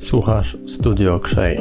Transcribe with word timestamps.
Słuchasz 0.00 0.56
Studio 0.66 1.20
Krzej. 1.20 1.58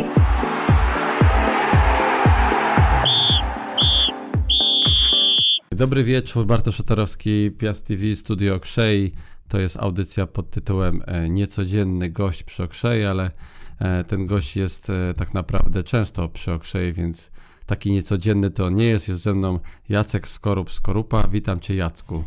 Dobry 5.72 6.04
wieczór, 6.04 6.46
Bartosz 6.46 6.76
Szatorowski, 6.76 7.52
Piast 7.52 7.88
TV, 7.88 8.16
Studio 8.16 8.60
Krzej. 8.60 9.14
To 9.48 9.60
jest 9.60 9.78
audycja 9.78 10.28
pod 10.28 10.50
tytułem 10.52 11.02
e, 11.06 11.30
Niecodzienny 11.30 12.10
gość 12.10 12.44
przy 12.44 12.64
Okrzej, 12.64 13.06
ale 13.06 13.32
e, 13.80 14.04
ten 14.04 14.28
gość 14.28 14.58
jest 14.58 14.90
e, 14.90 15.14
tak 15.14 15.34
naprawdę 15.34 15.84
często 15.84 16.30
przy 16.30 16.54
Okrzej, 16.54 16.94
więc 16.94 17.32
taki 17.66 17.92
niecodzienny 17.92 18.50
to 18.50 18.70
nie 18.70 18.86
jest. 18.86 19.08
Jest 19.10 19.22
ze 19.22 19.34
mną 19.34 19.60
Jacek 19.90 20.28
Skorup 20.28 20.72
Skorupa. 20.72 21.28
Witam 21.28 21.60
Cię 21.60 21.76
Jacku. 21.76 22.24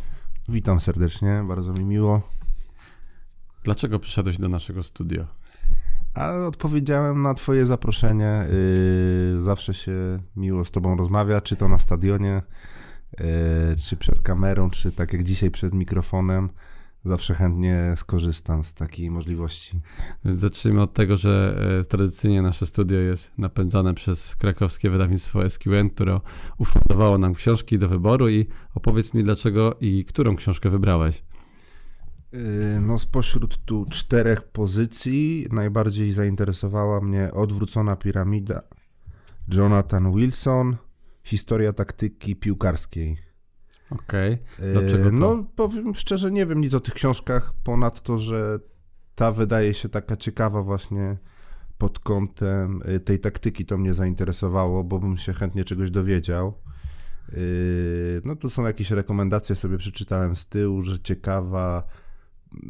Witam 0.49 0.79
serdecznie, 0.79 1.43
bardzo 1.47 1.73
mi 1.73 1.83
miło. 1.83 2.40
Dlaczego 3.63 3.99
przyszedłeś 3.99 4.37
do 4.37 4.49
naszego 4.49 4.83
studio? 4.83 5.25
A 6.13 6.33
odpowiedziałem 6.33 7.21
na 7.21 7.33
Twoje 7.33 7.65
zaproszenie. 7.65 8.45
Yy, 9.33 9.41
zawsze 9.41 9.73
się 9.73 10.17
miło 10.35 10.65
z 10.65 10.71
Tobą 10.71 10.97
rozmawia, 10.97 11.41
czy 11.41 11.55
to 11.55 11.67
na 11.67 11.77
stadionie, 11.77 12.41
yy, 13.19 13.25
czy 13.85 13.97
przed 13.97 14.19
kamerą, 14.19 14.69
czy 14.69 14.91
tak 14.91 15.13
jak 15.13 15.23
dzisiaj 15.23 15.51
przed 15.51 15.73
mikrofonem. 15.73 16.49
Zawsze 17.05 17.33
chętnie 17.33 17.93
skorzystam 17.95 18.63
z 18.63 18.73
takiej 18.73 19.11
możliwości. 19.11 19.79
Zacznijmy 20.25 20.81
od 20.81 20.93
tego, 20.93 21.17
że 21.17 21.61
e, 21.79 21.83
tradycyjnie 21.83 22.41
nasze 22.41 22.65
studio 22.65 22.99
jest 22.99 23.31
napędzane 23.37 23.93
przez 23.93 24.35
krakowskie 24.35 24.89
wydawnictwo 24.89 25.49
SQN, 25.49 25.89
które 25.89 26.19
ufundowało 26.57 27.17
nam 27.17 27.33
książki 27.33 27.77
do 27.77 27.87
wyboru 27.87 28.29
i 28.29 28.47
opowiedz 28.75 29.13
mi 29.13 29.23
dlaczego 29.23 29.77
i 29.79 30.05
którą 30.05 30.35
książkę 30.35 30.69
wybrałeś. 30.69 31.23
Yy, 32.33 32.81
no, 32.81 32.99
spośród 32.99 33.65
tu 33.65 33.85
czterech 33.89 34.41
pozycji 34.41 35.47
najbardziej 35.51 36.11
zainteresowała 36.11 37.01
mnie 37.01 37.31
Odwrócona 37.33 37.95
piramida 37.95 38.61
Jonathan 39.53 40.15
Wilson, 40.15 40.75
Historia 41.23 41.73
taktyki 41.73 42.35
piłkarskiej. 42.35 43.17
Okej, 43.89 44.37
okay. 44.57 44.73
dlaczego 44.73 45.09
to? 45.09 45.15
No, 45.15 45.45
powiem 45.55 45.95
szczerze, 45.95 46.31
nie 46.31 46.45
wiem 46.45 46.61
nic 46.61 46.73
o 46.73 46.79
tych 46.79 46.93
książkach, 46.93 47.53
ponad 47.63 48.01
to, 48.01 48.19
że 48.19 48.59
ta 49.15 49.31
wydaje 49.31 49.73
się 49.73 49.89
taka 49.89 50.17
ciekawa 50.17 50.63
właśnie 50.63 51.17
pod 51.77 51.99
kątem 51.99 52.81
y, 52.95 52.99
tej 52.99 53.19
taktyki, 53.19 53.65
to 53.65 53.77
mnie 53.77 53.93
zainteresowało, 53.93 54.83
bo 54.83 54.99
bym 54.99 55.17
się 55.17 55.33
chętnie 55.33 55.63
czegoś 55.63 55.91
dowiedział. 55.91 56.53
Y, 57.33 58.21
no 58.25 58.35
tu 58.35 58.49
są 58.49 58.65
jakieś 58.65 58.91
rekomendacje, 58.91 59.55
sobie 59.55 59.77
przeczytałem 59.77 60.35
z 60.35 60.47
tyłu, 60.47 60.81
że 60.81 60.99
ciekawa 60.99 61.83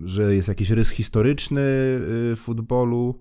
że 0.04 0.36
jest 0.36 0.48
jakiś 0.48 0.70
rys 0.70 0.90
historyczny 0.90 1.62
y, 2.32 2.36
futbolu 2.36 3.20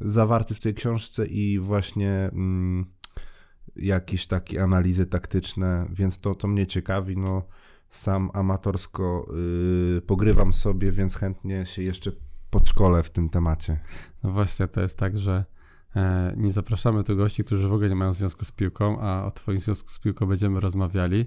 zawarty 0.00 0.54
w 0.54 0.60
tej 0.60 0.74
książce 0.74 1.26
i 1.26 1.58
właśnie 1.58 2.30
mm, 2.32 2.86
jakieś 3.76 4.26
takie 4.26 4.62
analizy 4.62 5.06
taktyczne, 5.06 5.86
więc 5.90 6.18
to, 6.18 6.34
to 6.34 6.48
mnie 6.48 6.66
ciekawi. 6.66 7.16
No, 7.16 7.42
sam 7.90 8.30
amatorsko 8.34 9.26
y, 9.98 10.02
pogrywam 10.02 10.52
sobie, 10.52 10.92
więc 10.92 11.16
chętnie 11.16 11.66
się 11.66 11.82
jeszcze 11.82 12.12
podszkolę 12.52 13.02
w 13.02 13.10
tym 13.10 13.28
temacie. 13.28 13.80
No 14.22 14.30
właśnie, 14.30 14.68
to 14.68 14.80
jest 14.80 14.98
tak, 14.98 15.18
że 15.18 15.44
e, 15.96 16.34
nie 16.36 16.50
zapraszamy 16.50 17.04
tu 17.04 17.16
gości, 17.16 17.44
którzy 17.44 17.68
w 17.68 17.72
ogóle 17.72 17.88
nie 17.88 17.94
mają 17.96 18.12
związku 18.12 18.44
z 18.44 18.52
piłką, 18.52 19.00
a 19.00 19.24
o 19.24 19.30
Twoim 19.30 19.58
związku 19.58 19.90
z 19.90 19.98
piłką 19.98 20.26
będziemy 20.26 20.60
rozmawiali 20.60 21.26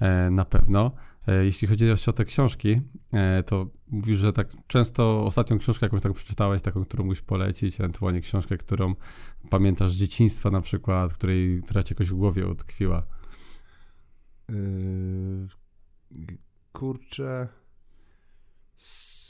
e, 0.00 0.30
na 0.30 0.44
pewno. 0.44 0.92
E, 1.30 1.44
jeśli 1.44 1.68
chodzi 1.68 1.86
o 2.06 2.12
te 2.12 2.24
książki, 2.24 2.80
e, 3.12 3.42
to 3.42 3.66
mówisz, 3.88 4.18
że 4.18 4.32
tak 4.32 4.48
często 4.66 5.24
ostatnią 5.24 5.58
książkę 5.58 5.86
jakąś 5.86 6.00
tak 6.00 6.12
przeczytałeś, 6.12 6.62
taką, 6.62 6.84
którą 6.84 7.04
musisz 7.04 7.22
polecić, 7.22 7.80
ewentualnie 7.80 8.20
książkę, 8.20 8.56
którą 8.56 8.94
pamiętasz 9.50 9.90
z 9.90 9.96
dzieciństwa 9.96 10.50
na 10.50 10.60
przykład, 10.60 11.12
której, 11.12 11.62
która 11.62 11.82
ci 11.82 11.94
jakoś 11.94 12.10
w 12.10 12.14
głowie 12.14 12.46
utkwiła. 12.46 13.06
Yy, 14.48 15.46
kurczę. 16.72 17.48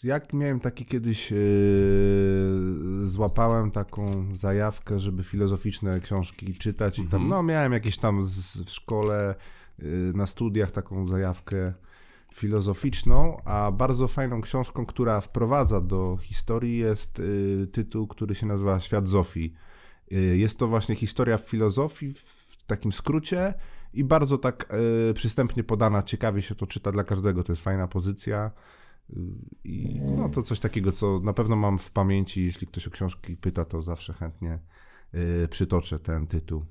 Jak 0.02 0.32
miałem 0.32 0.60
taki 0.60 0.86
kiedyś, 0.86 1.30
yy, 1.30 1.38
złapałem 3.02 3.70
taką 3.70 4.34
zajawkę, 4.34 4.98
żeby 4.98 5.22
filozoficzne 5.22 6.00
książki 6.00 6.54
czytać 6.54 6.98
i 6.98 7.02
tam, 7.02 7.22
mhm. 7.22 7.28
no 7.28 7.42
miałem 7.42 7.72
jakieś 7.72 7.98
tam 7.98 8.24
z, 8.24 8.60
w 8.60 8.70
szkole 8.70 9.34
Y, 9.82 10.12
na 10.14 10.26
studiach 10.26 10.70
taką 10.70 11.08
zajawkę 11.08 11.74
filozoficzną, 12.34 13.36
a 13.44 13.70
bardzo 13.70 14.08
fajną 14.08 14.40
książką, 14.40 14.86
która 14.86 15.20
wprowadza 15.20 15.80
do 15.80 16.18
historii 16.22 16.78
jest 16.78 17.18
y, 17.18 17.68
tytuł, 17.72 18.06
który 18.06 18.34
się 18.34 18.46
nazywa 18.46 18.80
Świat 18.80 19.08
Zofii. 19.08 19.54
Y, 20.12 20.38
jest 20.38 20.58
to 20.58 20.66
właśnie 20.68 20.94
historia 20.94 21.38
filozofii 21.38 22.12
w 22.12 22.58
takim 22.66 22.92
skrócie 22.92 23.54
i 23.94 24.04
bardzo 24.04 24.38
tak 24.38 24.72
przystępnie 25.14 25.64
podana, 25.64 26.02
ciekawie 26.02 26.42
się 26.42 26.54
to 26.54 26.66
czyta 26.66 26.92
dla 26.92 27.04
każdego, 27.04 27.42
to 27.42 27.52
jest 27.52 27.62
fajna 27.62 27.88
pozycja. 27.88 28.50
I 29.64 30.00
no 30.16 30.28
to 30.28 30.42
coś 30.42 30.60
takiego, 30.60 30.92
co 30.92 31.20
na 31.20 31.32
pewno 31.32 31.56
mam 31.56 31.78
w 31.78 31.90
pamięci, 31.90 32.44
jeśli 32.44 32.66
ktoś 32.66 32.86
o 32.86 32.90
książki 32.90 33.36
pyta, 33.36 33.64
to 33.64 33.82
zawsze 33.82 34.12
chętnie 34.12 34.58
przytoczę 35.50 35.98
ten 35.98 36.26
tytuł. 36.26 36.64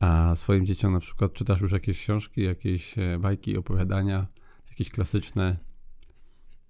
A 0.00 0.34
swoim 0.34 0.66
dzieciom 0.66 0.92
na 0.92 1.00
przykład 1.00 1.32
czytasz 1.32 1.60
już 1.60 1.72
jakieś 1.72 2.00
książki, 2.00 2.42
jakieś 2.42 2.98
e, 2.98 3.18
bajki, 3.18 3.56
opowiadania, 3.56 4.26
jakieś 4.76 4.90
klasyczne? 4.90 5.56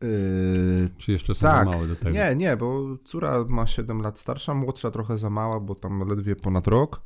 Yy, 0.03 0.91
Czy 0.97 1.12
jeszcze 1.12 1.34
są 1.34 1.47
tak. 1.47 1.67
małe 1.69 1.89
do 1.89 1.97
tego? 1.97 2.11
Nie, 2.11 2.37
nie, 2.37 2.56
bo 2.56 2.99
córa 3.05 3.44
ma 3.49 3.67
7 3.67 4.00
lat 4.00 4.19
starsza, 4.19 4.55
młodsza 4.55 4.91
trochę 4.91 5.19
za 5.19 5.31
mała, 5.31 5.61
bo 5.61 5.75
tam 5.75 6.09
ledwie 6.09 6.37
ponad 6.37 6.66
rok. 6.66 7.03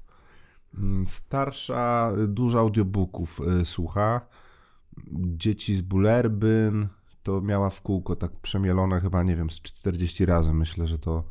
Mm, 0.78 1.06
starsza 1.06 2.12
dużo 2.28 2.59
audiobooków 2.59 3.41
y, 3.60 3.65
słucha. 3.65 4.21
Dzieci 5.12 5.75
z 5.75 5.81
Bulerbyn 5.81 6.89
to 7.22 7.41
miała 7.41 7.71
w 7.71 7.81
kółko 7.81 8.16
tak 8.16 8.33
przemielone 8.41 9.00
chyba, 9.00 9.22
nie 9.22 9.37
wiem, 9.37 9.50
z 9.50 9.60
40 9.60 10.27
razy 10.27 10.55
myślę, 10.55 10.87
że 10.87 10.99
to 10.99 11.25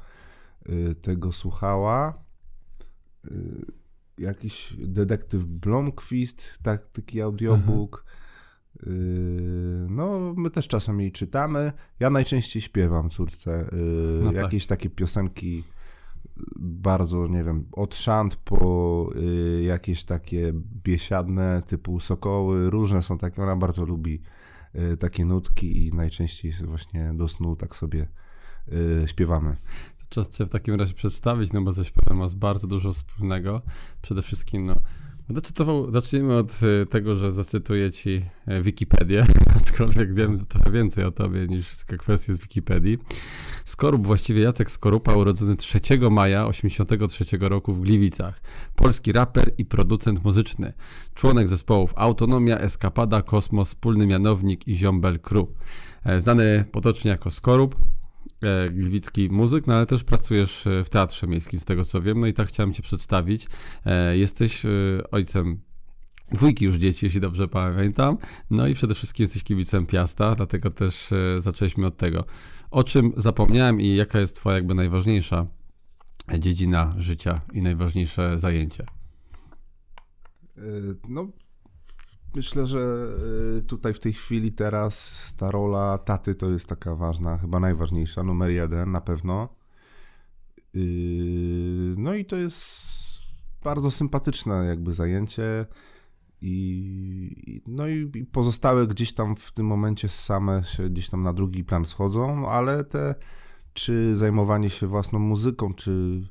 y, 0.69 0.95
tego 0.95 1.31
słuchała. 1.31 2.23
Y, 3.25 3.65
jakiś 4.17 4.73
detektyw 4.77 5.43
Blomqvist, 5.43 6.43
tak, 6.63 6.85
taki 6.85 7.21
audiobook. 7.21 7.99
Mhm. 7.99 8.28
No, 9.89 10.33
my 10.37 10.49
też 10.49 10.67
czasem 10.67 11.01
jej 11.01 11.11
czytamy. 11.11 11.73
Ja 11.99 12.09
najczęściej 12.09 12.61
śpiewam 12.61 13.09
córce 13.09 13.69
yy, 13.71 14.21
no 14.23 14.31
tak. 14.31 14.41
jakieś 14.41 14.65
takie 14.65 14.89
piosenki 14.89 15.63
bardzo, 16.59 17.27
nie 17.27 17.43
wiem, 17.43 17.65
od 17.71 17.95
szant 17.95 18.35
po 18.35 19.09
y, 19.15 19.63
jakieś 19.63 20.03
takie 20.03 20.53
biesiadne 20.83 21.61
typu 21.65 21.99
sokoły, 21.99 22.69
różne 22.69 23.03
są 23.03 23.17
takie, 23.17 23.43
ona 23.43 23.55
bardzo 23.55 23.85
lubi 23.85 24.21
takie 24.99 25.25
nutki 25.25 25.87
i 25.87 25.93
najczęściej 25.93 26.51
właśnie 26.63 27.13
do 27.13 27.27
snu 27.27 27.55
tak 27.55 27.75
sobie 27.75 28.07
śpiewamy 29.05 29.55
czas 30.09 30.29
Cię 30.29 30.45
w 30.45 30.49
takim 30.49 30.75
razie 30.75 30.93
przedstawić, 30.93 31.53
no 31.53 31.61
bo 31.61 31.71
ze 31.71 31.85
śpiewem 31.85 32.17
masz 32.17 32.35
bardzo 32.35 32.67
dużo 32.67 32.93
wspólnego. 32.93 33.61
Przede 34.01 34.21
wszystkim, 34.21 34.65
no, 34.65 34.75
Zacznijmy 35.89 36.35
od 36.35 36.59
y, 36.63 36.85
tego, 36.85 37.15
że 37.15 37.31
zacytuję 37.31 37.91
ci 37.91 38.21
e, 38.47 38.61
Wikipedię, 38.61 39.25
aczkolwiek 39.61 40.13
wiem 40.13 40.45
trochę 40.45 40.71
więcej 40.71 41.03
o 41.03 41.11
tobie 41.11 41.47
niż 41.47 41.67
kwestie 41.99 42.33
z 42.33 42.39
Wikipedii. 42.39 42.97
Skorup, 43.65 44.05
właściwie 44.05 44.41
Jacek 44.41 44.71
Skorupa, 44.71 45.15
urodzony 45.15 45.57
3 45.57 45.79
maja 46.11 46.47
1983 46.47 47.37
roku 47.41 47.73
w 47.73 47.81
Gliwicach. 47.81 48.41
Polski 48.75 49.11
raper 49.11 49.51
i 49.57 49.65
producent 49.65 50.23
muzyczny. 50.23 50.73
Członek 51.13 51.47
zespołów 51.47 51.93
Autonomia, 51.95 52.57
Eskapada, 52.57 53.21
Kosmos, 53.21 53.67
Wspólny 53.67 54.07
Mianownik 54.07 54.67
i 54.67 54.75
Ziombel 54.75 55.19
Crew. 55.19 55.47
E, 56.03 56.19
znany 56.21 56.65
potocznie 56.71 57.11
jako 57.11 57.31
Skorup, 57.31 57.75
E, 57.75 57.98
gliwicki 58.71 59.29
muzyk, 59.29 59.67
no 59.67 59.73
ale 59.75 59.85
też 59.85 60.03
pracujesz 60.03 60.67
e, 60.67 60.83
w 60.83 60.89
Teatrze 60.89 61.27
Miejskim, 61.27 61.59
z 61.59 61.65
tego 61.65 61.85
co 61.85 62.01
wiem, 62.01 62.19
no 62.19 62.27
i 62.27 62.33
tak 62.33 62.47
chciałem 62.47 62.73
cię 62.73 62.83
przedstawić. 62.83 63.47
E, 63.85 64.17
jesteś 64.17 64.63
ojcem 65.11 65.59
dwójki 66.31 66.65
już 66.65 66.75
dzieci, 66.75 67.05
jeśli 67.05 67.21
dobrze 67.21 67.47
pamiętam, 67.47 68.17
no 68.49 68.67
i 68.67 68.73
przede 68.73 68.95
wszystkim 68.95 69.23
jesteś 69.23 69.43
kibicem 69.43 69.85
Piasta, 69.85 70.35
dlatego 70.35 70.71
też 70.71 71.09
zaczęliśmy 71.37 71.85
od 71.85 71.97
tego. 71.97 72.25
O 72.71 72.83
czym 72.83 73.13
zapomniałem 73.17 73.81
i 73.81 73.95
jaka 73.95 74.19
jest 74.19 74.35
twoja 74.35 74.55
jakby 74.55 74.75
najważniejsza 74.75 75.45
dziedzina 76.39 76.93
życia 76.97 77.41
i 77.53 77.61
najważniejsze 77.61 78.39
zajęcie? 78.39 78.85
No, 81.09 81.27
Myślę, 82.35 82.67
że 82.67 83.09
y, 83.57 83.61
tutaj 83.61 83.93
w 83.93 83.99
tej 83.99 84.13
chwili 84.13 84.53
teraz 84.53 85.33
ta 85.37 85.51
rola 85.51 85.97
taty 85.97 86.35
to 86.35 86.49
jest 86.49 86.67
taka 86.67 86.95
ważna, 86.95 87.37
chyba 87.37 87.59
najważniejsza, 87.59 88.23
numer 88.23 88.49
jeden 88.49 88.91
na 88.91 89.01
pewno. 89.01 89.49
Y, 90.75 91.95
no 91.97 92.13
i 92.13 92.25
to 92.25 92.35
jest 92.35 92.89
bardzo 93.63 93.91
sympatyczne 93.91 94.65
jakby 94.65 94.93
zajęcie. 94.93 95.65
I, 96.41 97.61
no 97.67 97.87
i, 97.87 98.25
pozostałe 98.31 98.87
gdzieś 98.87 99.13
tam 99.13 99.35
w 99.35 99.51
tym 99.51 99.65
momencie 99.65 100.09
same 100.09 100.63
się 100.63 100.89
gdzieś 100.89 101.09
tam 101.09 101.23
na 101.23 101.33
drugi 101.33 101.63
plan 101.63 101.85
schodzą, 101.85 102.49
ale 102.49 102.83
te 102.83 103.15
czy 103.73 104.15
zajmowanie 104.15 104.69
się 104.69 104.87
własną 104.87 105.19
muzyką, 105.19 105.73
czy 105.73 106.21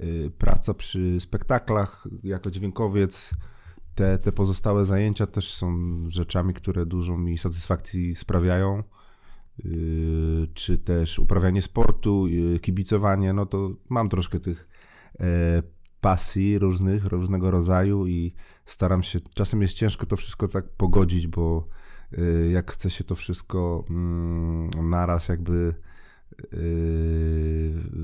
y, 0.00 0.30
praca 0.38 0.74
przy 0.74 1.20
spektaklach 1.20 2.08
jako 2.22 2.50
dźwiękowiec, 2.50 3.30
te, 3.94 4.18
te 4.18 4.32
pozostałe 4.32 4.84
zajęcia 4.84 5.26
też 5.26 5.54
są 5.54 5.76
rzeczami, 6.08 6.54
które 6.54 6.86
dużo 6.86 7.18
mi 7.18 7.38
satysfakcji 7.38 8.14
sprawiają. 8.14 8.82
Y, 9.64 10.48
czy 10.54 10.78
też 10.78 11.18
uprawianie 11.18 11.62
sportu, 11.62 12.26
y, 12.26 12.58
kibicowanie, 12.60 13.32
no 13.32 13.46
to 13.46 13.70
mam 13.88 14.08
troszkę 14.08 14.40
tych 14.40 14.68
e, 15.20 15.62
pasji 16.00 16.58
różnych, 16.58 17.04
różnego 17.04 17.50
rodzaju 17.50 18.06
i 18.06 18.34
staram 18.66 19.02
się, 19.02 19.20
czasem 19.34 19.62
jest 19.62 19.74
ciężko 19.74 20.06
to 20.06 20.16
wszystko 20.16 20.48
tak 20.48 20.68
pogodzić, 20.68 21.26
bo 21.26 21.68
y, 22.18 22.50
jak 22.52 22.72
chce 22.72 22.90
się 22.90 23.04
to 23.04 23.14
wszystko 23.14 23.84
mm, 23.90 24.70
naraz 24.90 25.28
jakby 25.28 25.74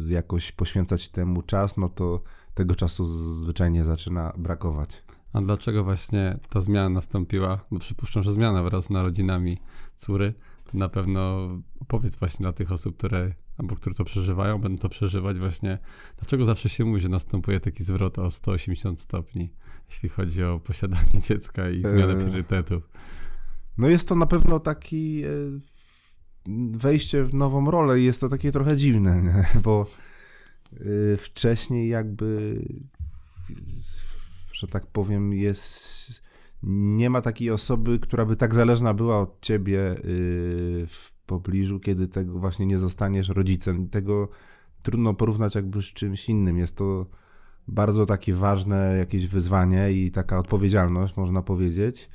jakoś 0.08 0.52
poświęcać 0.52 1.08
temu 1.08 1.43
czas, 1.43 1.76
no 1.76 1.88
to 1.88 2.23
tego 2.55 2.75
czasu 2.75 3.05
zwyczajnie 3.35 3.85
zaczyna 3.85 4.32
brakować. 4.38 5.02
A 5.32 5.40
dlaczego 5.40 5.84
właśnie 5.84 6.38
ta 6.48 6.60
zmiana 6.60 6.88
nastąpiła? 6.88 7.64
Bo 7.70 7.78
przypuszczam, 7.78 8.22
że 8.22 8.32
zmiana 8.32 8.62
wraz 8.62 8.84
z 8.84 8.90
narodzinami 8.90 9.58
córy 9.96 10.34
na 10.75 10.88
pewno 10.88 11.48
opowiedz 11.80 12.16
właśnie 12.16 12.42
dla 12.42 12.52
tych 12.52 12.72
osób, 12.72 12.96
które 12.96 13.32
albo 13.58 13.76
które 13.76 13.94
to 13.94 14.04
przeżywają, 14.04 14.60
będą 14.60 14.78
to 14.78 14.88
przeżywać 14.88 15.38
właśnie. 15.38 15.78
Dlaczego 16.19 16.44
zawsze 16.44 16.69
się 16.69 16.84
mówi, 16.84 17.00
że 17.00 17.08
następuje 17.08 17.60
taki 17.60 17.84
zwrot 17.84 18.19
o 18.19 18.30
180 18.30 19.00
stopni, 19.00 19.52
jeśli 19.90 20.08
chodzi 20.08 20.44
o 20.44 20.58
posiadanie 20.58 21.20
dziecka 21.28 21.70
i 21.70 21.82
zmianę 21.82 22.12
eee. 22.12 22.19
priorytetów? 22.19 22.90
No 23.78 23.88
jest 23.88 24.08
to 24.08 24.14
na 24.14 24.26
pewno 24.26 24.60
taki 24.60 25.22
e, 25.25 25.28
wejście 26.72 27.25
w 27.25 27.34
nową 27.34 27.70
rolę 27.70 28.00
i 28.00 28.04
jest 28.04 28.20
to 28.20 28.28
takie 28.28 28.52
trochę 28.52 28.76
dziwne, 28.76 29.22
nie? 29.22 29.46
bo 29.64 29.86
e, 30.72 31.16
wcześniej 31.16 31.88
jakby, 31.88 32.62
że 34.58 34.66
tak 34.66 34.87
powiem, 34.87 35.32
jest 35.32 36.22
nie 36.62 37.10
ma 37.10 37.20
takiej 37.20 37.50
osoby, 37.50 37.99
która 37.99 38.25
by 38.25 38.37
tak 38.37 38.55
zależna 38.55 38.94
była 38.94 39.20
od 39.20 39.40
ciebie 39.40 39.81
y, 39.90 40.87
w 40.88 41.12
pobliżu, 41.26 41.81
kiedy 41.81 42.08
tego 42.08 42.38
właśnie 42.38 42.66
nie 42.66 42.78
zostaniesz 42.78 43.28
rodzicem. 43.28 43.88
Tego 43.88 44.28
trudno 44.82 45.14
porównać 45.14 45.55
jakby 45.55 45.82
z 45.82 45.84
czymś 45.84 46.28
innym. 46.28 46.58
Jest 46.58 46.76
to 46.76 47.06
bardzo 47.69 48.06
takie 48.06 48.34
ważne 48.34 48.96
jakieś 48.99 49.26
wyzwanie 49.26 49.93
i 49.93 50.10
taka 50.10 50.38
odpowiedzialność, 50.38 51.16
można 51.16 51.43
powiedzieć. 51.43 52.11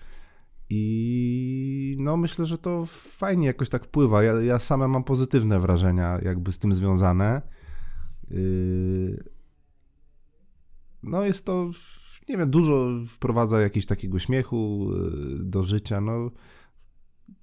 I 0.70 1.98
no 2.00 2.18
myślę, 2.18 2.46
że 2.46 2.58
to 2.58 2.86
fajnie 2.88 3.48
jakoś 3.48 3.70
tak 3.70 3.86
wpływa. 3.86 4.24
Ja, 4.24 4.34
ja 4.34 4.60
same 4.60 4.88
mam 4.88 5.04
pozytywne 5.04 5.60
wrażenia 5.60 6.20
jakby 6.22 6.52
z 6.52 6.60
tym 6.60 6.74
związane. 6.74 7.42
Y, 8.32 9.24
no 11.04 11.26
jest 11.26 11.46
to 11.46 11.72
nie 12.30 12.38
wiem, 12.38 12.50
dużo 12.50 12.90
wprowadza 13.08 13.62
jakiegoś 13.62 13.86
takiego 13.86 14.20
śmiechu 14.20 14.90
y, 14.94 15.44
do 15.44 15.64
życia. 15.64 16.02
No, 16.02 16.32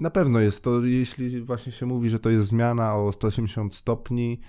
na 0.00 0.11
pewno 0.11 0.41
jest 0.41 0.65
to, 0.65 0.85
jeśli 0.85 1.41
właśnie 1.41 1.73
się 1.73 1.87
mówi, 1.87 2.09
że 2.09 2.19
to 2.19 2.31
jest 2.31 2.47
zmiana 2.47 2.97
o 2.97 3.12
180 3.12 3.75
stopni, 3.75 4.41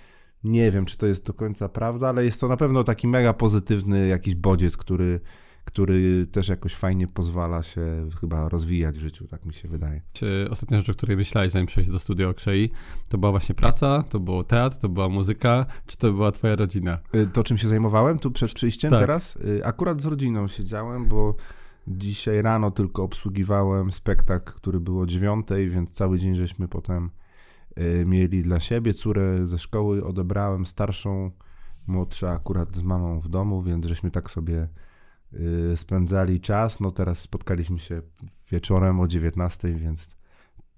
nie 0.44 0.72
wiem, 0.72 0.86
czy 0.86 0.98
to 0.98 1.08
jest 1.08 1.26
do 1.26 1.34
końca 1.34 1.70
prawda, 1.70 2.10
ale 2.10 2.26
jest 2.26 2.42
to 2.42 2.48
na 2.48 2.58
pewno 2.58 2.84
taki 2.84 3.08
mega 3.08 3.34
pozytywny 3.34 4.08
jakiś 4.08 4.36
bodziec, 4.36 4.78
który 4.78 5.20
który 5.66 6.28
też 6.32 6.48
jakoś 6.48 6.76
fajnie 6.76 7.08
pozwala 7.08 7.64
się 7.64 8.10
chyba 8.22 8.50
rozwijać 8.50 8.98
w 8.98 9.02
życiu, 9.02 9.28
tak 9.28 9.46
mi 9.46 9.54
się 9.54 9.68
wydaje. 9.68 10.02
Czy 10.14 10.48
ostatnia 10.52 10.78
rzecz, 10.78 10.90
o 10.90 10.94
której 10.94 11.18
myślałeś, 11.18 11.52
zanim 11.52 11.68
przejść 11.68 11.90
do 11.90 12.00
studia 12.00 12.30
Okrzei, 12.30 12.72
to 13.10 13.18
była 13.18 13.32
właśnie 13.32 13.56
praca, 13.56 14.04
to 14.04 14.20
był 14.20 14.44
teatr, 14.44 14.78
to 14.78 14.90
była 14.90 15.10
muzyka, 15.10 15.66
czy 15.86 15.98
to 15.98 16.12
była 16.14 16.32
twoja 16.32 16.56
rodzina? 16.56 17.00
Y, 17.16 17.28
to, 17.34 17.44
czym 17.44 17.58
się 17.58 17.68
zajmowałem 17.68 18.20
tu 18.20 18.32
przed 18.32 18.54
przyjściem 18.54 18.92
tak. 18.92 19.00
teraz? 19.00 19.36
Y, 19.36 19.66
akurat 19.66 20.02
z 20.02 20.06
rodziną 20.06 20.48
siedziałem, 20.48 21.08
bo 21.08 21.36
dzisiaj 21.88 22.42
rano 22.42 22.72
tylko 22.72 23.04
obsługiwałem 23.04 23.92
spektakl, 23.92 24.54
który 24.54 24.80
był 24.80 25.00
o 25.00 25.06
dziewiątej, 25.06 25.70
więc 25.70 25.92
cały 25.92 26.20
dzień 26.20 26.36
żeśmy 26.36 26.68
potem 26.68 27.10
y, 27.78 28.06
mieli 28.06 28.42
dla 28.42 28.60
siebie. 28.60 28.94
Córę 28.94 29.48
ze 29.48 29.60
szkoły 29.60 30.06
odebrałem, 30.06 30.66
starszą, 30.66 31.32
młodsza 31.88 32.30
akurat 32.32 32.76
z 32.76 32.82
mamą 32.82 33.20
w 33.20 33.28
domu, 33.28 33.62
więc 33.62 33.86
żeśmy 33.86 34.12
tak 34.12 34.32
sobie 34.32 34.68
spędzali 35.76 36.40
czas. 36.40 36.80
No 36.80 36.92
teraz 36.92 37.20
spotkaliśmy 37.20 37.80
się 37.80 38.02
wieczorem 38.52 39.00
o 39.00 39.08
19, 39.08 39.74
więc 39.74 40.10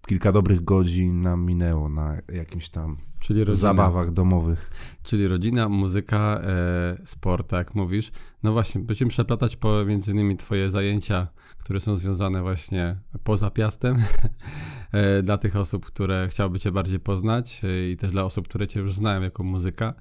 kilka 0.07 0.31
dobrych 0.31 0.63
godzin 0.63 1.21
nam 1.21 1.45
minęło 1.45 1.89
na 1.89 2.17
jakimś 2.33 2.69
tam 2.69 2.97
zabawach 3.49 4.11
domowych. 4.11 4.71
Czyli 5.03 5.27
rodzina, 5.27 5.69
muzyka, 5.69 6.41
e, 6.43 6.97
sport, 7.05 7.49
tak 7.49 7.75
mówisz. 7.75 8.11
No 8.43 8.53
właśnie, 8.53 8.81
będziemy 8.81 9.09
przeplatać 9.09 9.55
po 9.55 9.85
między 9.85 10.11
innymi 10.11 10.37
twoje 10.37 10.71
zajęcia, 10.71 11.27
które 11.57 11.79
są 11.79 11.95
związane 11.95 12.41
właśnie 12.41 12.95
poza 13.23 13.51
Piastem, 13.51 13.97
e, 14.91 15.21
dla 15.21 15.37
tych 15.37 15.55
osób, 15.55 15.85
które 15.85 16.27
chciałyby 16.29 16.59
cię 16.59 16.71
bardziej 16.71 16.99
poznać 16.99 17.61
e, 17.63 17.89
i 17.89 17.97
też 17.97 18.11
dla 18.11 18.23
osób, 18.23 18.47
które 18.47 18.67
cię 18.67 18.79
już 18.79 18.93
znają 18.93 19.21
jako 19.21 19.43
muzyka 19.43 19.93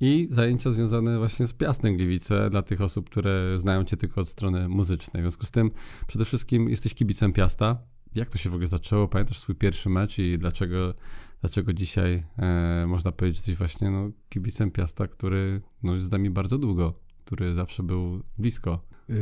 i 0.00 0.28
zajęcia 0.30 0.70
związane 0.70 1.18
właśnie 1.18 1.46
z 1.46 1.52
Piastem 1.52 1.96
Gliwice 1.96 2.50
dla 2.50 2.62
tych 2.62 2.80
osób, 2.80 3.10
które 3.10 3.58
znają 3.58 3.84
cię 3.84 3.96
tylko 3.96 4.20
od 4.20 4.28
strony 4.28 4.68
muzycznej. 4.68 5.22
W 5.22 5.24
związku 5.24 5.46
z 5.46 5.50
tym 5.50 5.70
przede 6.06 6.24
wszystkim 6.24 6.68
jesteś 6.68 6.94
kibicem 6.94 7.32
Piasta. 7.32 7.78
Jak 8.14 8.28
to 8.28 8.38
się 8.38 8.50
w 8.50 8.54
ogóle 8.54 8.68
zaczęło? 8.68 9.08
Pamiętasz 9.08 9.38
swój 9.38 9.54
pierwszy 9.54 9.88
mecz 9.88 10.18
i 10.18 10.38
dlaczego, 10.38 10.94
dlaczego 11.40 11.72
dzisiaj 11.72 12.24
e, 12.38 12.84
można 12.88 13.12
powiedzieć, 13.12 13.36
że 13.36 13.40
jesteś 13.40 13.56
właśnie 13.56 13.90
no, 13.90 14.10
kibicem 14.28 14.70
Piasta, 14.70 15.06
który 15.06 15.62
no, 15.82 15.94
jest 15.94 16.06
z 16.06 16.10
nami 16.10 16.30
bardzo 16.30 16.58
długo, 16.58 16.94
który 17.24 17.54
zawsze 17.54 17.82
był 17.82 18.22
blisko? 18.38 18.80
Yy, 19.08 19.16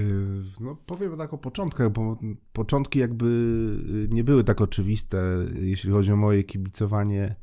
no, 0.60 0.76
powiem 0.86 1.16
tak 1.16 1.34
o 1.34 1.38
początkach, 1.38 1.92
bo 1.92 2.18
początki 2.52 2.98
jakby 2.98 3.26
y, 4.10 4.14
nie 4.14 4.24
były 4.24 4.44
tak 4.44 4.60
oczywiste, 4.60 5.18
jeśli 5.60 5.90
chodzi 5.90 6.12
o 6.12 6.16
moje 6.16 6.44
kibicowanie 6.44 7.36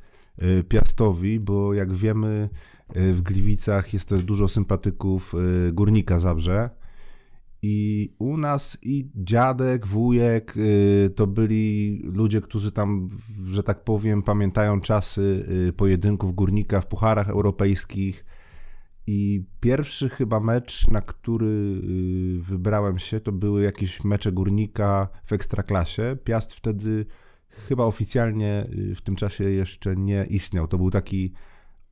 y, 0.44 0.64
Piastowi, 0.64 1.40
bo 1.40 1.74
jak 1.74 1.94
wiemy, 1.94 2.50
Y, 2.81 2.81
w 2.96 3.22
Gliwicach 3.22 3.94
jest 3.94 4.10
też 4.10 4.24
dużo 4.24 4.48
sympatyków 4.48 5.34
y, 5.68 5.72
Górnika 5.72 6.20
Zabrze. 6.20 6.70
I 7.62 8.10
u 8.20 8.38
nas 8.38 8.78
i 8.82 9.10
dziadek, 9.16 9.88
wujek 9.88 10.58
y, 10.58 11.14
to 11.16 11.28
byli 11.28 12.02
ludzie, 12.04 12.42
którzy 12.42 12.72
tam, 12.72 13.10
że 13.48 13.64
tak 13.64 13.84
powiem, 13.84 14.24
pamiętają 14.24 14.82
czasy 14.82 15.46
pojedynków 15.78 16.36
górnika 16.36 16.82
w 16.82 16.88
pucharach 16.88 17.30
europejskich. 17.30 18.26
I 19.08 19.46
pierwszy 19.60 20.10
chyba 20.10 20.40
mecz, 20.40 20.88
na 20.88 21.02
który 21.02 21.82
wybrałem 22.42 23.00
się, 23.00 23.20
to 23.20 23.32
były 23.32 23.64
jakieś 23.64 24.04
mecze 24.04 24.32
górnika 24.32 25.08
w 25.26 25.34
ekstraklasie. 25.34 26.18
Piast 26.24 26.54
wtedy 26.54 27.06
chyba 27.50 27.84
oficjalnie 27.84 28.68
w 28.96 29.02
tym 29.02 29.16
czasie 29.16 29.44
jeszcze 29.44 29.96
nie 29.96 30.26
istniał. 30.30 30.68
To 30.68 30.78
był 30.78 30.90
taki 30.90 31.34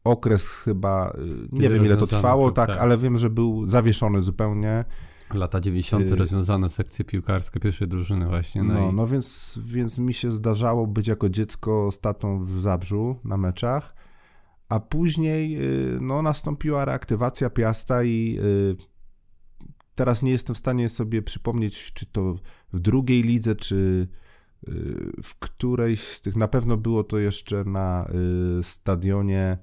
okres 0.04 0.48
chyba, 0.48 1.10
y, 1.10 1.48
nie 1.52 1.62
Kiedy 1.62 1.76
wiem 1.76 1.86
ile 1.86 1.98
to 1.98 2.08
trwało, 2.08 2.52
tak, 2.52 2.68
tak, 2.68 2.78
ale 2.78 2.98
wiem, 2.98 3.18
że 3.18 3.30
był 3.30 3.68
zawieszony 3.68 4.22
zupełnie. 4.22 4.86
Lata 5.34 5.62
90. 5.62 6.12
Y 6.12 6.16
rozwiązane 6.16 6.70
sekcje 6.70 7.06
piłkarskie 7.06 7.60
pierwszej 7.60 7.88
drużyny 7.88 8.26
właśnie. 8.26 8.64
No, 8.64 8.74
no, 8.74 8.90
i... 8.90 8.94
no 8.94 9.08
więc, 9.08 9.60
więc 9.64 9.98
mi 9.98 10.14
się 10.14 10.32
zdarzało 10.32 10.88
być 10.88 11.08
jako 11.08 11.30
dziecko 11.30 11.92
z 11.92 12.00
tatą 12.00 12.44
w 12.44 12.52
Zabrzu 12.52 13.20
na 13.24 13.38
meczach, 13.38 13.96
a 14.70 14.80
później 14.80 15.64
y, 15.96 16.00
no, 16.02 16.22
nastąpiła 16.22 16.86
reaktywacja 16.86 17.50
Piasta 17.50 18.04
i 18.04 18.40
teraz 19.96 20.22
nie 20.22 20.32
jestem 20.32 20.56
w 20.56 20.60
stanie 20.60 20.90
sobie 20.90 21.22
przypomnieć, 21.22 21.94
czy 21.94 22.06
to 22.06 22.36
w 22.74 22.80
drugiej 22.80 23.24
lidze, 23.24 23.56
czy 23.56 24.08
w 25.24 25.36
którejś 25.40 26.02
z 26.02 26.22
tych, 26.22 26.36
na 26.36 26.48
pewno 26.48 26.78
było 26.78 27.04
to 27.04 27.18
jeszcze 27.18 27.64
na 27.64 28.10
stadionie 28.62 29.58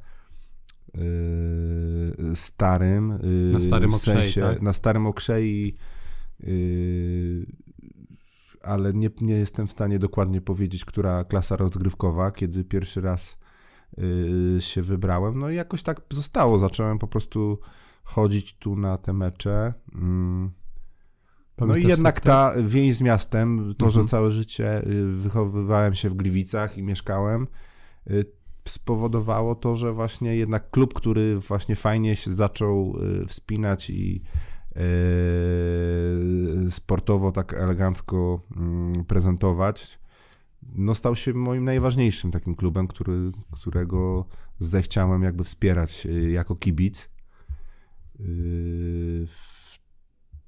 starym. 2.35 3.13
Y, 3.13 3.51
na 3.53 3.61
starym 3.61 3.91
w 3.91 3.97
sensie, 3.97 4.41
tak? 4.41 4.63
Na 4.63 4.73
starym 4.73 5.07
okrzei, 5.07 5.77
y, 6.41 7.47
ale 8.63 8.93
nie, 8.93 9.11
nie 9.21 9.35
jestem 9.35 9.67
w 9.67 9.73
stanie 9.73 9.99
dokładnie 9.99 10.41
powiedzieć, 10.41 10.85
która 10.85 11.25
klasa 11.25 11.57
rozgrywkowa, 11.57 12.31
kiedy 12.31 12.65
pierwszy 12.65 13.01
raz 13.01 13.39
się 14.59 14.83
wybrałem. 14.83 15.39
No 15.39 15.51
i 15.51 15.55
jakoś 15.55 15.83
tak 15.83 16.01
zostało. 16.11 16.59
Zacząłem 16.59 16.99
po 16.99 17.07
prostu 17.07 17.59
chodzić 18.05 18.59
tu 18.59 18.77
na 18.77 18.99
te 18.99 19.13
mecze. 19.13 19.75
Mm. 19.95 20.51
No 21.59 21.77
i 21.77 21.87
jednak 21.89 22.21
ta 22.21 22.53
więź 22.63 22.95
z 22.95 23.01
miastem, 23.01 23.59
to, 23.79 23.87
mhm. 23.87 23.91
że 23.91 24.09
całe 24.09 24.31
życie 24.31 24.83
wychowywałem 25.09 25.95
się 25.95 26.11
w 26.11 26.15
Gliwicach 26.15 26.79
i 26.79 26.83
mieszkałem, 26.83 27.47
spowodowało 28.67 29.55
to, 29.55 29.77
że 29.77 29.93
właśnie 29.93 30.37
jednak 30.37 30.71
klub, 30.71 30.95
który 30.95 31.39
właśnie 31.39 31.77
fajnie 31.77 32.17
się 32.17 32.35
zaczął 32.35 32.97
y, 33.23 33.27
wspinać 33.27 33.91
i 33.91 34.23
sportowo 36.71 37.33
tak 37.33 37.55
elegancko 37.55 38.41
mm, 38.57 39.05
prezentować, 39.05 39.99
no 40.75 40.95
stał 40.95 41.17
się 41.17 41.35
moim 41.35 41.65
najważniejszym 41.65 42.31
takim 42.31 42.55
klubem, 42.55 42.89
który, 42.89 43.33
którego 43.53 44.27
zechciałem 44.59 45.23
jakby 45.23 45.45
wspierać 45.45 46.07
jako 46.29 46.57
kibic. 46.57 47.11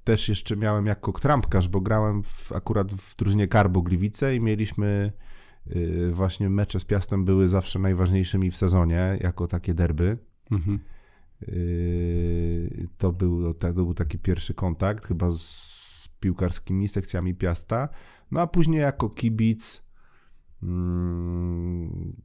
Też 0.03 0.29
jeszcze 0.29 0.57
miałem 0.57 0.85
jako 0.85 1.11
trampkarz, 1.11 1.67
bo 1.67 1.81
grałem 1.81 2.23
w, 2.23 2.51
akurat 2.51 2.93
w 2.93 3.15
drużynie 3.15 3.47
Karbo 3.47 3.81
Gliwice 3.81 4.35
i 4.35 4.39
mieliśmy 4.39 5.11
właśnie 6.11 6.49
mecze 6.49 6.79
z 6.79 6.85
Piastem 6.85 7.25
były 7.25 7.47
zawsze 7.47 7.79
najważniejszymi 7.79 8.51
w 8.51 8.57
sezonie, 8.57 9.17
jako 9.21 9.47
takie 9.47 9.73
derby. 9.73 10.17
Mhm. 10.51 10.79
Yy, 11.41 12.87
to 12.97 13.11
był, 13.11 13.53
to 13.53 13.73
był 13.73 13.93
taki 13.93 14.19
pierwszy 14.19 14.53
kontakt, 14.53 15.05
chyba 15.05 15.31
z 15.31 16.09
piłkarskimi 16.19 16.87
sekcjami 16.87 17.35
Piasta. 17.35 17.89
No 18.31 18.41
a 18.41 18.47
później 18.47 18.81
jako 18.81 19.09
kibic, 19.09 19.83
mm, 20.63 22.21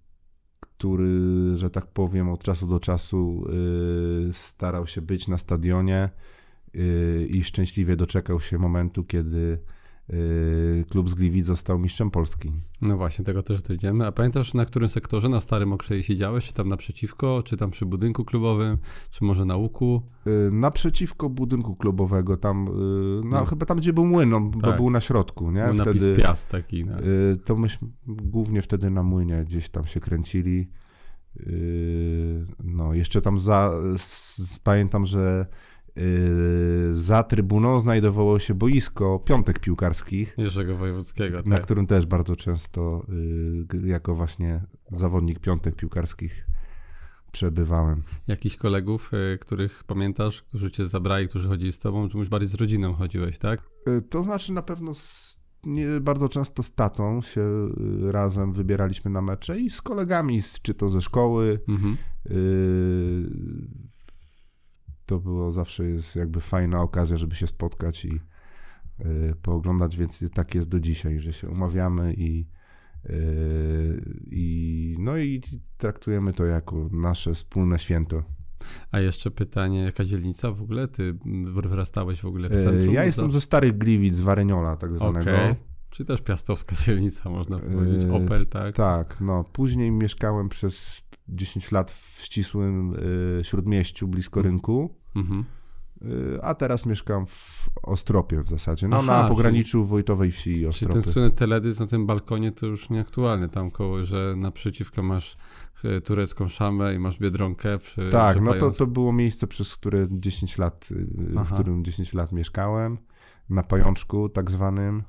który, 0.61 1.57
że 1.57 1.71
tak 1.71 1.87
powiem, 1.87 2.29
od 2.29 2.43
czasu 2.43 2.67
do 2.67 2.81
czasu 2.81 3.45
yy, 4.27 4.33
starał 4.33 4.87
się 4.87 5.03
być 5.03 5.29
na 5.29 5.39
stadionie 5.39 6.11
i 7.29 7.45
szczęśliwie 7.45 7.97
doczekał 7.97 8.41
się 8.41 8.59
momentu, 8.59 9.05
kiedy 9.05 9.59
Y, 9.69 9.74
klub 10.91 11.11
z 11.11 11.15
Gliwic 11.15 11.47
został 11.47 11.79
mistrzem 11.79 12.11
Polski. 12.11 12.53
No 12.83 12.97
właśnie, 12.97 13.25
tego 13.25 13.43
też 13.43 13.63
dojdziemy. 13.63 14.07
A 14.07 14.13
pamiętasz 14.13 14.55
na 14.55 14.65
którym 14.65 14.89
sektorze, 14.89 15.29
na 15.29 15.41
Starym 15.41 15.73
Okrzei 15.73 16.03
siedziałeś? 16.03 16.47
Czy 16.47 16.53
tam 16.53 16.69
naprzeciwko, 16.69 17.43
czy 17.43 17.57
tam 17.57 17.71
przy 17.71 17.87
budynku 17.87 18.25
klubowym, 18.25 18.79
czy 19.11 19.25
może 19.25 19.45
na 19.45 19.57
łuku? 19.57 20.03
Y, 20.27 20.51
naprzeciwko 20.53 21.31
budynku 21.31 21.77
klubowego, 21.77 22.37
tam, 22.37 22.69
y, 22.69 22.71
no, 23.25 23.41
no. 23.41 23.45
chyba 23.45 23.67
tam, 23.67 23.79
gdzie 23.79 23.93
był 23.93 24.07
młyn, 24.07 24.35
on, 24.35 24.51
tak. 24.51 24.61
bo 24.61 24.73
był 24.73 24.91
na 24.91 25.01
środku, 25.01 25.51
nie? 25.51 25.65
Był 25.65 25.75
wtedy, 25.75 25.87
napis 25.87 26.25
Piast 26.25 26.49
taki. 26.49 26.85
No. 26.85 26.97
To 27.45 27.57
myśmy 27.57 27.89
głównie 28.07 28.63
wtedy 28.63 28.91
na 28.91 29.03
młynie 29.03 29.45
gdzieś 29.45 29.69
tam 29.69 29.87
się 29.87 30.01
kręcili. 30.01 30.69
No, 32.65 32.95
jeszcze 32.95 33.21
tam 33.21 33.39
za, 33.39 33.73
pamiętam, 34.65 35.07
że 35.07 35.47
za 36.91 37.23
trybuną 37.23 37.81
znajdowało 37.81 38.39
się 38.39 38.55
boisko 38.55 39.19
piątek 39.19 39.59
piłkarskich. 39.59 40.35
Jerzego 40.39 40.77
Wojewódzkiego. 40.77 41.39
Na 41.45 41.57
tak. 41.57 41.65
którym 41.65 41.87
też 41.87 42.07
bardzo 42.07 42.37
często 42.37 43.07
yy, 43.73 43.89
jako 43.89 44.15
właśnie 44.15 44.63
zawodnik 44.91 45.41
piątek 45.41 45.77
piłkarskich 45.77 46.47
przebywałem. 47.33 48.03
Jakichś 48.29 48.57
kolegów, 48.57 49.11
yy, 49.13 49.39
których 49.39 49.85
pamiętasz, 49.85 50.43
którzy 50.43 50.71
cię 50.71 50.87
zabrali, 50.87 51.29
którzy 51.29 51.49
chodzili 51.49 51.73
z 51.73 51.79
tobą, 51.79 52.09
czy 52.09 52.19
bardziej 52.27 52.49
z 52.51 52.55
rodziną 52.55 52.93
chodziłeś, 52.93 53.39
tak? 53.39 53.63
To 54.11 54.23
znaczy 54.23 54.53
na 54.53 54.63
pewno 54.63 54.95
z, 54.95 55.41
nie, 55.65 55.87
bardzo 56.01 56.29
często 56.29 56.63
z 56.63 56.73
tatą 56.73 57.23
się 57.23 57.69
razem 58.11 58.53
wybieraliśmy 58.53 59.11
na 59.11 59.23
mecze 59.23 59.61
i 59.61 59.71
z 59.71 59.83
kolegami, 59.83 60.41
czy 60.63 60.75
to 60.75 60.89
ze 60.89 61.01
szkoły, 61.01 61.61
mhm 61.69 61.97
to 65.07 65.19
było 65.19 65.53
zawsze 65.53 65.85
jest 65.85 66.17
jakby 66.17 66.41
fajna 66.41 66.83
okazja, 66.83 67.17
żeby 67.17 67.35
się 67.35 67.47
spotkać 67.47 68.05
i 68.05 68.21
y, 69.01 69.35
pooglądać, 69.43 69.97
więc 69.97 70.31
tak 70.35 70.55
jest 70.55 70.69
do 70.69 70.81
dzisiaj, 70.81 71.21
że 71.21 71.33
się 71.33 71.49
umawiamy 71.49 72.15
i, 72.15 72.47
y, 73.07 74.21
i 74.31 74.97
no 74.99 75.19
i 75.19 75.43
traktujemy 75.77 76.33
to 76.33 76.45
jako 76.45 76.89
nasze 76.93 77.35
wspólne 77.35 77.79
święto. 77.79 78.23
A 78.91 79.01
jeszcze 79.01 79.31
pytanie, 79.31 79.83
jaka 79.83 80.05
dzielnica 80.05 80.53
w 80.53 80.63
ogóle? 80.63 80.89
Ty 80.89 81.19
wyrastałeś 81.45 82.21
w 82.21 82.27
ogóle 82.27 82.49
w 82.49 82.63
centrum? 82.63 82.95
Ja 82.95 83.05
jestem 83.05 83.31
ze 83.31 83.41
Starych 83.41 83.79
Gliwic, 83.79 84.15
z 84.15 84.21
Wareniola 84.21 84.77
tak 84.77 84.95
zwanego. 84.95 85.31
Okay. 85.31 85.57
Czy 85.91 86.05
też 86.05 86.23
piastowska 86.23 86.77
dzielnica, 86.85 87.31
można 87.31 87.59
powiedzieć, 87.59 88.11
Opel, 88.11 88.47
tak? 88.47 88.75
Tak, 88.75 89.21
no. 89.21 89.45
Później 89.45 89.91
mieszkałem 89.91 90.49
przez 90.49 91.03
10 91.29 91.73
lat 91.73 91.91
w 91.91 92.21
ścisłym 92.23 92.95
y, 93.41 93.45
śródmieściu, 93.45 94.09
blisko 94.09 94.41
mm. 94.41 94.53
rynku. 94.53 94.95
Mhm. 95.17 95.45
Y, 96.03 96.39
a 96.43 96.55
teraz 96.55 96.87
mieszkam 96.87 97.27
w 97.27 97.69
Ostropie 97.83 98.43
w 98.43 98.49
zasadzie, 98.49 98.89
no 98.89 98.97
Aha, 98.97 99.23
na 99.23 99.29
pograniczu 99.29 99.79
czyli, 99.79 99.91
Wojtowej 99.91 100.33
Wsi 100.33 100.51
i 100.51 100.67
Ostropy. 100.67 100.93
Czyli 100.93 101.05
ten 101.05 101.13
słynny 101.13 101.31
teledysk 101.31 101.81
na 101.81 101.87
tym 101.87 102.07
balkonie 102.07 102.53
to 102.53 102.67
już 102.67 102.91
nieaktualny, 102.91 103.49
tam 103.49 103.71
koło, 103.71 104.05
że 104.05 104.35
naprzeciwko 104.37 105.03
masz 105.03 105.37
y, 105.85 106.01
turecką 106.01 106.49
szamę 106.49 106.95
i 106.95 106.99
masz 106.99 107.19
Biedronkę. 107.19 107.79
Przy, 107.79 108.09
tak, 108.13 108.41
no 108.41 108.55
to, 108.55 108.71
to 108.71 108.87
było 108.87 109.13
miejsce, 109.13 109.47
przez 109.47 109.77
które 109.77 110.07
10 110.11 110.59
lat, 110.59 110.89
Aha. 111.37 111.45
w 111.45 111.53
którym 111.53 111.85
10 111.85 112.15
lat 112.15 112.33
mieszkałem, 112.33 112.99
na 113.51 113.63
Pajączku 113.63 114.29
tak 114.29 114.51
zwanym. 114.51 115.03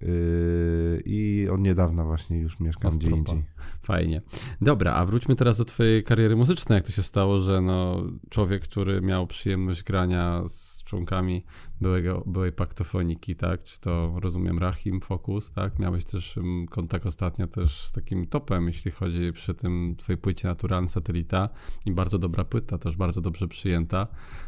Yy, 0.00 1.02
I 1.04 1.48
od 1.52 1.60
niedawna 1.60 2.04
właśnie 2.04 2.38
już 2.38 2.60
mieszkam 2.60 2.88
Ostropa. 2.88 3.06
gdzie 3.06 3.16
indziej. 3.16 3.42
Fajnie. 3.82 4.22
Dobra, 4.60 4.92
a 4.94 5.06
wróćmy 5.06 5.34
teraz 5.34 5.58
do 5.58 5.64
twojej 5.64 6.04
kariery 6.04 6.36
muzycznej. 6.36 6.76
Jak 6.76 6.86
to 6.86 6.92
się 6.92 7.02
stało, 7.02 7.40
że 7.40 7.60
no, 7.60 8.02
człowiek, 8.30 8.62
który 8.62 9.00
miał 9.00 9.26
przyjemność 9.26 9.82
grania 9.82 10.42
z 10.48 10.82
członkami 10.84 11.44
byłego, 11.80 12.22
byłej 12.26 12.52
paktofoniki, 12.52 13.36
tak? 13.36 13.62
Czy 13.62 13.80
to 13.80 14.14
rozumiem 14.20 14.58
Rahim, 14.58 15.00
Focus, 15.00 15.52
tak? 15.52 15.78
Miałeś 15.78 16.04
też 16.04 16.38
mm, 16.38 16.66
kontakt 16.66 17.06
ostatnio 17.06 17.46
też 17.46 17.80
z 17.80 17.92
takim 17.92 18.26
topem, 18.26 18.66
jeśli 18.66 18.90
chodzi 18.90 19.32
przy 19.32 19.54
tym 19.54 19.94
twojej 19.98 20.18
płycie 20.18 20.48
Naturalny 20.48 20.88
Satelita 20.88 21.48
i 21.86 21.92
bardzo 21.92 22.18
dobra 22.18 22.44
płyta, 22.44 22.78
też 22.78 22.96
bardzo 22.96 23.20
dobrze 23.20 23.48
przyjęta. 23.48 24.06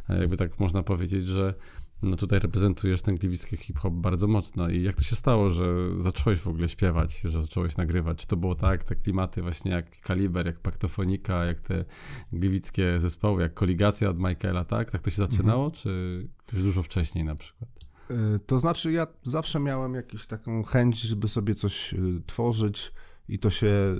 E, 0.08 0.20
jakby 0.20 0.36
tak 0.36 0.60
można 0.60 0.82
powiedzieć, 0.82 1.26
że 1.26 1.54
no 2.02 2.16
tutaj 2.16 2.38
reprezentujesz 2.38 3.02
ten 3.02 3.16
gliwicki 3.16 3.56
hip-hop 3.56 3.94
bardzo 3.94 4.26
mocno. 4.26 4.68
I 4.68 4.82
jak 4.82 4.94
to 4.94 5.04
się 5.04 5.16
stało, 5.16 5.50
że 5.50 5.64
zacząłeś 6.00 6.38
w 6.38 6.48
ogóle 6.48 6.68
śpiewać, 6.68 7.20
że 7.24 7.42
zacząłeś 7.42 7.76
nagrywać? 7.76 8.18
Czy 8.18 8.26
to 8.26 8.36
było 8.36 8.54
tak, 8.54 8.84
te 8.84 8.96
klimaty 8.96 9.42
właśnie 9.42 9.70
jak 9.70 10.00
Kaliber, 10.00 10.46
jak 10.46 10.60
Paktofonika, 10.60 11.44
jak 11.44 11.60
te 11.60 11.84
gliwickie 12.32 13.00
zespoły, 13.00 13.42
jak 13.42 13.54
Koligacja 13.54 14.10
od 14.10 14.18
Michaela, 14.18 14.64
tak? 14.64 14.90
Tak 14.90 15.02
to 15.02 15.10
się 15.10 15.16
zaczynało, 15.16 15.64
mhm. 15.64 15.82
czy 15.82 16.28
już 16.52 16.62
dużo 16.62 16.82
wcześniej 16.82 17.24
na 17.24 17.34
przykład? 17.34 17.70
Y, 18.10 18.38
to 18.46 18.58
znaczy, 18.58 18.92
ja 18.92 19.06
zawsze 19.22 19.60
miałem 19.60 19.94
jakąś 19.94 20.26
taką 20.26 20.62
chęć, 20.62 21.00
żeby 21.00 21.28
sobie 21.28 21.54
coś 21.54 21.92
y, 21.92 22.22
tworzyć 22.26 22.92
i 23.28 23.38
to 23.38 23.50
się, 23.50 23.66
y, 23.66 23.96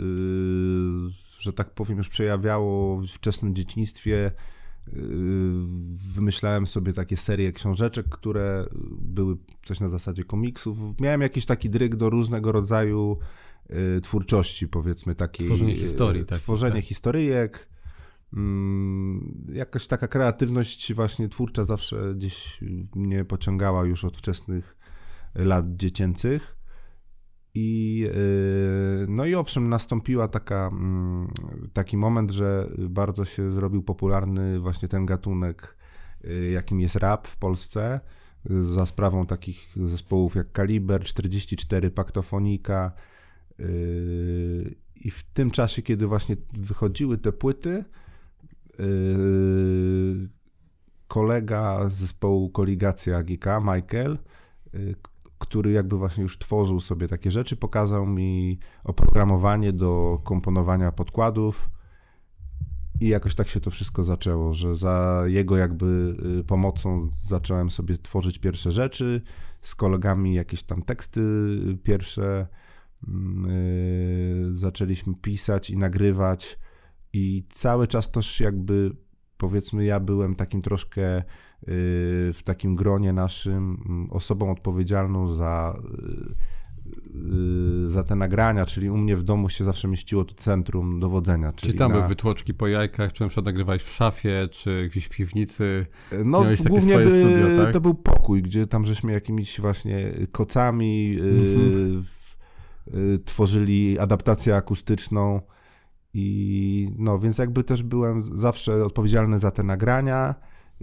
że 1.38 1.52
tak 1.52 1.70
powiem, 1.70 1.98
już 1.98 2.08
przejawiało 2.08 2.96
w 2.96 3.06
wczesnym 3.06 3.54
dzieciństwie 3.54 4.32
wymyślałem 6.14 6.66
sobie 6.66 6.92
takie 6.92 7.16
serie 7.16 7.52
książeczek, 7.52 8.08
które 8.08 8.66
były 8.98 9.36
coś 9.64 9.80
na 9.80 9.88
zasadzie 9.88 10.24
komiksów. 10.24 10.78
Miałem 11.00 11.20
jakiś 11.20 11.46
taki 11.46 11.70
dryg 11.70 11.96
do 11.96 12.10
różnego 12.10 12.52
rodzaju 12.52 13.18
yy, 13.68 14.00
twórczości, 14.00 14.68
powiedzmy 14.68 15.14
takiej. 15.14 15.46
Tworzenie 15.46 15.74
historii, 15.74 16.24
tak. 16.24 16.38
Tworzenie 16.38 16.74
tak. 16.80 16.84
historyjek. 16.84 17.68
Mm, 18.32 19.46
jakaś 19.52 19.86
taka 19.86 20.08
kreatywność 20.08 20.94
właśnie 20.94 21.28
twórcza 21.28 21.64
zawsze 21.64 22.14
gdzieś 22.14 22.60
mnie 22.94 23.24
pociągała 23.24 23.84
już 23.84 24.04
od 24.04 24.16
wczesnych 24.16 24.76
lat 25.34 25.76
dziecięcych. 25.76 26.56
I, 27.58 28.06
y, 28.14 29.06
no 29.08 29.24
i 29.24 29.34
owszem, 29.34 29.68
nastąpiła 29.68 30.28
taka, 30.28 30.68
mm, 30.72 31.28
taki 31.72 31.96
moment, 31.96 32.30
że 32.30 32.70
bardzo 32.78 33.24
się 33.24 33.52
zrobił 33.52 33.82
popularny 33.82 34.60
właśnie 34.60 34.88
ten 34.88 35.06
gatunek, 35.06 35.76
y, 36.24 36.50
jakim 36.50 36.80
jest 36.80 36.96
rap 36.96 37.26
w 37.26 37.36
Polsce, 37.36 38.00
za 38.60 38.86
sprawą 38.86 39.26
takich 39.26 39.68
zespołów 39.76 40.34
jak 40.34 40.52
Kaliber, 40.52 41.04
44, 41.04 41.90
Paktofonika. 41.90 42.92
Y, 43.60 44.74
I 44.94 45.10
w 45.10 45.22
tym 45.22 45.50
czasie, 45.50 45.82
kiedy 45.82 46.06
właśnie 46.06 46.36
wychodziły 46.52 47.18
te 47.18 47.32
płyty, 47.32 47.84
kolega 51.08 51.88
z 51.88 51.94
zespołu 51.94 52.50
Koligacja 52.50 53.16
AGK, 53.16 53.46
Michael, 53.60 54.18
który 55.38 55.72
jakby 55.72 55.96
właśnie 55.96 56.22
już 56.22 56.38
tworzył 56.38 56.80
sobie 56.80 57.08
takie 57.08 57.30
rzeczy, 57.30 57.56
pokazał 57.56 58.06
mi 58.06 58.58
oprogramowanie 58.84 59.72
do 59.72 60.20
komponowania 60.24 60.92
podkładów 60.92 61.70
i 63.00 63.08
jakoś 63.08 63.34
tak 63.34 63.48
się 63.48 63.60
to 63.60 63.70
wszystko 63.70 64.02
zaczęło, 64.02 64.54
że 64.54 64.74
za 64.74 65.22
jego 65.26 65.56
jakby 65.56 66.16
y, 66.40 66.44
pomocą 66.44 67.08
zacząłem 67.10 67.70
sobie 67.70 67.98
tworzyć 67.98 68.38
pierwsze 68.38 68.72
rzeczy, 68.72 69.22
z 69.60 69.74
kolegami 69.74 70.34
jakieś 70.34 70.62
tam 70.62 70.82
teksty 70.82 71.20
pierwsze 71.82 72.46
yy, 73.08 74.52
zaczęliśmy 74.52 75.14
pisać 75.14 75.70
i 75.70 75.76
nagrywać 75.76 76.58
i 77.12 77.46
cały 77.50 77.86
czas 77.86 78.10
też 78.10 78.40
jakby 78.40 78.96
powiedzmy 79.38 79.84
ja 79.84 80.00
byłem 80.00 80.34
takim 80.34 80.62
troszkę 80.62 81.22
w 82.32 82.40
takim 82.44 82.76
gronie 82.76 83.12
naszym 83.12 83.82
mm, 83.86 84.10
osobą 84.10 84.50
odpowiedzialną 84.50 85.28
za 85.28 85.76
za 87.86 88.04
te 88.04 88.16
nagrania, 88.16 88.66
czyli 88.66 88.90
u 88.90 88.96
mnie 88.96 89.16
w 89.16 89.22
domu 89.22 89.48
się 89.48 89.64
zawsze 89.64 89.88
mieściło 89.88 90.24
to 90.24 90.34
centrum 90.34 91.00
dowodzenia. 91.00 91.52
Czyli, 91.52 91.60
czyli 91.60 91.78
tam 91.78 91.92
na... 91.92 91.96
były 91.96 92.08
wytłoczki 92.08 92.54
po 92.54 92.66
jajkach, 92.66 93.12
czy 93.12 93.22
na 93.22 93.28
przykład 93.28 93.46
nagrywałeś 93.46 93.82
w 93.82 93.92
szafie, 93.92 94.48
czy 94.50 94.88
gdzieś 94.90 95.04
w 95.04 95.08
piwnicy? 95.08 95.86
No 96.24 96.44
głównie 96.68 96.96
by, 96.98 97.10
studio, 97.10 97.64
tak? 97.64 97.72
to 97.72 97.80
był 97.80 97.94
pokój, 97.94 98.42
gdzie 98.42 98.66
tam 98.66 98.86
żeśmy 98.86 99.12
jakimiś 99.12 99.60
właśnie 99.60 100.12
kocami 100.32 101.18
mhm. 101.20 102.04
y, 102.94 102.98
y, 102.98 103.18
tworzyli 103.18 103.98
adaptację 103.98 104.56
akustyczną 104.56 105.40
i 106.18 106.90
no 106.98 107.18
więc 107.18 107.38
jakby 107.38 107.64
też 107.64 107.82
byłem 107.82 108.22
zawsze 108.22 108.84
odpowiedzialny 108.84 109.38
za 109.38 109.50
te 109.50 109.62
nagrania, 109.62 110.34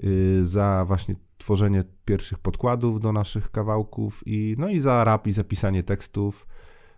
y, 0.04 0.46
za 0.46 0.86
właśnie 0.86 1.16
tworzenie 1.38 1.84
pierwszych 2.06 2.40
podkładów 2.40 3.00
do 3.00 3.12
naszych 3.12 3.52
kawałków 3.52 4.24
i 4.26 4.56
no 4.58 4.70
i 4.70 4.80
za 4.80 5.04
rap 5.04 5.28
i 5.28 5.32
za 5.32 5.44
pisanie 5.44 5.84
tekstów, 5.84 6.48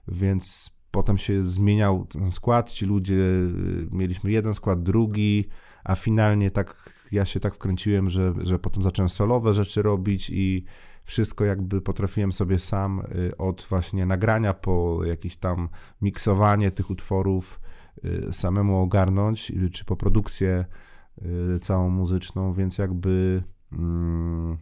więc 0.07 0.71
potem 0.91 1.17
się 1.17 1.43
zmieniał 1.43 2.05
ten 2.05 2.31
skład, 2.31 2.71
ci 2.71 2.85
ludzie, 2.85 3.15
y, 3.15 3.87
mieliśmy 3.91 4.31
jeden 4.31 4.53
skład, 4.53 4.83
drugi, 4.83 5.45
a 5.83 5.95
finalnie 5.95 6.51
tak 6.51 6.89
ja 7.11 7.25
się 7.25 7.39
tak 7.39 7.55
wkręciłem, 7.55 8.09
że, 8.09 8.33
że 8.43 8.59
potem 8.59 8.83
zacząłem 8.83 9.09
solowe 9.09 9.53
rzeczy 9.53 9.81
robić 9.81 10.29
i 10.29 10.65
wszystko 11.03 11.45
jakby 11.45 11.81
potrafiłem 11.81 12.31
sobie 12.31 12.59
sam 12.59 13.01
y, 13.15 13.37
od 13.37 13.67
właśnie 13.69 14.05
nagrania 14.05 14.53
po 14.53 14.99
jakieś 15.05 15.37
tam 15.37 15.69
miksowanie 16.01 16.71
tych 16.71 16.89
utworów 16.89 17.59
samemu 18.31 18.81
ogarnąć, 18.81 19.51
czy 19.71 19.85
po 19.85 19.95
produkcję 19.95 20.65
całą 21.61 21.89
muzyczną, 21.89 22.53
więc 22.53 22.77
jakby 22.77 23.43
Mm, 23.71 24.57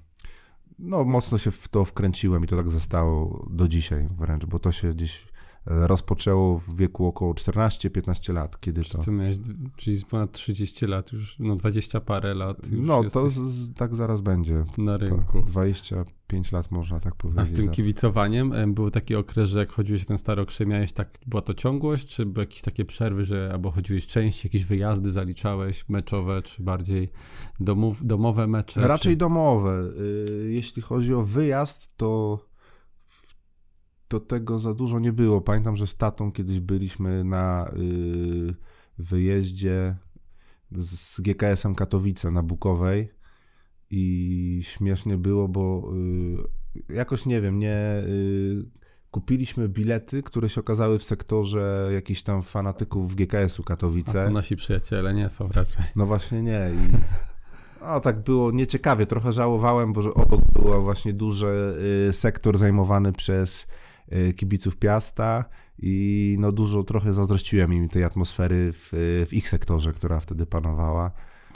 no, 0.79 1.03
mocno 1.03 1.37
się 1.37 1.51
w 1.51 1.67
to 1.67 1.85
wkręciłem 1.85 2.43
i 2.43 2.47
to 2.47 2.57
tak 2.57 2.71
zostało 2.71 3.47
do 3.49 3.67
dzisiaj 3.67 4.09
wręcz, 4.17 4.45
bo 4.45 4.59
to 4.59 4.71
się 4.71 4.93
gdzieś 4.93 5.27
rozpoczęło 5.65 6.59
w 6.59 6.75
wieku 6.75 7.05
około 7.05 7.33
14-15 7.33 8.33
lat, 8.33 8.59
kiedy 8.59 8.83
to... 8.83 8.97
Co 8.97 9.11
miałeś, 9.11 9.37
czyli 9.75 10.05
ponad 10.09 10.31
30 10.31 10.85
lat 10.85 11.11
już, 11.11 11.39
no 11.39 11.55
20 11.55 12.01
parę 12.01 12.33
lat 12.33 12.57
No, 12.71 13.03
to 13.03 13.29
z, 13.29 13.73
tak 13.73 13.95
zaraz 13.95 14.21
będzie. 14.21 14.65
Na 14.77 14.97
rynku. 14.97 15.41
25 15.41 16.51
lat 16.51 16.71
można 16.71 16.99
tak 16.99 17.15
powiedzieć. 17.15 17.41
A 17.41 17.45
z 17.45 17.53
tym 17.53 17.69
kibicowaniem 17.69 18.73
był 18.73 18.91
taki 18.91 19.15
okres, 19.15 19.49
że 19.49 19.59
jak 19.59 19.71
chodziłeś 19.71 20.05
ten 20.05 20.17
stary 20.17 20.41
okres, 20.41 20.59
miałeś 20.67 20.93
tak, 20.93 21.19
była 21.27 21.41
to 21.41 21.53
ciągłość, 21.53 22.07
czy 22.07 22.25
były 22.25 22.43
jakieś 22.43 22.61
takie 22.61 22.85
przerwy, 22.85 23.25
że 23.25 23.49
albo 23.53 23.71
chodziłeś 23.71 24.07
częściej, 24.07 24.49
jakieś 24.49 24.65
wyjazdy 24.65 25.11
zaliczałeś, 25.11 25.89
meczowe, 25.89 26.41
czy 26.41 26.63
bardziej 26.63 27.09
domów, 27.59 28.05
domowe 28.05 28.47
mecze? 28.47 28.87
Raczej 28.87 29.13
czy... 29.13 29.17
domowe. 29.17 29.89
Y, 30.29 30.51
jeśli 30.51 30.81
chodzi 30.81 31.13
o 31.13 31.23
wyjazd, 31.23 31.97
to 31.97 32.39
to 34.13 34.19
tego 34.19 34.59
za 34.59 34.73
dużo 34.73 34.99
nie 34.99 35.13
było. 35.13 35.41
Pamiętam, 35.41 35.75
że 35.75 35.87
z 35.87 35.97
tatą 35.97 36.31
kiedyś 36.31 36.59
byliśmy 36.59 37.23
na 37.23 37.71
y, 37.77 38.55
wyjeździe 38.97 39.95
z 40.71 41.21
GKS-em 41.21 41.75
Katowice 41.75 42.31
na 42.31 42.43
Bukowej 42.43 43.11
i 43.89 44.61
śmiesznie 44.63 45.17
było, 45.17 45.47
bo 45.47 45.91
y, 46.89 46.93
jakoś 46.93 47.25
nie 47.25 47.41
wiem, 47.41 47.59
nie 47.59 48.03
y, 48.07 48.65
kupiliśmy 49.11 49.69
bilety, 49.69 50.23
które 50.23 50.49
się 50.49 50.61
okazały 50.61 50.99
w 50.99 51.03
sektorze 51.03 51.89
jakichś 51.93 52.21
tam 52.21 52.41
fanatyków 52.41 53.15
GKS-u 53.15 53.63
Katowice. 53.63 54.19
A 54.19 54.23
to 54.23 54.29
nasi 54.29 54.55
przyjaciele 54.55 55.13
nie 55.13 55.29
są 55.29 55.47
raczej. 55.47 55.83
No 55.95 56.05
właśnie 56.05 56.41
nie 56.41 56.71
i 56.73 56.91
no, 57.81 57.99
tak 57.99 58.23
było 58.23 58.51
nieciekawie, 58.51 59.05
trochę 59.05 59.31
żałowałem, 59.31 59.93
bo 59.93 60.13
obok 60.13 60.41
był 60.53 60.81
właśnie 60.81 61.13
duży 61.13 61.77
sektor 62.11 62.57
zajmowany 62.57 63.13
przez 63.13 63.67
kibiców 64.35 64.77
Piasta 64.77 65.45
i 65.79 66.35
no 66.39 66.51
dużo 66.51 66.83
trochę 66.83 67.13
zazdrościłem 67.13 67.73
im 67.73 67.89
tej 67.89 68.03
atmosfery 68.03 68.73
w, 68.73 68.89
w 69.27 69.33
ich 69.33 69.49
sektorze, 69.49 69.93
która 69.93 70.19
wtedy 70.19 70.45
panowała. 70.45 71.11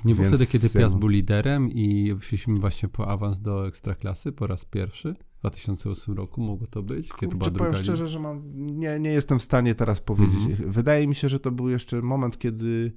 Nie 0.05 0.15
było 0.15 0.27
wtedy, 0.27 0.47
kiedy 0.47 0.69
Piast 0.69 0.97
był 0.97 1.07
liderem 1.07 1.69
i 1.71 2.15
szliśmy 2.21 2.55
właśnie 2.55 2.89
po 2.89 3.07
awans 3.07 3.39
do 3.39 3.67
Ekstraklasy 3.67 4.31
po 4.31 4.47
raz 4.47 4.65
pierwszy? 4.65 5.15
W 5.37 5.39
2008 5.39 6.15
roku 6.15 6.41
mogło 6.41 6.67
to 6.67 6.83
być? 6.83 7.13
Kiedy 7.13 7.35
Kurczę, 7.35 7.51
powiem 7.51 7.75
szczerze, 7.75 8.07
że 8.07 8.19
mam, 8.19 8.41
nie, 8.55 8.99
nie 8.99 9.09
jestem 9.09 9.39
w 9.39 9.43
stanie 9.43 9.75
teraz 9.75 10.01
powiedzieć. 10.01 10.45
Mhm. 10.45 10.71
Wydaje 10.71 11.07
mi 11.07 11.15
się, 11.15 11.29
że 11.29 11.39
to 11.39 11.51
był 11.51 11.69
jeszcze 11.69 12.01
moment, 12.01 12.39
kiedy 12.39 12.93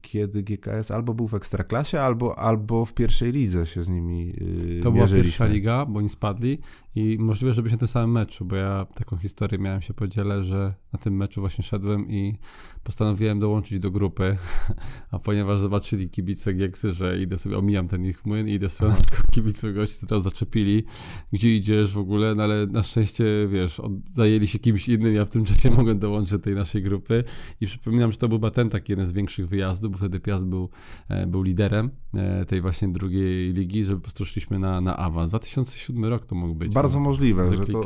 kiedy 0.00 0.42
GKS 0.42 0.90
albo 0.90 1.14
był 1.14 1.28
w 1.28 1.34
Ekstraklasie, 1.34 2.00
albo, 2.00 2.38
albo 2.38 2.84
w 2.84 2.94
pierwszej 2.94 3.32
lidze 3.32 3.66
się 3.66 3.84
z 3.84 3.88
nimi 3.88 4.26
yy, 4.26 4.80
To 4.82 4.92
była 4.92 5.06
pierwsza 5.06 5.46
liga, 5.46 5.86
bo 5.86 5.98
oni 5.98 6.08
spadli 6.08 6.58
i 6.94 7.16
możliwe, 7.20 7.52
że 7.52 7.62
byliśmy 7.62 7.76
na 7.76 7.78
tym 7.78 7.88
samym 7.88 8.12
meczu, 8.12 8.44
bo 8.44 8.56
ja 8.56 8.86
taką 8.94 9.16
historię 9.16 9.58
miałem 9.58 9.82
się 9.82 9.94
podzielę, 9.94 10.44
że 10.44 10.74
na 10.92 10.98
tym 10.98 11.16
meczu 11.16 11.40
właśnie 11.40 11.64
szedłem 11.64 12.10
i 12.10 12.38
postanowiłem 12.82 13.40
dołączyć 13.40 13.78
do 13.78 13.90
grupy, 13.90 14.36
a 15.10 15.18
ponieważ 15.18 15.60
zobaczyli 15.60 16.10
kibice 16.10 16.54
Gieksy, 16.54 16.92
że 16.92 17.22
idę 17.22 17.36
sobie, 17.36 17.58
omijam 17.58 17.88
ten 17.88 18.04
ich 18.04 18.26
młyn 18.26 18.48
i 18.48 18.52
idę 18.52 18.68
sobie 18.68 18.90
na 18.90 18.96
kibiców 19.30 19.74
gości, 19.74 20.06
teraz 20.06 20.22
zaczepili, 20.22 20.84
gdzie 21.32 21.56
idziesz 21.56 21.92
w 21.92 21.98
ogóle, 21.98 22.34
no 22.34 22.42
ale 22.42 22.66
na 22.66 22.82
szczęście, 22.82 23.24
wiesz, 23.48 23.80
od, 23.80 23.92
zajęli 24.12 24.46
się 24.46 24.58
kimś 24.58 24.88
innym, 24.88 25.14
ja 25.14 25.24
w 25.24 25.30
tym 25.30 25.44
czasie 25.54 25.70
mogłem 25.70 25.98
dołączyć 25.98 26.32
do 26.32 26.38
tej 26.38 26.54
naszej 26.54 26.82
grupy. 26.82 27.24
I 27.60 27.66
przypominam, 27.66 28.12
że 28.12 28.18
to 28.18 28.28
był 28.28 28.38
Baten 28.38 28.70
taki 28.70 28.92
jeden 28.92 29.06
z 29.06 29.12
większych 29.12 29.48
wyjazdów, 29.48 29.92
bo 29.92 29.98
wtedy 29.98 30.20
Piast 30.20 30.46
był, 30.46 30.68
e, 31.08 31.26
był 31.26 31.42
liderem 31.42 31.90
e, 32.14 32.44
tej 32.44 32.60
właśnie 32.60 32.88
drugiej 32.88 33.52
ligi, 33.52 33.84
że 33.84 33.94
po 33.94 34.00
prostu 34.00 34.24
szliśmy 34.24 34.58
na, 34.58 34.80
na 34.80 34.96
awans. 34.96 35.30
2007 35.30 36.04
rok 36.04 36.26
to 36.26 36.34
mógł 36.34 36.54
być. 36.54 36.74
Bardzo 36.74 37.00
możliwe, 37.00 37.54
że 37.54 37.66
to... 37.66 37.82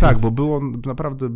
Tak, 0.00 0.18
bo 0.18 0.30
było 0.30 0.60
naprawdę 0.86 1.30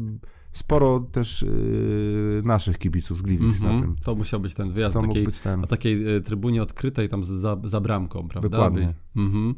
sporo 0.52 1.00
też 1.00 1.42
yy, 1.42 2.42
naszych 2.44 2.78
kibiców 2.78 3.18
z 3.18 3.22
Gliwic 3.22 3.60
mm 3.60 3.72
-hmm. 3.72 3.74
na 3.74 3.80
tym. 3.80 3.96
To 4.02 4.14
musiał 4.14 4.40
być 4.40 4.54
ten 4.54 4.70
wyjazd 4.70 4.94
to 4.94 5.02
takiej, 5.02 5.26
ten... 5.42 5.60
na 5.60 5.66
takiej 5.66 6.16
y, 6.16 6.20
trybunie 6.20 6.62
odkrytej 6.62 7.08
tam 7.08 7.24
za, 7.24 7.56
za 7.64 7.80
bramką, 7.80 8.28
prawda? 8.28 8.48
Dokładnie. 8.48 8.94
Mm 9.16 9.32
-hmm. 9.32 9.54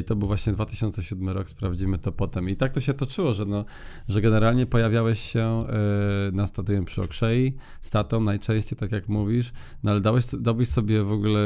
I 0.00 0.04
to 0.04 0.16
był 0.16 0.28
właśnie 0.28 0.52
2007 0.52 1.28
rok, 1.28 1.50
sprawdzimy 1.50 1.98
to 1.98 2.12
potem. 2.12 2.48
I 2.48 2.56
tak 2.56 2.72
to 2.72 2.80
się 2.80 2.94
toczyło, 2.94 3.34
że, 3.34 3.44
no, 3.44 3.64
że 4.08 4.20
generalnie 4.20 4.66
pojawiałeś 4.66 5.20
się 5.20 5.40
e, 5.40 6.32
na 6.32 6.46
stadionie 6.46 6.84
przy 6.84 7.02
Okrzei 7.02 7.54
z 7.80 7.90
tatą 7.90 8.20
najczęściej, 8.20 8.78
tak 8.78 8.92
jak 8.92 9.08
mówisz, 9.08 9.52
no 9.82 9.90
ale 9.90 10.00
dałeś, 10.00 10.24
dałbyś 10.40 10.68
sobie 10.68 11.02
w 11.02 11.12
ogóle 11.12 11.40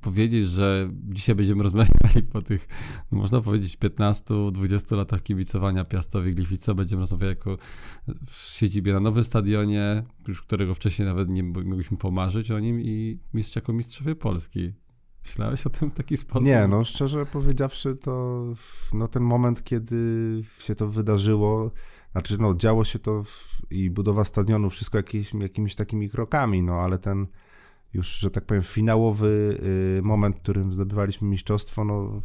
powiedzieć, 0.00 0.48
że 0.48 0.90
dzisiaj 1.08 1.34
będziemy 1.34 1.62
rozmawiali 1.62 2.22
po 2.32 2.42
tych, 2.42 2.68
no 3.12 3.18
można 3.18 3.40
powiedzieć, 3.40 3.78
15-20 3.78 4.96
latach 4.96 5.22
kibicowania 5.22 5.84
Piastowi 5.84 6.34
Gliwice, 6.34 6.74
będziemy 6.74 7.00
rozmawiać 7.00 7.28
jako 7.28 7.56
w 8.26 8.36
siedzibie 8.36 8.92
na 8.92 9.00
nowym 9.00 9.24
stadionie, 9.24 10.02
już 10.28 10.42
którego 10.42 10.74
wcześniej 10.74 11.08
nawet 11.08 11.28
nie 11.28 11.42
mogliśmy 11.42 11.96
pomarzyć 11.96 12.50
o 12.50 12.58
nim 12.58 12.80
i 12.80 13.18
mistrz 13.34 13.56
jako 13.56 13.72
mistrzowie 13.72 14.14
Polski. 14.14 14.72
Myślałeś 15.28 15.66
o 15.66 15.70
tym 15.70 15.90
w 15.90 15.94
taki 15.94 16.16
sposób? 16.16 16.44
Nie, 16.44 16.68
no 16.68 16.84
szczerze 16.84 17.26
powiedziawszy, 17.26 17.96
to 17.96 18.44
no, 18.92 19.08
ten 19.08 19.22
moment, 19.22 19.64
kiedy 19.64 19.96
się 20.58 20.74
to 20.74 20.88
wydarzyło, 20.88 21.70
znaczy 22.12 22.38
no 22.38 22.54
działo 22.54 22.84
się 22.84 22.98
to 22.98 23.22
w, 23.24 23.62
i 23.70 23.90
budowa 23.90 24.24
stadionu, 24.24 24.70
wszystko 24.70 24.98
jakimiś, 24.98 25.34
jakimiś 25.34 25.74
takimi 25.74 26.10
krokami, 26.10 26.62
no 26.62 26.74
ale 26.74 26.98
ten 26.98 27.26
już, 27.94 28.08
że 28.08 28.30
tak 28.30 28.44
powiem, 28.44 28.62
finałowy 28.62 29.58
y, 29.98 30.02
moment, 30.02 30.36
w 30.36 30.40
którym 30.40 30.72
zdobywaliśmy 30.72 31.28
mistrzostwo, 31.28 31.84
no 31.84 32.22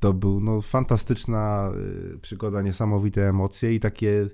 to 0.00 0.12
był 0.12 0.40
no, 0.40 0.60
fantastyczna 0.60 1.72
y, 2.14 2.18
przygoda, 2.18 2.62
niesamowite 2.62 3.28
emocje 3.28 3.74
i 3.74 3.80
takie 3.80 4.26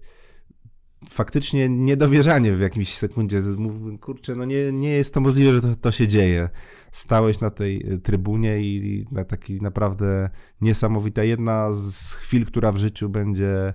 faktycznie 1.08 1.68
niedowierzanie 1.68 2.52
w 2.52 2.60
jakimś 2.60 2.96
sekundzie. 2.96 3.42
Kurczę, 4.00 4.34
no 4.34 4.44
nie, 4.44 4.72
nie 4.72 4.90
jest 4.90 5.14
to 5.14 5.20
możliwe, 5.20 5.52
że 5.52 5.60
to, 5.60 5.76
to 5.76 5.92
się 5.92 6.08
dzieje. 6.08 6.48
Stałeś 6.92 7.40
na 7.40 7.50
tej 7.50 7.92
y, 7.92 7.98
trybunie 7.98 8.60
i 8.60 9.06
na 9.12 9.24
taki 9.24 9.60
naprawdę 9.60 10.30
niesamowita 10.60 11.24
jedna 11.24 11.72
z 11.72 12.12
chwil, 12.12 12.46
która 12.46 12.72
w 12.72 12.76
życiu 12.76 13.08
będzie 13.08 13.74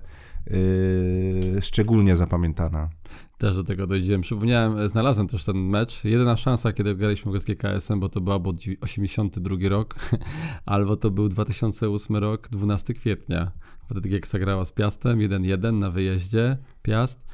yy, 0.50 1.62
szczególnie 1.62 2.16
zapamiętana. 2.16 2.90
Też 3.38 3.56
do 3.56 3.64
tego 3.64 3.86
dojdziemy. 3.86 4.22
Przypomniałem, 4.22 4.78
e, 4.78 4.88
znalazłem 4.88 5.28
też 5.28 5.44
ten 5.44 5.56
mecz. 5.56 6.04
Jedyna 6.04 6.36
szansa, 6.36 6.72
kiedy 6.72 6.94
graliśmy 6.94 7.38
z 7.38 7.44
GKS-em, 7.44 8.00
bo 8.00 8.08
to 8.08 8.20
był 8.20 8.32
albo 8.32 8.52
82 8.80 9.56
rok, 9.68 9.94
albo 10.66 10.96
to 10.96 11.10
był 11.10 11.28
2008 11.28 12.16
rok, 12.16 12.48
12 12.48 12.94
kwietnia. 12.94 13.52
Wtedy 13.90 14.08
Gieksa 14.08 14.38
grała 14.38 14.64
z 14.64 14.72
Piastem, 14.72 15.18
1-1 15.18 15.78
na 15.78 15.90
wyjeździe, 15.90 16.56
Piast. 16.82 17.26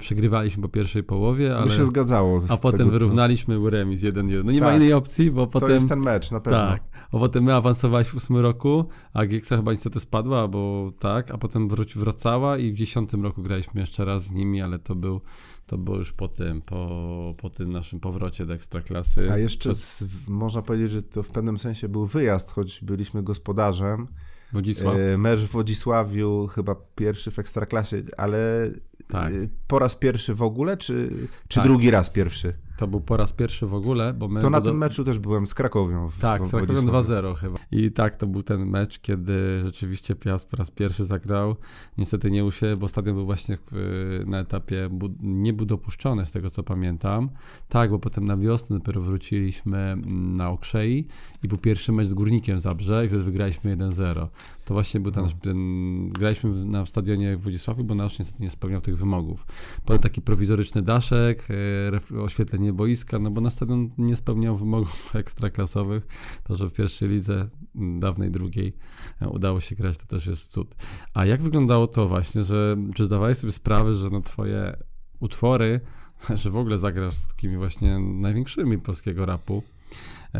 Przegrywaliśmy 0.00 0.62
po 0.62 0.68
pierwszej 0.68 1.02
połowie, 1.02 1.56
ale... 1.56 1.66
By 1.66 1.72
się 1.72 1.84
zgadzało. 1.84 2.42
A 2.48 2.56
potem 2.56 2.78
tego, 2.78 2.90
wyrównaliśmy 2.90 3.56
co... 3.56 3.70
remis 3.70 4.02
1-1. 4.02 4.44
No 4.44 4.52
nie 4.52 4.60
tak. 4.60 4.68
ma 4.68 4.76
innej 4.76 4.92
opcji, 4.92 5.30
bo 5.30 5.46
potem... 5.46 5.68
To 5.68 5.74
jest 5.74 5.88
ten 5.88 6.00
mecz, 6.00 6.30
na 6.30 6.40
pewno. 6.40 6.58
Tak. 6.58 6.82
A 7.12 7.18
potem 7.18 7.44
my 7.44 7.54
awansowaliśmy 7.54 8.20
w 8.20 8.24
8 8.24 8.36
roku, 8.36 8.84
a 9.12 9.26
Gieksa 9.26 9.56
chyba 9.56 9.72
niestety 9.72 10.00
spadła, 10.00 10.48
bo 10.48 10.92
tak, 10.98 11.30
a 11.30 11.38
potem 11.38 11.68
wróci, 11.68 11.98
wracała 11.98 12.58
i 12.58 12.72
w 12.72 12.74
10 12.74 13.12
roku 13.12 13.42
graliśmy 13.42 13.80
jeszcze 13.80 14.04
raz 14.04 14.26
z 14.26 14.32
nimi, 14.32 14.62
ale 14.62 14.78
to 14.78 14.94
był 14.94 15.20
to 15.68 15.78
było 15.78 15.96
już 15.96 16.12
po 16.12 16.28
tym, 16.28 16.62
po, 16.62 17.34
po 17.38 17.50
tym 17.50 17.72
naszym 17.72 18.00
powrocie 18.00 18.46
do 18.46 18.54
Ekstraklasy. 18.54 19.32
A 19.32 19.38
jeszcze 19.38 19.74
z, 19.74 20.04
można 20.28 20.62
powiedzieć, 20.62 20.90
że 20.90 21.02
to 21.02 21.22
w 21.22 21.28
pewnym 21.28 21.58
sensie 21.58 21.88
był 21.88 22.06
wyjazd, 22.06 22.50
choć 22.50 22.84
byliśmy 22.84 23.22
gospodarzem, 23.22 24.06
Wodzisław. 24.52 24.96
E, 24.96 25.18
mecz 25.18 25.40
w 25.40 25.46
Wodzisławiu, 25.50 26.46
chyba 26.46 26.76
pierwszy 26.94 27.30
w 27.30 27.38
Ekstraklasie, 27.38 28.02
ale 28.16 28.70
Tak. 29.08 29.32
e, 29.32 29.36
po 29.68 29.78
raz 29.78 29.96
pierwszy 29.96 30.34
w 30.34 30.42
ogóle, 30.42 30.76
czy, 30.76 31.10
czy 31.48 31.54
Tak. 31.60 31.64
drugi 31.68 31.90
raz 31.90 32.10
pierwszy? 32.10 32.54
To 32.78 32.86
był 32.86 33.00
po 33.00 33.16
raz 33.16 33.32
pierwszy 33.32 33.66
w 33.66 33.74
ogóle, 33.74 34.14
bo 34.14 34.28
my... 34.28 34.40
To 34.40 34.50
na 34.50 34.60
do- 34.60 34.70
tym 34.70 34.78
meczu 34.78 35.04
też 35.04 35.18
byłem 35.18 35.46
z 35.46 35.54
Krakowią. 35.54 36.08
W, 36.08 36.18
Tak, 36.20 36.42
w 36.42 36.46
z 36.46 36.50
Wodzisławiu. 36.50 36.88
2-0 36.88 37.34
chyba. 37.34 37.58
I 37.72 37.90
tak, 37.92 38.16
to 38.16 38.26
był 38.26 38.42
ten 38.42 38.66
mecz, 38.66 38.98
kiedy 38.98 39.60
rzeczywiście 39.64 40.14
Piast 40.14 40.48
po 40.50 40.56
raz 40.56 40.70
pierwszy 40.70 41.04
zagrał. 41.04 41.56
Niestety 41.98 42.30
nie 42.30 42.44
usiadł, 42.44 42.76
bo 42.78 42.88
stadion 42.88 43.14
był 43.16 43.24
właśnie 43.26 43.58
na 44.26 44.38
etapie 44.40 44.88
bu- 44.90 45.14
nie 45.20 45.52
był 45.52 45.66
dopuszczony, 45.66 46.26
z 46.26 46.32
tego 46.32 46.50
co 46.50 46.62
pamiętam. 46.62 47.30
Tak, 47.68 47.90
bo 47.90 47.98
potem 47.98 48.24
na 48.24 48.36
wiosnę 48.36 48.78
dopiero 48.78 49.00
wróciliśmy 49.00 49.78
mm, 49.78 50.36
na 50.36 50.50
Okrzei 50.50 51.06
i 51.42 51.48
był 51.48 51.58
pierwszy 51.58 51.92
mecz 51.92 52.08
z 52.08 52.14
Górnikiem 52.14 52.58
Zabrze 52.58 53.04
i 53.04 53.08
wtedy 53.08 53.24
wygraliśmy 53.24 53.76
1-0. 53.76 54.26
To 54.64 54.74
właśnie 54.74 55.00
był 55.00 55.12
ten, 55.12 55.24
No. 55.24 55.30
ten 55.42 55.58
graliśmy 56.10 56.64
na 56.64 56.86
stadionie 56.86 57.36
w 57.36 57.40
Wodzisławiu, 57.42 57.84
bo 57.84 57.94
nasz 57.94 58.18
niestety 58.18 58.42
nie 58.42 58.50
spełniał 58.50 58.80
tych 58.80 58.98
wymogów. 58.98 59.46
Potem 59.84 59.98
taki 60.02 60.22
prowizoryczny 60.22 60.82
daszek, 60.82 61.48
e, 61.50 62.24
boiska, 62.72 63.18
no 63.18 63.30
bo 63.30 63.40
na 63.40 63.50
stadion 63.50 63.90
nie 63.98 64.16
spełniał 64.16 64.56
wymogów 64.56 65.10
ekstraklasowych. 65.16 66.06
To, 66.44 66.56
że 66.56 66.68
w 66.68 66.72
pierwszej 66.72 67.08
lidze, 67.08 67.48
m, 67.76 68.00
dawnej 68.00 68.30
drugiej, 68.30 68.76
e, 69.20 69.28
udało 69.28 69.60
się 69.60 69.76
grać, 69.76 69.98
to 69.98 70.06
też 70.06 70.26
jest 70.26 70.52
cud. 70.52 70.74
A 71.14 71.26
jak 71.26 71.42
wyglądało 71.42 71.86
to 71.86 72.08
właśnie, 72.08 72.42
że 72.42 72.76
czy 72.94 73.04
zdawałeś 73.04 73.38
sobie 73.38 73.52
sprawę, 73.52 73.94
że 73.94 74.10
no 74.10 74.20
twoje 74.20 74.76
utwory, 75.20 75.80
że 76.42 76.50
w 76.50 76.56
ogóle 76.56 76.78
zagrasz 76.78 77.14
z 77.14 77.28
takimi 77.28 77.56
właśnie 77.56 77.98
największymi 77.98 78.78
polskiego 78.78 79.26
rapu, 79.26 79.62
e, 80.34 80.38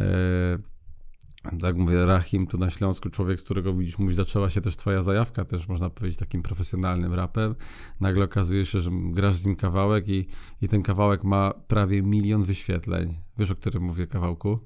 tak 1.61 1.77
mówię, 1.77 2.07
Rahim 2.07 2.47
tu 2.47 2.59
na 2.59 2.71
Śląsku, 2.71 3.11
człowiek, 3.11 3.43
którego 3.43 3.75
widzisz, 3.75 3.99
mówisz, 3.99 4.17
zaczęła 4.17 4.51
się 4.51 4.61
też 4.61 4.77
twoja 4.77 5.03
zajawka, 5.03 5.45
też 5.45 5.69
można 5.69 5.91
powiedzieć 5.91 6.19
takim 6.19 6.43
profesjonalnym 6.43 7.15
rapem. 7.15 7.55
Nagle 8.01 8.25
okazuje 8.25 8.67
się, 8.67 8.81
że 8.81 8.91
grasz 8.93 9.35
z 9.35 9.47
nim 9.47 9.57
kawałek 9.57 10.09
i, 10.09 10.27
i 10.63 10.69
ten 10.69 10.83
kawałek 10.83 11.25
ma 11.25 11.53
prawie 11.69 12.03
milion 12.03 12.43
wyświetleń. 12.43 13.15
Wiesz, 13.39 13.51
o 13.51 13.57
którym 13.57 13.83
mówię 13.83 14.07
kawałku? 14.07 14.59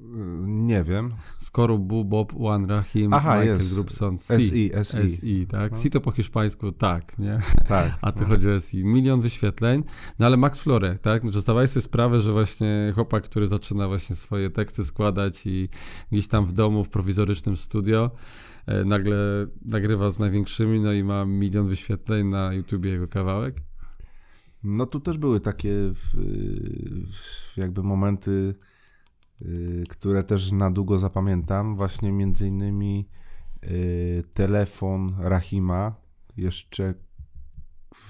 Nie 0.00 0.84
wiem. 0.84 1.14
Skoru, 1.38 1.78
Bu, 1.78 2.04
Bob, 2.04 2.32
One, 2.40 2.66
Rahim, 2.66 3.12
Aha, 3.12 3.36
Michael 3.36 3.58
jest. 3.58 3.74
Grubson, 3.74 4.18
C. 4.18 4.40
SI, 4.40 4.70
SI. 4.82 5.08
SI, 5.08 5.46
tak? 5.46 5.72
No. 5.72 5.78
Si 5.78 5.90
to 5.90 6.00
po 6.00 6.10
hiszpańsku 6.10 6.72
tak, 6.72 7.18
nie? 7.18 7.38
Tak. 7.68 7.98
A 8.02 8.12
ty 8.12 8.20
no. 8.20 8.26
chodzi 8.26 8.48
o 8.48 8.60
SI. 8.60 8.84
Milion 8.84 9.20
wyświetleń. 9.20 9.84
No 10.18 10.26
ale 10.26 10.36
Max 10.36 10.58
Florek, 10.58 10.98
tak? 10.98 11.32
Że 11.32 11.40
zdawałeś 11.40 11.70
sobie 11.70 11.82
sprawę, 11.82 12.20
że 12.20 12.32
właśnie 12.32 12.92
chłopak, 12.94 13.24
który 13.24 13.46
zaczyna 13.46 13.88
właśnie 13.88 14.16
swoje 14.16 14.50
teksty 14.50 14.84
składać 14.84 15.46
i 15.46 15.68
gdzieś 16.12 16.28
tam 16.28 16.46
w 16.46 16.52
domu, 16.52 16.84
w 16.84 16.88
prowizorycznym 16.88 17.56
studio, 17.56 18.10
e, 18.66 18.84
nagle 18.84 19.16
nagrywa 19.64 20.10
z 20.10 20.18
największymi, 20.18 20.80
no 20.80 20.92
i 20.92 21.04
ma 21.04 21.24
milion 21.24 21.68
wyświetleń 21.68 22.26
na 22.26 22.52
YouTubie 22.52 22.90
jego 22.90 23.08
kawałek. 23.08 23.56
No 24.64 24.86
tu 24.86 25.00
też 25.00 25.18
były 25.18 25.40
takie 25.40 25.92
jakby 27.56 27.82
momenty, 27.82 28.54
które 29.88 30.24
też 30.24 30.52
na 30.52 30.70
długo 30.70 30.98
zapamiętam. 30.98 31.76
Właśnie 31.76 32.12
między 32.12 32.46
innymi 32.46 33.08
y, 33.64 34.24
telefon 34.34 35.14
Rahima. 35.18 35.94
Jeszcze 36.36 36.94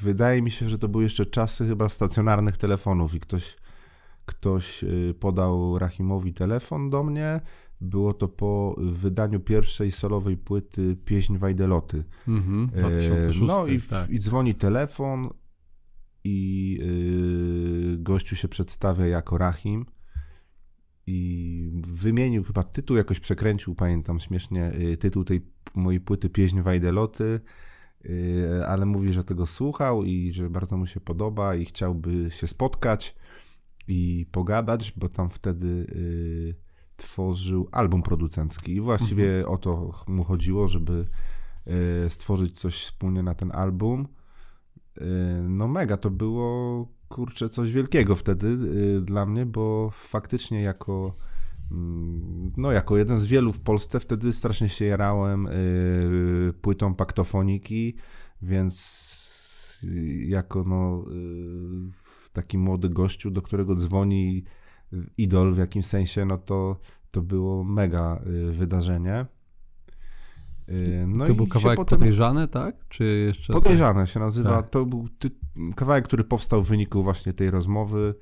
wydaje 0.01 0.43
mi 0.43 0.51
się, 0.51 0.69
że 0.69 0.79
to 0.79 0.89
były 0.89 1.05
jeszcze 1.05 1.27
czasy 1.27 1.67
chyba 1.69 1.89
stacjonarnych 1.89 2.57
telefonów 2.57 3.15
i 3.15 3.21
ktoś, 3.21 3.57
ktoś 4.27 4.85
y, 4.85 5.15
podał 5.21 5.79
Rahimowi 5.79 6.33
telefon 6.33 6.91
do 6.91 7.05
mnie. 7.05 7.41
Było 7.81 8.15
to 8.15 8.29
po 8.29 8.77
wydaniu 8.79 9.41
pierwszej 9.41 9.91
solowej 9.93 10.37
płyty 10.37 10.97
Pieśń 11.05 11.37
Wajdeloty. 11.37 12.05
Mhm, 12.29 12.67
2006, 12.69 13.41
E, 13.41 13.45
No 13.45 13.67
i, 13.67 13.81
tak. 13.81 14.11
i 14.11 14.19
dzwoni 14.19 14.55
telefon 14.55 15.31
i 16.25 16.79
gościu 17.99 18.37
się 18.37 18.49
przedstawia 18.49 19.07
jako 19.07 19.39
Rahim 19.39 19.87
i 21.09 21.71
wymienił 21.87 22.45
chyba 22.45 22.63
tytuł, 22.63 22.97
jakoś 22.97 23.21
przekręcił, 23.21 23.75
pamiętam 23.75 24.21
śmiesznie, 24.21 24.73
yy, 24.79 24.97
tytuł 24.97 25.25
tej 25.25 25.47
mojej 25.75 26.01
płyty 26.01 26.31
Pieśń 26.31 26.61
Wajdeloty, 26.61 27.41
yy, 28.05 28.67
ale 28.67 28.87
mówi, 28.87 29.13
że 29.13 29.25
tego 29.25 29.47
słuchał 29.47 30.05
i 30.05 30.33
że 30.33 30.51
bardzo 30.51 30.77
mu 30.77 30.87
się 30.87 31.01
podoba 31.01 31.55
i 31.55 31.65
chciałby 31.65 32.31
się 32.31 32.47
spotkać 32.47 33.17
i 33.89 34.27
pogadać, 34.33 34.93
bo 34.97 35.09
tam 35.09 35.31
wtedy 35.31 35.67
yy, 35.67 36.69
tworzył 36.97 37.69
album 37.73 38.03
producencki 38.03 38.75
i 38.75 38.81
właściwie 38.81 39.49
o 39.49 39.59
to 39.59 39.91
mu 40.07 40.25
chodziło, 40.25 40.69
żeby 40.69 41.07
y, 42.07 42.11
stworzyć 42.11 42.61
coś 42.61 42.75
wspólnie 42.83 43.23
na 43.23 43.35
ten 43.35 43.53
album. 43.53 44.09
Y, 44.99 45.05
No 45.49 45.69
mega, 45.69 45.97
to 45.97 46.11
było 46.11 46.89
kurczę 47.09 47.49
coś 47.49 47.73
wielkiego 47.73 48.17
wtedy 48.17 48.47
y, 48.47 49.01
dla 49.01 49.27
mnie, 49.27 49.47
bo 49.47 49.91
faktycznie 49.93 50.63
jako 50.63 51.17
mm, 51.71 52.53
no 52.57 52.73
jako 52.73 52.97
jeden 52.97 53.17
z 53.17 53.25
wielu 53.25 53.53
w 53.53 53.61
Polsce 53.61 54.01
wtedy 54.01 54.33
strasznie 54.33 54.69
się 54.69 54.85
jarałem 54.85 55.47
y, 55.47 56.53
płytą 56.63 56.95
paktofoniki, 56.95 57.95
więc 58.43 59.09
jako 60.27 60.65
no 60.65 61.05
y, 61.13 62.33
taki 62.33 62.59
młody 62.59 62.89
gościu, 62.89 63.31
do 63.31 63.43
którego 63.43 63.75
dzwoni 63.75 64.45
idol 65.17 65.55
w 65.55 65.59
jakimś 65.59 65.87
sensie, 65.87 66.25
no 66.25 66.39
to 66.39 66.81
to 67.11 67.23
było 67.23 67.65
mega 67.65 68.23
wydarzenie. 68.51 69.27
Y, 70.69 71.05
No 71.09 71.27
to 71.27 71.35
był 71.35 71.47
kawałek 71.47 71.77
potem- 71.77 71.99
podejrzany, 71.99 72.49
tak? 72.49 72.89
Czy 72.89 73.05
jeszcze... 73.05 73.53
Podejrzane 73.53 74.07
się 74.07 74.21
nazywa. 74.21 74.51
Tak. 74.63 74.71
To 74.71 74.87
był 74.87 75.09
ty... 75.19 75.31
kawałek, 75.77 76.05
który 76.05 76.25
powstał 76.25 76.63
w 76.63 76.69
wyniku 76.69 77.03
właśnie 77.03 77.33
tej 77.33 77.51
rozmowy. 77.51 78.15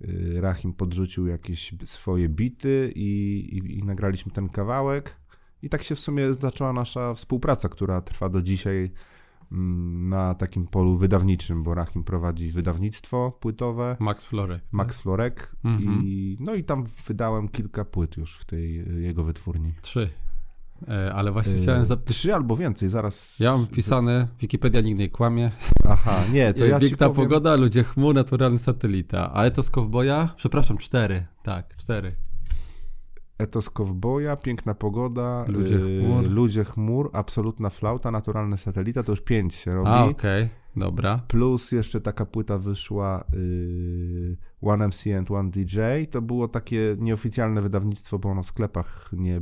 Y, 0.00 0.38
Rahim 0.40 0.72
podrzucił 0.72 1.26
jakieś 1.26 1.74
swoje 1.84 2.28
bity 2.28 2.92
i, 2.94 3.38
i, 3.52 3.78
i 3.78 3.84
nagraliśmy 3.84 4.32
ten 4.32 4.48
kawałek. 4.48 5.16
I 5.62 5.68
tak 5.68 5.82
się 5.82 5.94
w 5.94 6.00
sumie 6.00 6.34
zaczęła 6.34 6.72
nasza 6.72 7.14
współpraca, 7.14 7.68
która 7.68 8.00
trwa 8.00 8.28
do 8.28 8.42
dzisiaj 8.42 8.92
mm, 9.52 10.08
na 10.08 10.34
takim 10.34 10.66
polu 10.66 10.96
wydawniczym, 10.96 11.62
bo 11.62 11.74
Rahim 11.74 12.04
prowadzi 12.04 12.50
wydawnictwo 12.50 13.38
płytowe, 13.40 13.96
Max 14.00 14.24
Florek. 14.24 14.62
tak? 14.62 14.72
Max 14.72 15.00
Florek. 15.00 15.56
Mhm. 15.64 16.02
I, 16.04 16.36
no 16.40 16.54
i 16.54 16.64
tam 16.64 16.84
wydałem 17.06 17.48
kilka 17.48 17.84
płyt 17.84 18.16
już 18.16 18.38
w 18.38 18.44
tej 18.44 18.84
jego 19.02 19.24
wytwórni. 19.24 19.74
Trzy. 19.82 20.10
E, 20.88 21.12
ale 21.12 21.32
właśnie 21.32 21.54
Y, 21.54 21.62
chciałem 21.62 21.86
zapytać... 21.86 22.16
Trzy 22.16 22.34
albo 22.34 22.56
więcej, 22.56 22.88
zaraz. 22.88 23.40
Ja 23.40 23.52
mam 23.52 23.66
wpisane, 23.66 24.28
Wikipedia 24.40 24.80
nigdy 24.80 25.02
nie 25.02 25.08
kłamie. 25.08 25.50
Aha, 25.88 26.20
nie, 26.32 26.54
to 26.54 26.64
ja 26.66 26.78
Piękna 26.78 27.08
powiem... 27.08 27.28
pogoda, 27.28 27.56
ludzie 27.56 27.84
chmur, 27.84 28.14
naturalny 28.14 28.58
satelita. 28.58 29.32
A 29.32 29.50
to 29.50 29.62
z 29.62 29.70
Kowboja? 29.70 30.28
Przepraszam, 30.36 30.78
cztery. 30.78 31.26
Tak, 31.42 31.76
cztery. 31.76 32.16
Etos 33.42 33.70
Kowboja, 33.70 34.36
Piękna 34.36 34.74
Pogoda, 34.74 35.44
Ludzie 35.48 35.74
yy, 35.74 36.04
chmur. 36.04 36.30
Ludzie 36.30 36.64
Chmur, 36.64 37.10
Absolutna 37.12 37.70
Flauta, 37.70 38.10
Naturalny 38.10 38.56
Satelita, 38.56 39.02
to 39.02 39.12
już 39.12 39.20
pięć 39.20 39.54
się 39.54 39.74
robi. 39.74 39.88
A, 39.90 40.04
okej, 40.04 40.48
dobra. 40.76 41.20
Plus 41.28 41.72
jeszcze 41.72 42.00
taka 42.00 42.26
płyta 42.26 42.58
wyszła 42.58 43.24
yy, 43.32 44.36
One 44.62 44.88
MC 44.88 45.06
and 45.18 45.30
One 45.30 45.50
DJ. 45.50 45.78
To 46.10 46.22
było 46.22 46.48
takie 46.48 46.96
nieoficjalne 46.98 47.62
wydawnictwo, 47.62 48.18
bo 48.18 48.28
ono 48.28 48.42
w 48.42 48.46
sklepach 48.46 49.10
nie, 49.12 49.40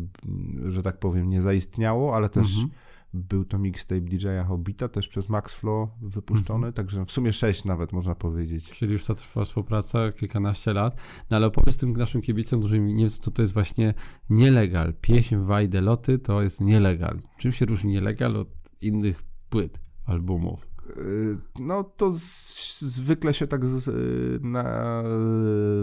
że 0.66 0.82
tak 0.82 0.98
powiem, 0.98 1.30
nie 1.30 1.42
zaistniało, 1.42 2.16
ale 2.16 2.28
też 2.28 2.48
Mhm. 2.56 2.70
Był 3.14 3.44
to 3.44 3.58
mixtape 3.58 4.00
DJ-a 4.00 4.44
Hobbita, 4.44 4.88
też 4.88 5.08
przez 5.08 5.28
Max 5.28 5.54
Flow 5.54 5.88
wypuszczony, 6.02 6.56
Mhm. 6.66 6.72
także 6.72 7.04
w 7.04 7.12
sumie 7.12 7.32
sześć 7.32 7.64
nawet 7.64 7.92
można 7.92 8.14
powiedzieć. 8.14 8.70
Czyli 8.70 8.92
już 8.92 9.04
ta 9.04 9.14
trwa 9.14 9.44
współpraca 9.44 10.12
kilkanaście 10.12 10.72
lat. 10.72 10.96
No 11.30 11.36
ale 11.36 11.46
opowiedz 11.46 11.76
tym 11.76 11.92
naszym 11.92 12.20
kibicom, 12.20 12.60
którzy 12.60 12.80
nie 12.80 13.04
wiedzą, 13.04 13.16
co 13.20 13.30
to 13.30 13.42
jest 13.42 13.54
właśnie 13.54 13.94
nielegal. 14.30 14.94
Pieśń 15.00 15.36
Wajde 15.36 15.80
Loty 15.80 16.18
to 16.18 16.42
jest 16.42 16.60
nielegal. 16.60 17.18
Czym 17.38 17.52
się 17.52 17.66
różni 17.66 17.92
nielegal 17.92 18.36
od 18.36 18.48
innych 18.80 19.22
płyt, 19.48 19.80
albumów? 20.06 20.66
Y, 20.96 21.36
No 21.58 21.84
to 21.84 22.12
z, 22.12 22.80
zwykle 22.80 23.34
się 23.34 23.46
tak 23.46 23.64
z, 23.66 23.88
y, 23.88 24.40
na, 24.42 25.02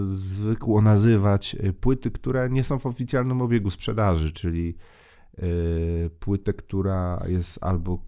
zwykło 0.03 0.81
nazywać 0.81 1.55
y, 1.63 1.73
płyty, 1.73 2.11
które 2.11 2.49
nie 2.49 2.63
są 2.63 2.79
w 2.79 2.85
oficjalnym 2.85 3.41
obiegu 3.41 3.69
sprzedaży, 3.71 4.31
czyli 4.31 4.75
płytę, 6.19 6.53
która 6.53 7.23
jest 7.27 7.63
albo 7.63 8.05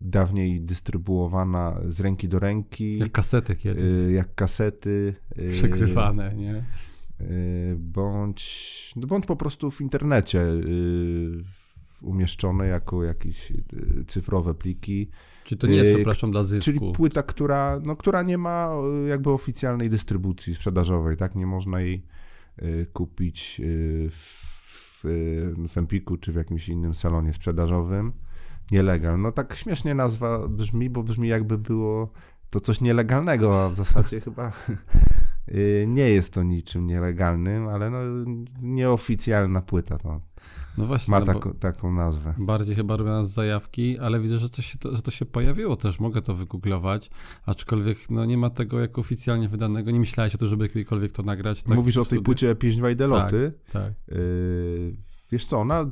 dawniej 0.00 0.60
dystrybuowana 0.60 1.80
z 1.88 2.00
ręki 2.00 2.28
do 2.28 2.38
ręki, 2.38 2.98
Jak 2.98 3.12
kasety 3.12 3.56
kiedyś. 3.56 3.82
y, 3.82 4.12
jak 4.12 4.34
kasety. 4.34 5.14
y, 5.38 5.48
Przekrywane, 5.50 6.34
nie? 6.34 6.64
y, 7.20 7.76
bądź, 7.78 8.92
no 8.96 9.06
bądź 9.06 9.26
po 9.26 9.36
prostu 9.36 9.70
w 9.70 9.80
internecie 9.80 10.40
y, 10.42 11.44
umieszczone 12.02 12.66
jako 12.66 13.04
jakieś 13.04 13.50
y, 13.50 13.64
cyfrowe 14.06 14.54
pliki. 14.54 15.08
Czy 15.44 15.56
to 15.56 15.66
nie 15.66 15.76
jest, 15.76 15.90
y, 15.90 15.94
przepraszam, 15.94 16.30
dla 16.30 16.44
zysku? 16.44 16.64
Czyli 16.64 16.80
płyta, 16.92 17.22
która, 17.22 17.80
no, 17.84 17.96
która 17.96 18.22
nie 18.22 18.38
ma 18.38 18.70
y, 19.04 19.08
jakby 19.08 19.30
oficjalnej 19.30 19.90
dystrybucji 19.90 20.54
sprzedażowej, 20.54 21.16
tak? 21.16 21.34
Nie 21.34 21.46
można 21.46 21.80
jej 21.80 22.02
y, 22.62 22.86
kupić 22.92 23.60
y, 23.64 24.08
w, 24.10 24.48
w, 25.68 25.76
y, 25.76 25.80
Empiku 25.80 26.16
czy 26.16 26.32
w 26.32 26.36
jakimś 26.36 26.68
innym 26.68 26.94
salonie 26.94 27.32
sprzedażowym. 27.32 28.12
Nielegal. 28.70 29.20
No 29.20 29.32
tak 29.32 29.54
śmiesznie 29.54 29.94
nazwa 29.94 30.48
brzmi, 30.48 30.90
bo 30.90 31.02
brzmi 31.02 31.28
jakby 31.28 31.58
było 31.58 32.12
to 32.50 32.60
coś 32.60 32.80
nielegalnego, 32.80 33.64
a 33.64 33.68
w 33.68 33.74
zasadzie 33.74 34.20
chyba 34.26 34.52
y, 35.48 35.84
nie 35.88 36.10
jest 36.10 36.34
to 36.34 36.42
niczym 36.42 36.86
nielegalnym, 36.86 37.68
ale 37.68 37.90
no 37.90 37.98
nieoficjalna 38.62 39.60
płyta 39.60 39.98
to 39.98 40.20
No 40.78 40.86
właśnie, 40.86 41.10
ma 41.10 41.20
no 41.20 41.26
taką, 41.26 41.52
taką 41.52 41.92
nazwę. 41.92 42.34
bardziej 42.38 42.76
chyba 42.76 42.96
robiona 42.96 43.24
z 43.24 43.30
zajawki, 43.30 43.98
ale 43.98 44.20
widzę, 44.20 44.38
że, 44.38 44.48
coś 44.48 44.66
się 44.66 44.78
to, 44.78 44.96
że 44.96 45.02
to 45.02 45.10
się 45.10 45.24
pojawiło 45.26 45.76
też, 45.76 46.00
mogę 46.00 46.22
to 46.22 46.34
wygooglować, 46.34 47.10
aczkolwiek 47.46 48.10
no, 48.10 48.24
nie 48.24 48.36
ma 48.38 48.50
tego 48.50 48.80
jako 48.80 49.00
oficjalnie 49.00 49.48
wydanego, 49.48 49.90
nie 49.90 49.98
myślałeś 50.00 50.34
o 50.34 50.38
tym, 50.38 50.48
żeby 50.48 50.68
kiedykolwiek 50.68 51.12
to 51.12 51.22
nagrać. 51.22 51.62
Tak, 51.62 51.76
Mówisz 51.76 51.96
o 51.96 52.04
tej 52.04 52.22
płycie 52.22 52.54
Pieśń 52.54 52.80
Deloty. 52.96 53.52
Tak. 53.72 53.92
Yy, 54.08 54.96
wiesz 55.32 55.44
co, 55.44 55.58
ona. 55.60 55.90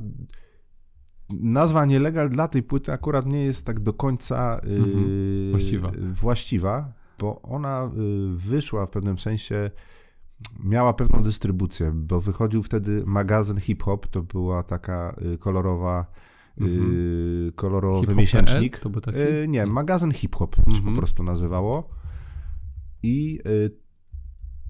Nazwa 1.29 1.85
nielegal 1.85 2.29
dla 2.29 2.47
tej 2.47 2.63
płyty 2.63 2.91
akurat 2.91 3.25
nie 3.25 3.45
jest 3.45 3.65
tak 3.65 3.79
do 3.79 3.93
końca 3.93 4.61
yy, 4.63 4.77
Mhm. 4.77 5.51
Właściwa. 5.51 5.91
właściwa, 6.13 6.93
bo 7.19 7.41
ona 7.41 7.89
yy, 7.95 8.35
wyszła 8.35 8.85
w 8.85 8.89
pewnym 8.89 9.19
sensie, 9.19 9.71
miała 10.63 10.93
pewną 10.93 11.23
dystrybucję, 11.23 11.91
bo 11.95 12.21
wychodził 12.21 12.63
wtedy 12.63 13.03
magazyn 13.05 13.59
Hip 13.59 13.83
Hop, 13.83 14.07
to 14.07 14.23
była 14.23 14.63
taka 14.63 15.15
yy, 15.21 15.37
kolorowa, 15.37 16.05
yy, 16.57 16.67
Mhm. 16.67 17.51
kolorowy 17.55 18.15
miesięcznik. 18.15 18.79
To 18.79 18.89
był 18.89 19.01
taki? 19.01 19.17
Yy, 19.19 19.47
nie, 19.47 19.65
magazyn 19.65 20.11
Hip 20.11 20.35
Hop 20.35 20.55
się 20.55 20.61
Mhm. 20.67 20.85
po 20.93 20.99
prostu 20.99 21.23
nazywało. 21.23 21.89
I 23.03 23.39
y, 23.47 23.71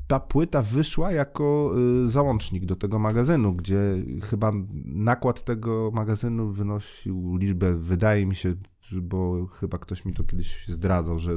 ta 0.07 0.19
płyta 0.19 0.61
wyszła 0.61 1.11
jako 1.11 1.73
y, 2.03 2.07
załącznik 2.07 2.65
do 2.65 2.75
tego 2.75 2.99
magazynu, 2.99 3.53
gdzie 3.53 3.79
chyba 4.23 4.51
nakład 4.85 5.43
tego 5.43 5.91
magazynu 5.93 6.51
wynosił 6.51 7.35
liczbę, 7.37 7.77
wydaje 7.77 8.25
mi 8.25 8.35
się, 8.35 8.55
bo 9.01 9.45
chyba 9.47 9.77
ktoś 9.77 10.05
mi 10.05 10.13
to 10.13 10.23
kiedyś 10.23 10.67
zdradzał, 10.67 11.19
że 11.19 11.31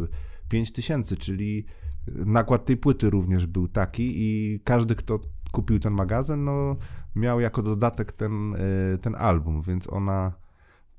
5 0.48 0.72
tysięcy, 0.72 1.16
czyli 1.16 1.64
nakład 2.06 2.64
tej 2.64 2.76
płyty 2.76 3.10
również 3.10 3.46
był 3.46 3.68
taki 3.68 4.12
i 4.14 4.60
każdy, 4.64 4.94
kto 4.94 5.20
kupił 5.52 5.78
ten 5.78 5.92
magazyn, 5.92 6.44
no 6.44 6.76
miał 7.16 7.40
jako 7.40 7.62
dodatek 7.62 8.12
ten, 8.12 8.54
y, 8.54 8.98
ten 8.98 9.14
album, 9.14 9.62
więc 9.62 9.92
ona, 9.92 10.32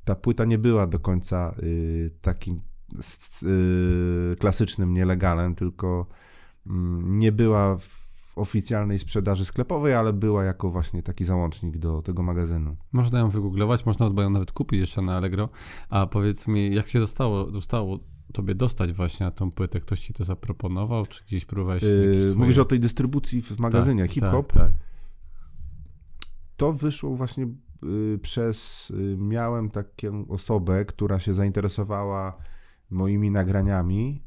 ta 0.03 0.15
płyta 0.15 0.45
nie 0.45 0.57
była 0.57 0.87
do 0.87 0.99
końca 0.99 1.55
y, 1.63 2.09
takim 2.21 2.61
y, 3.43 4.35
klasycznym 4.39 4.93
nielegalem, 4.93 5.55
tylko 5.55 6.07
mm, 6.67 7.19
nie 7.19 7.31
była 7.31 7.77
w 7.77 8.01
oficjalnej 8.35 8.99
sprzedaży 8.99 9.45
sklepowej, 9.45 9.93
ale 9.93 10.13
była 10.13 10.43
jako 10.43 10.69
właśnie 10.69 11.03
taki 11.03 11.25
załącznik 11.25 11.77
do 11.77 12.01
tego 12.01 12.23
magazynu. 12.23 12.77
Można 12.91 13.19
ją 13.19 13.29
wygooglować, 13.29 13.85
można 13.85 14.21
ją 14.23 14.29
nawet 14.29 14.51
kupić 14.51 14.79
jeszcze 14.79 15.01
na 15.01 15.17
Allegro. 15.17 15.49
A 15.89 16.07
powiedz 16.07 16.47
mi, 16.47 16.75
jak 16.75 16.87
się 16.87 16.99
dostało, 16.99 17.51
dostało 17.51 17.99
tobie 18.31 18.55
dostać 18.55 18.93
właśnie 18.93 19.25
na 19.25 19.31
tą 19.31 19.51
płytę? 19.51 19.79
Ktoś 19.79 19.99
ci 19.99 20.13
to 20.13 20.23
zaproponował, 20.23 21.05
czy 21.05 21.23
gdzieś 21.23 21.45
próbowałeś 21.45 21.83
Yy, 21.83 21.89
swoje... 22.23 22.35
Mówisz 22.35 22.57
o 22.57 22.65
tej 22.65 22.79
dystrybucji 22.79 23.41
w 23.41 23.59
magazynie 23.59 24.03
tak, 24.03 24.11
hip-hop. 24.11 24.53
Tak, 24.53 24.63
tak. 24.63 24.71
To 26.57 26.73
wyszło 26.73 27.15
właśnie 27.15 27.47
y, 27.83 28.19
przez. 28.21 28.89
y, 28.91 29.17
Miałem 29.17 29.69
taką 29.69 30.27
osobę, 30.27 30.85
która 30.85 31.19
się 31.19 31.33
zainteresowała 31.33 32.37
moimi 32.89 33.31
nagraniami 33.31 34.23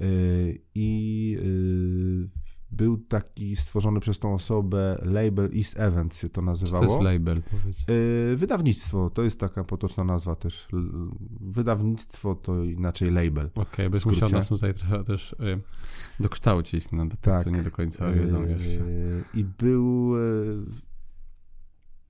y, 0.00 0.62
i 0.74 1.38
był 2.70 2.96
taki 2.98 3.56
stworzony 3.56 4.00
przez 4.00 4.18
tą 4.18 4.34
osobę 4.34 4.98
label 5.04 5.50
East 5.56 5.80
Events 5.80 6.18
się 6.20 6.28
to 6.28 6.34
Co 6.34 6.42
nazywało. 6.42 6.86
to 6.86 6.90
jest 6.92 7.02
label, 7.02 7.42
powiedz? 7.42 7.86
Y, 7.88 8.36
Wydawnictwo, 8.36 9.10
to 9.10 9.22
jest 9.22 9.40
taka 9.40 9.64
potoczna 9.64 10.04
nazwa 10.04 10.34
też. 10.36 10.68
Wydawnictwo 11.40 12.34
to 12.34 12.64
inaczej 12.64 13.10
label. 13.10 13.50
Okej, 13.54 13.90
byś 13.90 14.00
w 14.00 14.02
skrócie. 14.02 14.22
musiał 14.24 14.38
nas 14.38 14.48
tutaj 14.48 14.74
trochę 14.74 15.04
też 15.04 15.32
y, 15.32 15.60
dokształcić, 16.20 16.90
no, 16.92 17.04
do 17.04 17.10
tych, 17.10 17.20
Tak. 17.20 17.44
co 17.44 17.50
nie 17.50 17.62
do 17.62 17.70
końca 17.70 18.12
wiedzą 18.12 18.42
jeszcze. 18.44 18.80
I 19.34 19.44
był. 19.44 20.12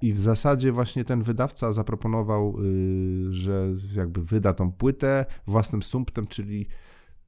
I 0.03 0.13
w 0.13 0.21
zasadzie 0.21 0.73
właśnie 0.73 1.05
ten 1.05 1.23
wydawca 1.23 1.73
zaproponował, 1.73 2.57
że 3.31 3.69
jakby 3.95 4.23
wyda 4.25 4.55
tą 4.55 4.73
płytę 4.73 5.27
własnym 5.47 5.83
sumptem, 5.83 6.27
czyli 6.27 6.67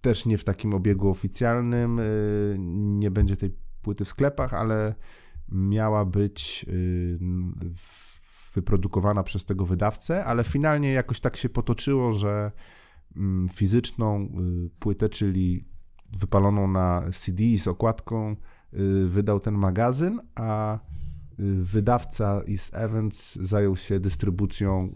też 0.00 0.26
nie 0.26 0.38
w 0.38 0.44
takim 0.44 0.74
obiegu 0.74 1.10
oficjalnym, 1.10 1.98
yy, 1.98 2.56
nie 2.98 3.10
będzie 3.10 3.36
tej 3.36 3.54
płyty 3.82 4.04
w 4.04 4.08
sklepach, 4.08 4.54
ale 4.54 4.94
miała 5.48 6.04
być 6.04 6.66
w- 7.76 8.54
wyprodukowana 8.54 9.22
przez 9.22 9.44
tego 9.44 9.66
wydawcę, 9.66 10.24
ale 10.24 10.44
finalnie 10.44 10.92
jakoś 10.92 11.20
tak 11.20 11.36
się 11.36 11.48
potoczyło, 11.48 12.12
że 12.12 12.52
mm, 13.16 13.48
fizyczną 13.48 14.20
yy, 14.20 14.70
płytę, 14.78 15.08
czyli 15.08 15.64
wypaloną 16.18 16.68
na 16.68 17.02
CD 17.12 17.42
z 17.58 17.68
okładką, 17.68 18.36
y, 18.74 19.06
wydał 19.06 19.40
ten 19.40 19.54
magazyn, 19.54 20.20
a 20.34 20.74
y, 20.74 20.78
wydawca 21.62 22.42
East 22.48 22.74
Events 22.74 23.36
zajął 23.36 23.76
się 23.76 24.00
dystrybucją 24.00 24.92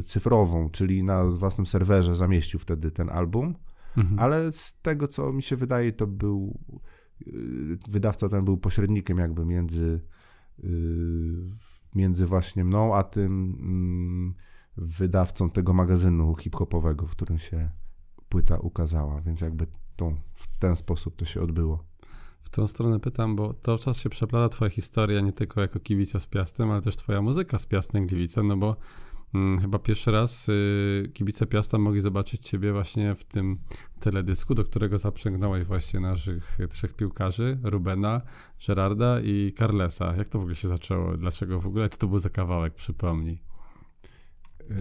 y, 0.00 0.02
cyfrową, 0.02 0.70
czyli 0.70 1.04
na 1.04 1.24
własnym 1.24 1.66
serwerze 1.66 2.14
zamieścił 2.14 2.60
wtedy 2.60 2.90
ten 2.90 3.10
album, 3.10 3.54
Mhm. 3.96 4.18
ale 4.18 4.52
z 4.52 4.80
tego 4.80 5.08
co 5.08 5.32
mi 5.32 5.42
się 5.42 5.56
wydaje, 5.56 5.92
to 5.92 6.06
był 6.06 6.60
y, 7.26 7.78
wydawca 7.88 8.28
ten 8.28 8.44
był 8.44 8.56
pośrednikiem 8.56 9.18
jakby 9.18 9.44
między 9.44 10.00
y, 10.64 11.72
między 11.94 12.26
właśnie 12.26 12.64
mną, 12.64 12.96
a 12.96 13.02
tym 13.02 13.56
mm, 13.60 14.34
wydawcą 14.76 15.50
tego 15.50 15.72
magazynu 15.72 16.34
hip-hopowego, 16.34 17.06
w 17.06 17.10
którym 17.10 17.38
się 17.38 17.70
płyta 18.28 18.58
ukazała, 18.58 19.20
więc 19.20 19.40
jakby 19.40 19.66
tą, 19.96 20.16
w 20.34 20.58
ten 20.58 20.76
sposób 20.76 21.16
to 21.16 21.24
się 21.24 21.40
odbyło. 21.40 21.84
W 22.42 22.50
tą 22.50 22.66
stronę 22.66 23.00
pytam, 23.00 23.36
bo 23.36 23.54
cały 23.54 23.78
czas 23.78 23.98
się 23.98 24.10
przeplata 24.10 24.48
twoja 24.48 24.70
historia 24.70 25.20
nie 25.20 25.32
tylko 25.32 25.60
jako 25.60 25.80
kibica 25.80 26.18
z 26.20 26.26
Piastem, 26.26 26.70
ale 26.70 26.80
też 26.80 26.96
twoja 26.96 27.22
muzyka 27.22 27.58
z 27.58 27.66
Piastem 27.66 28.06
Gliwice, 28.06 28.42
no 28.42 28.56
bo 28.56 28.76
chyba 29.60 29.78
pierwszy 29.78 30.10
raz 30.10 30.48
y, 30.48 31.10
kibice 31.14 31.46
Piasta 31.46 31.78
mogli 31.78 32.00
zobaczyć 32.00 32.48
ciebie 32.48 32.72
właśnie 32.72 33.14
w 33.14 33.24
tym 33.24 33.58
teledysku, 34.00 34.54
do 34.54 34.64
którego 34.64 34.98
zaprzęgnąłeś 34.98 35.64
właśnie 35.64 36.00
naszych 36.00 36.58
trzech 36.68 36.94
piłkarzy, 36.96 37.58
Rubena, 37.62 38.20
Gerarda 38.66 39.20
i 39.20 39.52
Carlesa. 39.58 40.14
Jak 40.16 40.28
to 40.28 40.38
w 40.38 40.42
ogóle 40.42 40.56
się 40.56 40.68
zaczęło? 40.68 41.16
Dlaczego 41.16 41.60
w 41.60 41.66
ogóle? 41.66 41.88
Co 41.88 41.98
to 41.98 42.06
był 42.06 42.18
za 42.18 42.30
kawałek? 42.30 42.74
Przypomnij. 42.74 43.42
Yy, 44.70 44.76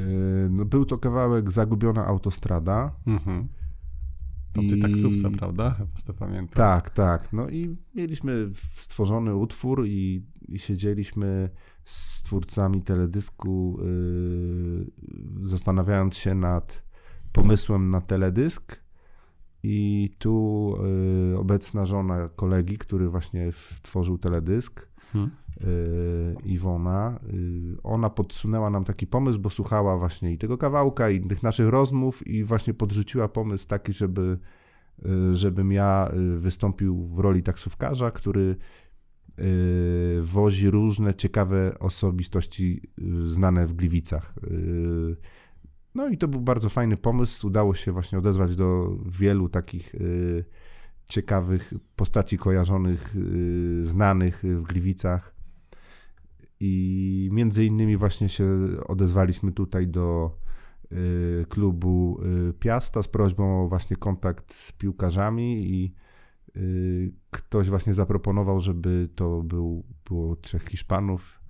No, 0.49 0.65
był 0.65 0.85
to 0.85 0.97
kawałek 0.97 1.51
Zagubiona 1.51 2.05
autostrada. 2.05 2.95
Mhm. 3.07 3.47
To 4.53 4.61
ty 4.69 4.77
I- 4.77 4.81
taksówca, 4.81 5.29
prawda? 5.29 5.71
Chyba 5.71 5.89
to 6.05 6.13
pamiętam. 6.13 6.55
Tak, 6.55 6.89
tak. 6.89 7.33
No 7.33 7.49
i 7.49 7.75
mieliśmy 7.95 8.49
stworzony 8.77 9.35
utwór 9.35 9.85
i, 9.87 10.25
i 10.47 10.59
siedzieliśmy 10.59 11.49
z 11.91 12.23
twórcami 12.23 12.81
teledysku, 12.81 13.79
yy, 13.81 15.47
zastanawiając 15.47 16.17
się 16.17 16.35
nad 16.35 16.83
pomysłem 17.31 17.89
na 17.89 18.01
teledysk. 18.01 18.81
I 19.63 20.09
tu 20.19 20.75
yy, 21.31 21.39
obecna 21.39 21.85
żona 21.85 22.29
kolegi, 22.35 22.77
który 22.77 23.09
właśnie 23.09 23.49
tworzył 23.81 24.17
teledysk, 24.17 24.91
Mhm. 25.15 25.31
yy, 25.59 26.35
Iwona, 26.45 27.19
ona 27.83 28.09
podsunęła 28.09 28.69
nam 28.69 28.83
taki 28.83 29.07
pomysł, 29.07 29.39
bo 29.39 29.49
słuchała 29.49 29.97
właśnie 29.97 30.31
i 30.33 30.37
tego 30.37 30.57
kawałka, 30.57 31.09
i 31.09 31.21
tych 31.21 31.43
naszych 31.43 31.69
rozmów 31.69 32.27
i 32.27 32.43
właśnie 32.43 32.73
podrzuciła 32.73 33.27
pomysł 33.27 33.67
taki, 33.67 33.93
żeby, 33.93 34.37
żebym 35.31 35.71
ja 35.71 36.11
wystąpił 36.37 37.07
w 37.07 37.19
roli 37.19 37.43
taksówkarza, 37.43 38.11
który 38.11 38.55
wozi 40.21 40.69
różne 40.69 41.15
ciekawe 41.15 41.79
osobistości 41.79 42.81
yy, 42.97 43.29
znane 43.29 43.67
w 43.67 43.73
Gliwicach. 43.73 44.33
Yy, 44.51 45.15
No 45.95 46.09
i 46.09 46.17
to 46.17 46.27
był 46.27 46.41
bardzo 46.41 46.69
fajny 46.69 46.97
pomysł. 46.97 47.47
Udało 47.47 47.73
się 47.73 47.91
właśnie 47.91 48.17
odezwać 48.17 48.55
do 48.55 48.97
wielu 49.05 49.49
takich 49.49 49.95
ciekawych 51.05 51.73
postaci 51.95 52.37
kojarzonych, 52.37 53.15
znanych 53.81 54.43
w 54.43 54.61
Gliwicach. 54.61 55.35
I 56.59 57.29
między 57.31 57.65
innymi 57.65 57.97
właśnie 57.97 58.29
się 58.29 58.45
odezwaliśmy 58.87 59.51
tutaj 59.51 59.87
do 59.87 60.37
klubu 61.49 62.19
Piasta 62.59 63.01
z 63.01 63.07
prośbą 63.07 63.63
o 63.63 63.67
właśnie 63.67 63.95
kontakt 63.95 64.53
z 64.53 64.71
piłkarzami 64.71 65.73
i 65.73 65.93
ktoś 67.31 67.69
właśnie 67.69 67.93
zaproponował, 67.93 68.59
żeby 68.59 69.09
to 69.15 69.43
był, 69.43 69.83
było 70.09 70.35
trzech 70.35 70.63
Hiszpanów, 70.63 71.41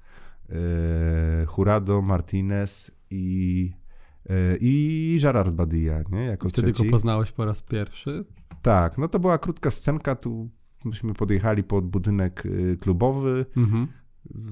yy, 0.50 0.56
Jurado, 1.58 2.02
Martinez 2.02 2.92
i, 3.10 3.72
yy, 4.30 4.58
i 4.62 5.20
Gerard 5.22 5.56
Badia, 5.56 6.04
nie? 6.12 6.24
Jako 6.26 6.50
Wtedy 6.50 6.72
trzeci. 6.72 6.90
go 6.90 6.92
poznałeś 6.92 7.32
po 7.32 7.46
raz 7.46 7.62
pierwszy? 7.62 8.26
Tak, 8.62 8.98
no 8.98 9.08
to 9.08 9.20
była 9.20 9.38
krótka 9.38 9.72
scenka, 9.72 10.16
tu 10.16 10.50
myśmy 10.86 11.14
podjechali 11.14 11.64
pod 11.64 11.86
budynek 11.88 12.46
y, 12.46 12.78
klubowy, 12.82 13.46
Mhm. 13.58 13.88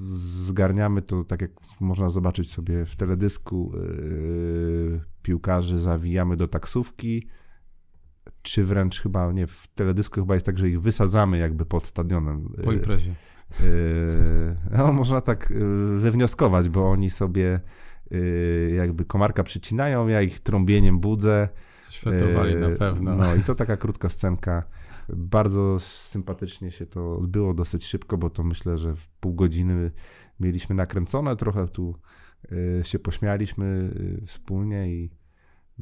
zgarniamy 0.04 1.02
to, 1.02 1.24
tak 1.24 1.42
jak 1.42 1.50
można 1.80 2.10
zobaczyć 2.10 2.50
sobie 2.50 2.84
w 2.84 2.96
teledysku, 2.96 3.72
yy, 3.74 5.00
piłkarzy 5.22 5.78
zawijamy 5.78 6.36
do 6.36 6.48
taksówki, 6.48 7.26
czy 8.42 8.64
wręcz 8.64 9.00
chyba, 9.02 9.32
nie, 9.32 9.46
w 9.46 9.66
teledysku 9.74 10.20
chyba 10.20 10.34
jest 10.34 10.46
tak, 10.46 10.58
że 10.58 10.68
ich 10.68 10.80
wysadzamy 10.80 11.38
jakby 11.38 11.66
pod 11.66 11.86
stadionem. 11.86 12.48
Po 12.64 12.72
imprezie. 12.72 13.14
Yy, 13.60 14.56
no, 14.78 14.92
można 14.92 15.20
tak 15.20 15.50
yy, 15.50 15.98
wywnioskować, 15.98 16.68
bo 16.68 16.90
oni 16.90 17.10
sobie 17.10 17.60
jakby 18.76 19.04
komarka 19.04 19.42
przycinają, 19.42 20.08
ja 20.08 20.22
ich 20.22 20.40
trąbieniem 20.40 21.00
budzę. 21.00 21.48
Świętowali 21.90 22.56
na 22.56 22.70
pewno. 22.70 23.16
No 23.16 23.34
i 23.34 23.40
to 23.40 23.54
taka 23.54 23.76
krótka 23.76 24.08
scenka. 24.08 24.62
Bardzo 25.08 25.78
sympatycznie 25.78 26.70
się 26.70 26.86
to 26.86 27.16
odbyło, 27.16 27.54
dosyć 27.54 27.86
szybko, 27.86 28.18
bo 28.18 28.30
to 28.30 28.44
myślę, 28.44 28.76
że 28.76 28.96
w 28.96 29.08
pół 29.08 29.34
godziny 29.34 29.90
mieliśmy 30.40 30.74
nakręcone, 30.74 31.36
trochę 31.36 31.68
tu 31.68 31.94
się 32.82 32.98
pośmialiśmy 32.98 33.94
wspólnie 34.26 34.92
i 34.92 35.10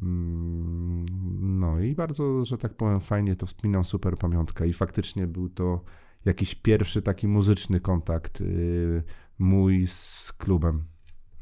no 0.01 1.79
i 1.79 1.95
bardzo, 1.95 2.43
że 2.43 2.57
tak 2.57 2.73
powiem, 2.73 2.99
fajnie 2.99 3.35
to 3.35 3.45
wspominam, 3.45 3.83
super 3.83 4.17
pamiątka 4.17 4.65
i 4.65 4.73
faktycznie 4.73 5.27
był 5.27 5.49
to 5.49 5.81
jakiś 6.25 6.55
pierwszy 6.55 7.01
taki 7.01 7.27
muzyczny 7.27 7.79
kontakt 7.79 8.41
yy, 8.41 9.03
mój 9.39 9.87
z 9.87 10.33
klubem. 10.37 10.83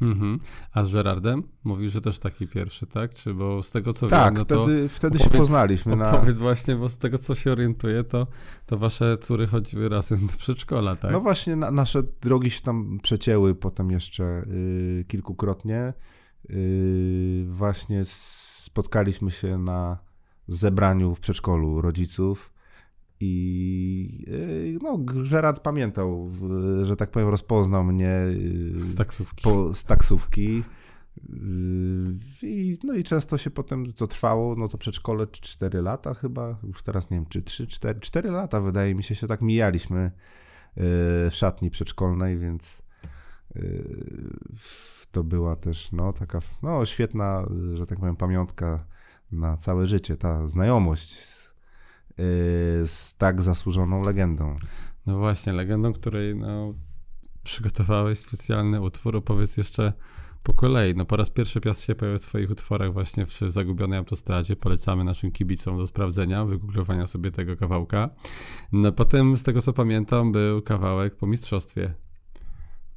Mhm. 0.02 0.40
A 0.72 0.84
z 0.84 0.94
Gerardem? 0.94 1.44
Mówisz, 1.64 1.92
że 1.92 2.02
też 2.02 2.20
taki 2.20 2.48
pierwszy, 2.48 2.88
tak? 2.88 3.14
Czy 3.14 3.34
bo 3.34 3.64
z 3.64 3.72
tego 3.72 3.94
co 3.94 4.08
tak, 4.08 4.34
wiem, 4.34 4.34
no 4.34 4.46
wtedy, 4.46 4.84
to 4.84 4.96
wtedy 4.96 5.20
się 5.20 5.30
poznaliśmy. 5.30 5.96
Na... 5.96 6.12
Opowiedz 6.12 6.40
właśnie, 6.40 6.76
bo 6.76 6.90
z 6.90 6.98
tego 6.98 7.18
co 7.18 7.36
się 7.36 7.52
orientuję, 7.52 8.04
to, 8.04 8.28
to 8.66 8.78
wasze 8.78 9.18
córy 9.18 9.48
chodziły 9.48 9.90
razem 9.90 10.28
do 10.28 10.38
przedszkola, 10.38 10.96
tak? 10.96 11.12
No 11.12 11.22
właśnie, 11.22 11.56
na, 11.56 11.72
nasze 11.72 12.04
drogi 12.04 12.50
się 12.50 12.62
tam 12.62 13.00
przecięły 13.04 13.56
potem 13.56 13.92
jeszcze 13.92 14.46
yy, 14.48 15.06
kilkukrotnie. 15.08 15.94
Yy, 16.50 17.46
właśnie 17.50 18.06
spotkaliśmy 18.68 19.32
się 19.32 19.58
na 19.58 19.98
zebraniu 20.48 21.16
w 21.16 21.20
przedszkolu 21.20 21.82
rodziców. 21.82 22.54
I 23.20 24.26
y, 24.28 24.78
no, 24.82 24.98
Gerard 25.32 25.60
pamiętał, 25.60 26.32
że 26.84 26.96
tak 26.96 27.12
powiem, 27.12 27.30
rozpoznał 27.30 27.84
mnie 27.84 28.16
y, 28.28 28.88
z 28.88 28.96
taksówki. 28.96 29.44
Po, 29.44 29.76
z 29.76 29.84
taksówki. 29.84 30.64
Y, 31.18 32.48
I, 32.48 32.78
no 32.84 32.94
i 32.94 33.04
często 33.04 33.38
się 33.38 33.50
potem 33.50 33.94
to 33.94 34.08
trwało, 34.08 34.56
no 34.56 34.68
to 34.68 34.78
przedszkole 34.78 35.28
4 35.28 35.82
lata 35.82 36.14
chyba, 36.14 36.58
już 36.64 36.84
teraz 36.84 37.10
nie 37.10 37.18
wiem, 37.18 37.26
czy 37.26 37.42
3, 37.42 37.68
4, 37.68 38.00
4 38.00 38.32
lata 38.32 38.62
wydaje 38.62 38.96
mi 38.96 39.04
się, 39.04 39.16
się 39.16 39.28
tak 39.28 39.42
mijaliśmy 39.42 40.12
w 40.76 41.32
szatni 41.32 41.70
przedszkolnej, 41.70 42.38
więc 42.38 42.82
to 45.18 45.24
była 45.24 45.56
też 45.56 45.92
no 45.92 46.14
taka 46.14 46.40
no, 46.64 46.86
świetna, 46.86 47.46
że 47.74 47.86
tak 47.86 48.00
powiem, 48.00 48.16
pamiątka 48.16 48.86
na 49.32 49.58
całe 49.58 49.88
życie, 49.88 50.18
ta 50.18 50.48
znajomość 50.48 51.38
Y, 52.20 52.88
z 52.88 53.18
tak 53.18 53.42
zasłużoną 53.42 54.02
legendą. 54.04 54.56
No 55.06 55.18
właśnie, 55.18 55.54
legendą, 55.54 55.94
której 55.94 56.36
no, 56.36 56.74
przygotowałeś 57.44 58.20
specjalny 58.20 58.82
utwór. 58.82 59.16
Opowiedz 59.16 59.58
jeszcze 59.58 59.94
po 60.44 60.54
kolei. 60.54 60.96
No 60.96 61.06
po 61.06 61.18
raz 61.18 61.30
pierwszy 61.30 61.62
Piast 61.62 61.82
się 61.82 61.96
pojawił 61.96 62.20
w 62.20 62.22
swoich 62.22 62.52
utworach 62.52 62.94
właśnie 62.94 63.26
w 63.26 63.40
Zagubionej 63.48 64.00
Autostradzie. 64.00 64.56
Polecamy 64.56 65.04
naszym 65.04 65.32
kibicom 65.32 65.78
do 65.78 65.88
sprawdzenia, 65.88 66.46
wygooglowania 66.46 67.08
sobie 67.08 67.32
tego 67.32 67.58
kawałka. 67.58 68.10
No 68.72 68.92
potem, 68.92 69.38
z 69.38 69.44
tego 69.44 69.62
co 69.62 69.74
pamiętam, 69.74 70.32
był 70.32 70.62
kawałek 70.62 71.16
po 71.16 71.28
mistrzostwie. 71.28 71.94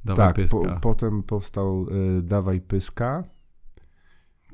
Dawaj 0.05 0.27
tak, 0.27 0.35
Pyska. 0.35 0.57
Po, 0.57 0.79
potem 0.79 1.23
powstał 1.23 1.85
y, 2.17 2.21
Dawaj 2.21 2.61
Pyska. 2.61 3.23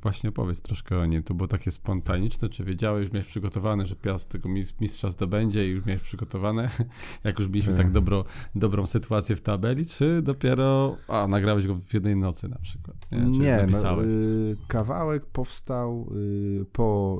Właśnie 0.01 0.29
opowiedz 0.29 0.61
troszkę 0.61 0.99
o 0.99 1.05
nim. 1.05 1.23
To 1.23 1.33
było 1.33 1.47
takie 1.47 1.71
spontaniczne, 1.71 2.49
czy 2.49 2.63
wiedziałeś, 2.63 3.03
już 3.03 3.13
miałeś 3.13 3.27
przygotowane, 3.27 3.85
że 3.85 3.95
Piast 3.95 4.29
tego 4.29 4.49
mistrza 4.81 5.11
zdobędzie 5.11 5.67
i 5.67 5.71
już 5.71 5.85
miałeś 5.85 6.01
przygotowane, 6.01 6.69
jak 7.23 7.39
już 7.39 7.49
mieliśmy 7.49 7.73
tak 7.73 7.91
dobro, 7.91 8.25
dobrą 8.55 8.87
sytuację 8.87 9.35
w 9.35 9.41
tabeli, 9.41 9.85
czy 9.85 10.21
dopiero, 10.21 10.97
a 11.07 11.27
nagrałeś 11.27 11.67
go 11.67 11.75
w 11.75 11.93
jednej 11.93 12.15
nocy 12.15 12.47
na 12.47 12.59
przykład? 12.59 12.97
Nie, 13.11 13.39
nie 13.39 13.67
no, 13.83 14.03
y, 14.03 14.55
kawałek 14.67 15.25
powstał 15.25 16.09
y, 16.15 16.65
po 16.71 17.17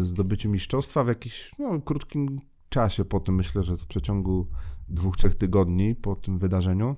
y, 0.00 0.04
zdobyciu 0.04 0.50
mistrzostwa 0.50 1.04
w 1.04 1.08
jakimś 1.08 1.52
no, 1.58 1.80
krótkim 1.80 2.40
czasie 2.68 3.04
po 3.04 3.20
tym, 3.20 3.34
myślę, 3.34 3.62
że 3.62 3.76
w 3.76 3.86
przeciągu 3.86 4.46
dwóch, 4.88 5.16
trzech 5.16 5.34
tygodni 5.34 5.94
po 5.94 6.16
tym 6.16 6.38
wydarzeniu. 6.38 6.96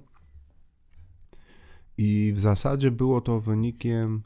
I 2.01 2.33
w 2.33 2.41
zasadzie 2.41 2.91
było 2.91 3.21
to 3.21 3.41
wynikiem 3.41 4.23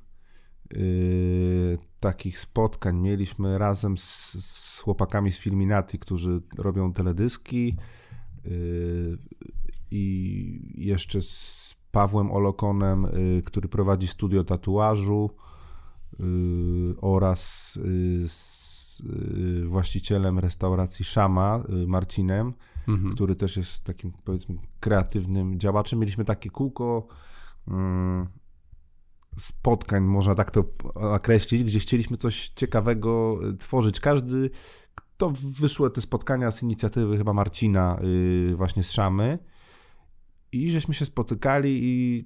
Yy, 0.72 1.78
takich 2.00 2.38
spotkań 2.38 3.00
mieliśmy 3.00 3.58
razem 3.58 3.98
z, 3.98 4.36
z, 4.40 4.80
chłopakami 4.80 5.32
z 5.32 5.38
Filminati, 5.38 5.98
którzy 5.98 6.40
robią 6.58 6.92
teledyski 6.92 7.76
yy, 8.44 9.18
i 9.90 10.74
jeszcze 10.74 11.22
z 11.22 11.76
Pawłem 11.90 12.32
Olokonem, 12.32 13.06
yy, 13.36 13.42
który 13.42 13.68
prowadzi 13.68 14.06
studio 14.06 14.44
tatuażu 14.44 15.30
yy, 16.18 16.26
oraz 17.00 17.74
yy, 17.84 18.28
z 18.28 19.02
yy, 19.04 19.66
właścicielem 19.68 20.38
restauracji 20.38 21.04
Szama, 21.04 21.64
Marcinem, 21.86 22.52
mhm. 22.88 23.14
który 23.14 23.36
też 23.36 23.56
jest 23.56 23.84
takim 23.84 24.12
powiedzmy 24.24 24.56
kreatywnym 24.80 25.58
działaczem. 25.58 25.98
Mieliśmy 25.98 26.24
takie 26.24 26.50
kółko 26.50 27.08
spotkań, 29.36 30.04
można 30.04 30.34
tak 30.34 30.50
to 30.50 30.64
określić, 30.94 31.64
gdzie 31.64 31.78
chcieliśmy 31.78 32.16
coś 32.16 32.48
ciekawego 32.48 33.38
e, 33.48 33.56
tworzyć. 33.56 34.00
Każdy, 34.00 34.50
to 35.16 35.32
wyszły 35.60 35.90
te 35.90 36.00
spotkania 36.00 36.50
z 36.50 36.62
inicjatywy 36.62 37.16
chyba 37.16 37.32
Marcina, 37.32 38.00
yy, 38.02 38.56
właśnie 38.56 38.82
z 38.82 38.92
Szamy, 38.92 39.38
i 40.52 40.70
żeśmy 40.70 40.94
się 40.94 41.04
spotykali 41.04 41.80
i 41.82 42.24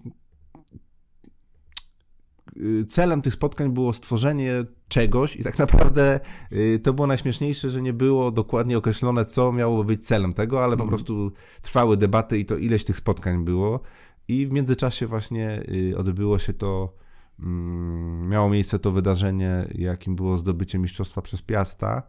y, 2.57 2.85
celem 2.85 3.22
tych 3.22 3.33
spotkań 3.33 3.70
było 3.70 3.92
stworzenie 3.92 4.64
czegoś 4.88 5.37
i 5.37 5.42
tak 5.42 5.59
naprawdę 5.64 6.20
y, 6.53 6.81
to 6.83 6.92
było 6.92 7.07
najśmieszniejsze, 7.07 7.70
że 7.70 7.83
nie 7.83 7.92
było 7.92 8.31
dokładnie 8.31 8.79
określone, 8.79 9.24
co 9.24 9.53
miało 9.53 9.85
być 9.85 10.07
celem 10.07 10.33
tego, 10.33 10.64
ale 10.64 10.77
po 10.77 10.83
mhm. 10.83 10.88
prostu 10.88 11.33
trwały 11.62 11.96
debaty 11.96 12.38
i 12.38 12.46
to 12.46 12.57
ileś 12.57 12.85
tych 12.85 12.96
spotkań 12.96 13.44
było. 13.44 13.81
I 14.28 14.46
w 14.46 14.52
międzyczasie 14.52 15.06
właśnie 15.06 15.62
y, 15.92 15.98
odbyło 15.98 16.38
się 16.38 16.52
to, 16.52 16.94
mm, 17.40 18.28
miało 18.28 18.48
miejsce 18.48 18.78
to 18.78 18.90
wydarzenie, 18.90 19.68
jakim 19.74 20.16
było 20.16 20.38
zdobycie 20.38 20.78
mistrzostwa 20.78 21.22
przez 21.22 21.42
Piasta. 21.42 22.02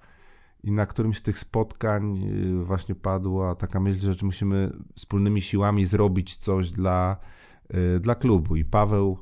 I 0.63 0.71
na 0.71 0.85
którymś 0.85 1.17
z 1.17 1.21
tych 1.21 1.39
spotkań 1.39 2.23
y, 2.61 2.63
właśnie 2.63 2.95
padła 2.95 3.55
taka 3.55 3.79
myśl, 3.79 3.99
że 3.99 4.13
musimy 4.23 4.71
wspólnymi 4.95 5.41
siłami 5.41 5.85
zrobić 5.85 6.35
coś 6.35 6.71
dla, 6.71 7.17
y, 7.95 7.99
dla 7.99 8.15
klubu. 8.15 8.55
I 8.55 8.65
Paweł 8.65 9.17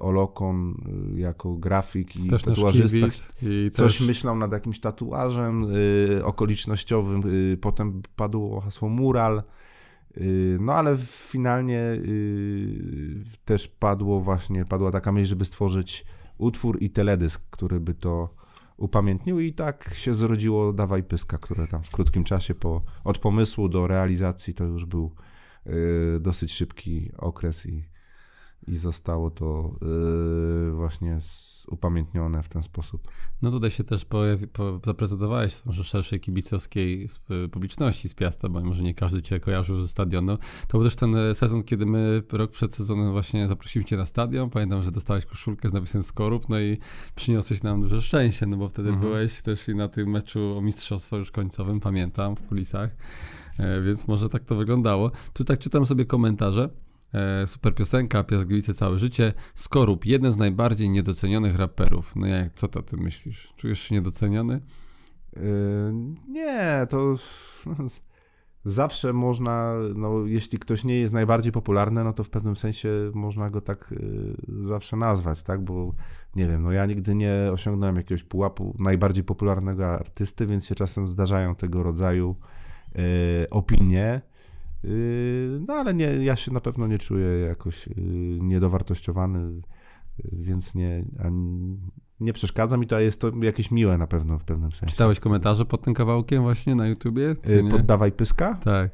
Olokon 0.00 0.74
jako 1.16 1.54
grafik 1.54 2.16
i 2.16 2.28
też 2.28 2.42
tatuażysta 2.42 3.06
i 3.42 3.70
coś 3.72 3.98
też... 3.98 4.06
myślał 4.08 4.36
nad 4.36 4.52
jakimś 4.52 4.80
tatuażem 4.80 5.66
okolicznościowym. 6.24 7.22
Potem 7.60 8.02
padło 8.16 8.60
hasło 8.60 8.88
mural. 8.88 9.42
Y, 10.16 10.58
no 10.60 10.74
ale 10.74 10.96
finalnie 11.06 11.78
y, 11.78 13.22
też 13.44 13.68
padło 13.68 14.20
właśnie, 14.20 14.64
padła 14.64 14.90
taka 14.90 15.12
myśl, 15.12 15.28
żeby 15.28 15.44
stworzyć 15.44 16.04
utwór 16.38 16.82
i 16.82 16.90
teledysk, 16.90 17.42
który 17.50 17.80
by 17.80 17.94
to 17.94 18.34
upamiętnił. 18.76 19.40
I 19.40 19.52
tak 19.52 19.94
się 19.94 20.14
zrodziło 20.14 20.72
Dawaj 20.72 21.02
Pyska, 21.02 21.38
które 21.38 21.66
tam 21.66 21.82
w 21.82 21.90
krótkim 21.90 22.24
czasie 22.24 22.54
po, 22.54 22.82
od 23.04 23.18
pomysłu 23.18 23.68
do 23.68 23.86
realizacji 23.86 24.54
to 24.54 24.64
już 24.64 24.84
był 24.84 25.14
y, 25.66 26.20
dosyć 26.20 26.52
szybki 26.52 27.10
okres 27.18 27.66
i 27.66 27.84
i 28.70 28.76
zostało 28.76 29.30
to 29.30 29.74
yy, 30.66 30.72
właśnie 30.72 31.18
upamiętnione 31.70 32.42
w 32.42 32.48
ten 32.48 32.62
sposób. 32.62 33.08
No 33.42 33.50
tutaj 33.50 33.70
się 33.70 33.84
też 33.84 34.04
pojawi, 34.04 34.46
po, 34.46 34.80
zaprezentowałeś 34.86 35.66
może 35.66 35.84
szerszej 35.84 36.20
kibicowskiej 36.20 37.08
publiczności 37.52 38.08
z 38.08 38.14
Piasta, 38.14 38.48
bo 38.48 38.60
może 38.60 38.82
nie 38.82 38.94
każdy 38.94 39.22
cię 39.22 39.40
kojarzył 39.40 39.80
ze 39.80 39.88
stadionu. 39.88 40.38
To 40.68 40.78
był 40.78 40.82
też 40.82 40.96
ten 40.96 41.16
e, 41.16 41.34
sezon, 41.34 41.62
kiedy 41.62 41.86
my 41.86 42.22
rok 42.32 42.50
przed 42.50 42.74
sezonem 42.74 43.12
właśnie 43.12 43.48
zaprosiliśmy 43.48 43.88
cię 43.88 43.96
na 43.96 44.06
stadion. 44.06 44.50
Pamiętam, 44.50 44.82
że 44.82 44.90
dostałeś 44.90 45.26
koszulkę 45.26 45.68
z 45.68 45.72
napisem 45.72 46.02
Skorup, 46.02 46.48
no 46.48 46.60
i 46.60 46.78
przyniosłeś 47.14 47.62
nam 47.62 47.80
duże 47.80 48.02
szczęście, 48.02 48.46
no 48.46 48.56
bo 48.56 48.68
wtedy 48.68 48.88
mhm. 48.88 49.08
byłeś 49.08 49.42
też 49.42 49.68
i 49.68 49.74
na 49.74 49.88
tym 49.88 50.10
meczu 50.10 50.58
o 50.58 50.60
mistrzostwo 50.60 51.16
już 51.16 51.30
końcowym, 51.30 51.80
pamiętam, 51.80 52.36
w 52.36 52.42
kulisach. 52.42 52.96
E, 53.58 53.80
więc 53.80 54.08
może 54.08 54.28
tak 54.28 54.44
to 54.44 54.54
wyglądało. 54.54 55.10
Tu 55.32 55.44
tak 55.44 55.58
czytam 55.58 55.86
sobie 55.86 56.04
komentarze. 56.04 56.70
E, 57.14 57.46
super 57.46 57.74
piosenka, 57.74 58.24
Piasgliwice 58.24 58.74
całe 58.74 58.98
życie. 58.98 59.32
Skorup, 59.54 60.06
jeden 60.06 60.32
z 60.32 60.36
najbardziej 60.36 60.90
niedocenionych 60.90 61.56
raperów. 61.56 62.16
No 62.16 62.26
jak, 62.26 62.54
co 62.54 62.68
to 62.68 62.82
ty 62.82 62.96
myślisz? 62.96 63.52
Czujesz 63.56 63.80
się 63.80 63.94
niedoceniony? 63.94 64.60
Yy, 65.36 65.42
nie, 66.28 66.86
to 66.90 67.14
zawsze 68.64 69.12
można, 69.12 69.74
no 69.94 70.26
jeśli 70.26 70.58
ktoś 70.58 70.84
nie 70.84 70.98
jest 70.98 71.14
najbardziej 71.14 71.52
popularny, 71.52 72.04
no 72.04 72.12
to 72.12 72.24
w 72.24 72.30
pewnym 72.30 72.56
sensie 72.56 72.88
można 73.14 73.50
go 73.50 73.60
tak 73.60 73.92
y, 73.92 74.36
zawsze 74.62 74.96
nazwać, 74.96 75.42
tak, 75.42 75.64
bo 75.64 75.94
nie 76.36 76.48
wiem, 76.48 76.62
no 76.62 76.72
ja 76.72 76.86
nigdy 76.86 77.14
nie 77.14 77.32
osiągnąłem 77.52 77.96
jakiegoś 77.96 78.24
pułapu 78.24 78.76
najbardziej 78.78 79.24
popularnego 79.24 79.86
artysty, 79.86 80.46
więc 80.46 80.66
się 80.66 80.74
czasem 80.74 81.08
zdarzają 81.08 81.54
tego 81.54 81.82
rodzaju 81.82 82.36
y, 82.96 83.50
opinie, 83.50 84.22
no 85.66 85.74
ale 85.74 85.94
nie, 85.94 86.04
ja 86.04 86.36
się 86.36 86.52
na 86.52 86.60
pewno 86.60 86.86
nie 86.86 86.98
czuję 86.98 87.38
jakoś 87.38 87.88
y, 87.88 87.92
niedowartościowany, 88.40 89.38
y, 89.38 89.62
więc 90.32 90.74
nie, 90.74 91.04
nie 92.20 92.32
przeszkadza 92.32 92.76
mi 92.76 92.86
to, 92.86 92.96
a 92.96 93.00
jest 93.00 93.20
to 93.20 93.32
jakieś 93.42 93.70
miłe 93.70 93.98
na 93.98 94.06
pewno 94.06 94.38
w 94.38 94.44
pewnym 94.44 94.72
sensie. 94.72 94.86
Czytałeś 94.86 95.20
komentarze 95.20 95.64
pod 95.64 95.82
tym 95.82 95.94
kawałkiem 95.94 96.42
właśnie 96.42 96.74
na 96.74 96.86
YouTubie? 96.86 97.34
Poddawaj 97.70 98.12
pyska? 98.12 98.54
Tak. 98.54 98.90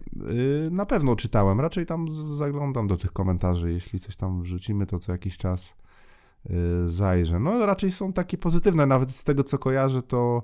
Na 0.71 0.87
pewno 0.87 1.17
czytałem. 1.17 1.61
Raczej 1.61 1.87
tam 1.87 2.13
zaglądam 2.13 2.87
do 2.87 2.97
tych 2.97 3.13
komentarzy. 3.13 3.73
Jeśli 3.73 4.01
coś 4.01 4.17
tam 4.17 4.43
wrzucimy, 4.43 4.87
to 4.87 4.99
co 4.99 5.13
jakiś 5.13 5.37
czas 5.37 5.77
zajrzę. 6.87 7.41
No 7.41 7.67
raczej 7.67 7.91
są 7.91 8.13
takie 8.13 8.39
pozytywne. 8.39 8.87
Nawet 8.87 9.11
z 9.11 9.25
tego 9.25 9.45
co 9.45 9.59
kojarzę, 9.59 10.03
to 10.03 10.43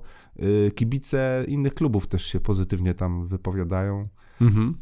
kibice 0.74 1.44
innych 1.48 1.74
klubów 1.74 2.06
też 2.06 2.26
się 2.26 2.40
pozytywnie 2.40 2.94
tam 2.94 3.26
wypowiadają. 3.26 4.08
Mhm. 4.42 4.74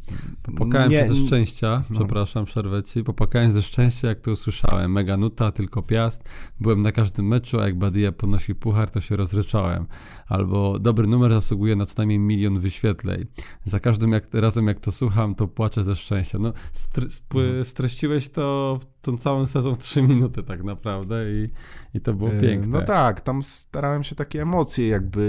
Popłakałem 0.43 0.91
Nie- 0.91 1.07
ze 1.07 1.15
szczęścia, 1.27 1.83
No. 1.89 1.95
przepraszam, 1.99 2.45
przerwę 2.45 2.83
ci. 2.83 3.03
Popłakałem 3.03 3.51
ze 3.51 3.61
szczęścia, 3.61 4.07
jak 4.07 4.19
to 4.19 4.31
usłyszałem. 4.31 4.91
Mega 4.91 5.17
nuta, 5.17 5.51
tylko 5.51 5.81
piast. 5.81 6.29
Byłem 6.59 6.81
na 6.81 6.91
każdym 6.91 7.27
meczu, 7.27 7.59
a 7.59 7.65
jak 7.65 7.77
Badia 7.77 8.11
podnosi 8.11 8.55
puchar, 8.55 8.91
to 8.91 9.01
się 9.01 9.15
rozryczałem. 9.15 9.85
Albo 10.27 10.79
dobry 10.79 11.07
numer 11.07 11.31
zasługuje 11.31 11.75
na 11.75 11.85
co 11.85 11.93
najmniej 11.97 12.19
milion 12.19 12.59
wyświetleń. 12.59 13.25
Za 13.63 13.79
każdym 13.79 14.11
jak, 14.11 14.33
razem, 14.33 14.67
jak 14.67 14.79
to 14.79 14.91
słucham, 14.91 15.35
to 15.35 15.47
płaczę 15.47 15.83
ze 15.83 15.95
szczęścia. 15.95 16.39
No, 16.39 16.53
stre, 16.71 17.05
sp- 17.17 17.39
Mhm. 17.45 17.65
streściłeś 17.65 18.29
to 18.29 18.77
w 18.81 18.85
tą 19.01 19.17
całą 19.17 19.45
sezon 19.45 19.75
w 19.75 19.77
trzy 19.77 20.01
minuty 20.01 20.43
tak 20.43 20.63
naprawdę 20.63 21.31
i, 21.31 21.49
i 21.93 22.01
to 22.01 22.13
było 22.13 22.31
Y, 22.33 22.39
piękne. 22.39 22.79
No 22.79 22.85
tak, 22.85 23.21
tam 23.21 23.43
starałem 23.43 24.03
się 24.03 24.15
takie 24.15 24.41
emocje 24.41 24.87
jakby 24.87 25.21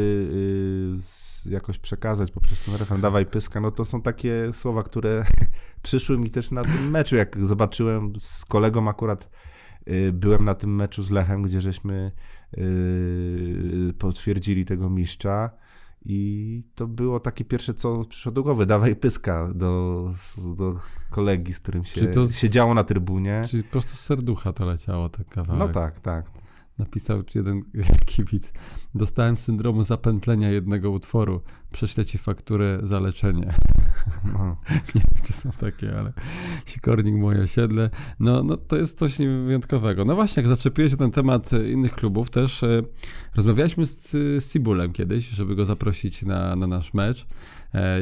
y, 1.46 1.50
jakoś 1.50 1.78
przekazać 1.78 2.30
poprzez 2.30 2.64
ten 2.64 2.76
refren. 2.76 3.00
Dawaj 3.00 3.26
pyska. 3.26 3.60
No 3.60 3.70
to 3.70 3.84
są 3.84 4.02
takie 4.02 4.52
słowa, 4.52 4.82
które 4.82 5.24
przyszły 5.82 6.18
mi 6.18 6.30
też 6.30 6.50
na 6.50 6.62
tym 6.62 6.90
meczu. 6.90 7.16
Jak 7.16 7.46
zobaczyłem 7.46 8.12
z 8.18 8.44
kolegą 8.44 8.88
akurat 8.88 9.30
y, 9.88 10.12
byłem 10.12 10.44
na 10.44 10.54
tym 10.54 10.74
meczu 10.74 11.02
z 11.02 11.10
Lechem, 11.10 11.42
gdzie 11.42 11.60
żeśmy 11.60 12.12
y, 12.58 13.94
potwierdzili 13.98 14.64
tego 14.64 14.90
mistrza. 14.90 15.50
I 16.04 16.62
to 16.74 16.86
było 16.86 17.20
takie 17.20 17.44
pierwsze, 17.44 17.74
co 17.74 18.04
przyszło 18.04 18.32
do 18.32 18.42
głowy. 18.42 18.66
Dawaj 18.66 18.96
pyska 18.96 19.48
do, 19.54 20.04
do 20.56 20.74
kolegi, 21.10 21.52
z 21.52 21.60
którym 21.60 21.84
się 21.84 22.00
Czy 22.00 22.06
to 22.06 22.24
z- 22.26 22.36
siedziało 22.36 22.74
na 22.74 22.84
trybunie. 22.84 23.42
Czyli 23.48 23.64
po 23.64 23.70
prostu 23.70 23.96
z 23.96 24.00
serducha 24.00 24.52
to 24.52 24.66
leciało 24.66 25.08
ten 25.08 25.24
kawałek. 25.24 25.58
No 25.58 25.68
tak, 25.68 26.00
tak. 26.00 26.30
Napisał 26.82 27.22
jeden 27.34 27.62
kibic. 28.06 28.52
Dostałem 28.94 29.36
syndromu 29.36 29.82
zapętlenia 29.82 30.50
jednego 30.50 30.90
utworu. 30.90 31.42
Prześlę 31.72 32.04
ci 32.04 32.18
fakturę 32.18 32.78
za 32.82 33.00
leczenie. 33.00 33.52
No. 34.32 34.56
Nie 34.70 35.00
wiem, 35.00 35.24
czy 35.26 35.32
są 35.32 35.50
takie, 35.50 35.98
ale 35.98 36.12
sikornik 36.66 37.14
moje 37.14 37.42
osiedle. 37.42 37.90
No, 38.20 38.42
no 38.42 38.56
to 38.56 38.76
jest 38.76 38.98
coś 38.98 39.18
wyjątkowego. 39.18 40.04
No 40.04 40.14
właśnie, 40.14 40.40
jak 40.40 40.48
zaczepiłeś 40.48 40.96
ten 40.96 41.10
temat 41.10 41.50
innych 41.52 41.92
klubów, 41.92 42.30
też 42.30 42.62
e, 42.62 42.82
rozmawialiśmy 43.34 43.86
z, 43.86 44.10
z 44.44 44.52
Cibulem 44.52 44.92
kiedyś, 44.92 45.28
żeby 45.28 45.54
go 45.54 45.64
zaprosić 45.64 46.22
na, 46.22 46.56
na 46.56 46.66
nasz 46.66 46.94
mecz, 46.94 47.26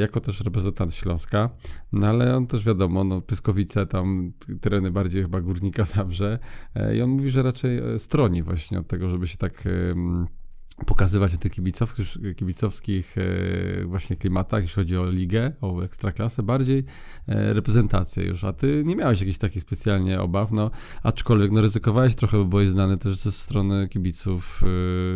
jako 0.00 0.20
też 0.20 0.40
reprezentant 0.40 0.94
Śląska. 0.94 1.50
No 1.92 2.06
ale 2.06 2.36
on 2.36 2.46
też 2.46 2.64
wiadomo, 2.64 3.04
no 3.04 3.20
Pyskowice, 3.20 3.86
tam 3.86 4.32
tereny 4.60 4.90
bardziej 4.90 5.22
chyba 5.22 5.40
Górnika 5.40 5.84
Zabrze. 5.94 6.38
E, 6.74 6.96
I 6.96 7.02
on 7.02 7.10
mówi, 7.10 7.30
że 7.30 7.42
raczej 7.42 7.78
e, 7.78 7.98
stroni 7.98 8.42
właśnie 8.42 8.78
od 8.78 8.88
tego, 8.88 9.10
żeby 9.10 9.26
się 9.26 9.36
tak... 9.36 9.64
pokazywać 10.86 11.32
na 11.32 11.38
tych 11.38 11.52
kibicowskich, 11.52 12.06
kibicowskich 12.36 13.14
e, 13.18 13.84
właśnie 13.84 14.16
klimatach, 14.16 14.62
jeśli 14.62 14.74
chodzi 14.74 14.96
o 14.96 15.10
ligę, 15.10 15.52
o 15.60 15.82
ekstraklasę, 15.82 16.42
bardziej 16.42 16.84
e, 17.28 17.54
reprezentację 17.54 18.24
już. 18.24 18.44
A 18.44 18.52
ty 18.52 18.82
nie 18.86 18.96
miałeś 18.96 19.20
jakichś 19.20 19.38
takich 19.38 19.62
specjalnie 19.62 20.20
obaw, 20.20 20.52
no 20.52 20.70
aczkolwiek 21.02 21.50
no 21.50 21.60
ryzykowałeś 21.60 22.14
trochę, 22.14 22.38
bo 22.38 22.44
byłeś 22.44 22.68
znany 22.68 22.98
też 22.98 23.18
ze 23.18 23.32
strony 23.32 23.88
kibiców 23.88 24.62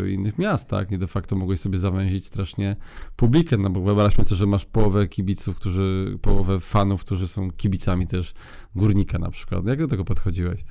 e, 0.04 0.10
innych 0.10 0.38
miast, 0.38 0.68
tak? 0.68 0.92
I 0.92 0.98
de 0.98 1.06
facto 1.06 1.36
mogłeś 1.36 1.60
sobie 1.60 1.78
zawęzić 1.78 2.26
strasznie 2.26 2.76
publikę, 3.16 3.56
no 3.56 3.70
bo 3.70 3.80
wyobraźmy 3.80 4.24
sobie, 4.24 4.36
że 4.36 4.46
masz 4.46 4.64
połowę 4.64 5.08
kibiców, 5.08 5.56
którzy, 5.56 6.18
połowę 6.22 6.60
fanów, 6.60 7.04
którzy 7.04 7.28
są 7.28 7.50
kibicami 7.50 8.06
też 8.06 8.34
Górnika 8.74 9.18
na 9.18 9.30
przykład. 9.30 9.66
Jak 9.66 9.78
do 9.78 9.86
tego 9.86 10.04
podchodziłeś? 10.04 10.64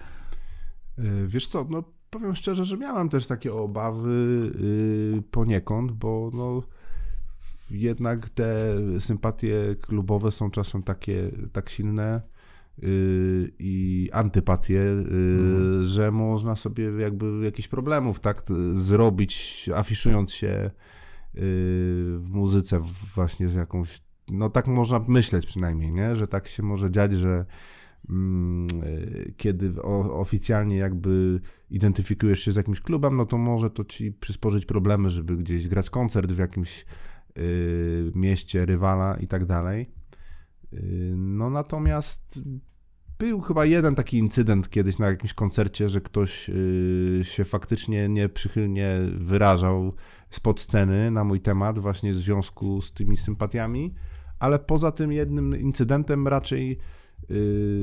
Wiesz 1.27 1.47
co, 1.47 1.65
no 1.69 1.83
powiem 2.13 2.35
szczerze, 2.35 2.65
że 2.65 2.77
miałem 2.77 3.09
też 3.09 3.27
takie 3.27 3.53
obawy 3.53 4.09
y, 5.19 5.21
poniekąd, 5.31 5.91
bo 5.91 6.31
no 6.33 6.63
jednak 7.71 8.29
te 8.29 8.55
sympatie 8.99 9.75
klubowe 9.81 10.31
są 10.31 10.51
czasem 10.51 10.83
takie 10.83 11.31
tak 11.51 11.69
silne 11.69 12.21
y, 12.83 13.51
i 13.59 14.09
antypatie, 14.13 14.79
y, 14.79 15.05
Mhm. 15.39 15.85
że 15.85 16.11
można 16.11 16.55
sobie 16.55 16.83
jakby 16.99 17.45
jakichś 17.45 17.67
problemów 17.67 18.19
tak 18.19 18.43
zrobić, 18.71 19.69
afiszując 19.75 20.31
się 20.33 20.47
y, 20.47 20.71
w 22.19 22.29
muzyce 22.29 22.79
właśnie 23.15 23.49
z 23.49 23.53
jakąś, 23.53 24.01
no 24.31 24.49
tak 24.49 24.67
można 24.67 24.99
myśleć 25.07 25.45
przynajmniej, 25.45 25.91
nie? 25.91 26.15
że 26.15 26.27
tak 26.27 26.47
się 26.47 26.63
może 26.63 26.91
dziać, 26.91 27.13
że 27.15 27.45
kiedy 29.37 29.81
o, 29.81 30.19
oficjalnie 30.19 30.77
jakby 30.77 31.41
identyfikujesz 31.69 32.39
się 32.39 32.51
z 32.51 32.55
jakimś 32.55 32.81
klubem, 32.81 33.15
no 33.17 33.25
to 33.25 33.37
może 33.37 33.69
to 33.69 33.85
ci 33.85 34.11
przysporzyć 34.11 34.65
problemy, 34.65 35.09
żeby 35.09 35.37
gdzieś 35.37 35.67
grać 35.67 35.89
koncert 35.89 36.31
w 36.31 36.37
jakimś 36.37 36.85
y, 37.37 38.11
mieście 38.15 38.65
rywala 38.65 39.17
i 39.17 39.27
tak 39.27 39.45
dalej. 39.45 39.89
Y, 40.73 41.13
No 41.17 41.49
natomiast 41.49 42.41
był 43.19 43.41
chyba 43.41 43.65
jeden 43.65 43.95
taki 43.95 44.17
incydent 44.17 44.69
kiedyś 44.69 44.99
na 44.99 45.07
jakimś 45.07 45.33
koncercie, 45.33 45.89
że 45.89 46.01
ktoś 46.01 46.49
się 47.21 47.43
faktycznie 47.45 48.09
nieprzychylnie 48.09 48.99
wyrażał 49.17 49.93
spod 50.29 50.59
sceny 50.59 51.11
na 51.11 51.23
mój 51.23 51.41
temat 51.41 51.79
właśnie 51.79 52.11
w 52.11 52.15
związku 52.15 52.81
z 52.81 52.93
tymi 52.93 53.17
sympatiami, 53.17 53.93
ale 54.39 54.59
poza 54.59 54.91
tym 54.91 55.11
jednym 55.11 55.59
incydentem 55.59 56.27
raczej 56.27 56.79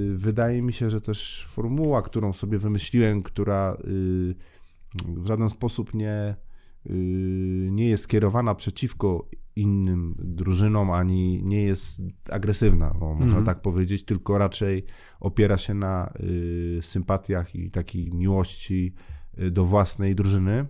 wydaje 0.07 0.63
mi 0.63 0.73
się, 0.73 0.91
że 0.91 1.01
też 1.01 1.47
formuła, 1.51 2.03
którą 2.03 2.33
sobie 2.33 2.59
wymyśliłem, 2.59 3.23
która 3.23 3.77
y, 3.85 4.35
w 5.09 5.27
żaden 5.27 5.49
sposób 5.49 5.95
nie, 5.95 6.37
y, 6.87 7.69
nie 7.71 7.89
jest 7.89 8.03
skierowana 8.03 8.55
przeciwko 8.55 9.29
innym 9.57 10.15
drużynom, 10.19 10.91
ani 10.91 11.43
nie 11.45 11.63
jest 11.63 12.03
agresywna, 12.31 12.95
bo 13.01 13.07
można 13.15 13.25
Mhm. 13.25 13.45
tak 13.45 13.63
powiedzieć, 13.63 14.05
tylko 14.05 14.39
raczej 14.39 14.85
opiera 15.21 15.59
się 15.59 15.75
na 15.75 16.13
sympatiach 16.81 17.55
i 17.55 17.71
takiej 17.71 18.11
miłości 18.15 18.95
do 19.51 19.65
własnej 19.65 20.15
drużyny. 20.15 20.67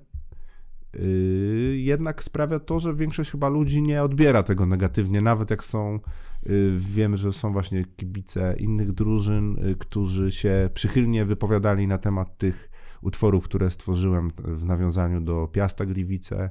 Jednak 1.74 2.22
sprawia 2.24 2.60
to, 2.60 2.80
że 2.80 2.94
większość 2.94 3.30
chyba 3.30 3.48
ludzi 3.48 3.82
nie 3.82 4.02
odbiera 4.02 4.42
tego 4.42 4.66
negatywnie, 4.66 5.20
nawet 5.20 5.50
jak 5.50 5.64
są, 5.64 6.00
y, 6.46 6.72
wiem, 6.76 7.16
że 7.16 7.32
są 7.32 7.52
właśnie 7.52 7.84
kibice 7.96 8.54
innych 8.58 8.92
drużyn, 8.92 9.68
y, 9.68 9.76
którzy 9.76 10.32
się 10.32 10.70
przychylnie 10.74 11.24
wypowiadali 11.24 11.86
na 11.86 11.98
temat 11.98 12.38
tych 12.38 12.70
utworów, 13.02 13.44
które 13.44 13.70
stworzyłem 13.70 14.30
w 14.38 14.64
nawiązaniu 14.64 15.20
do 15.20 15.48
Piasta 15.52 15.86
Gliwice. 15.86 16.50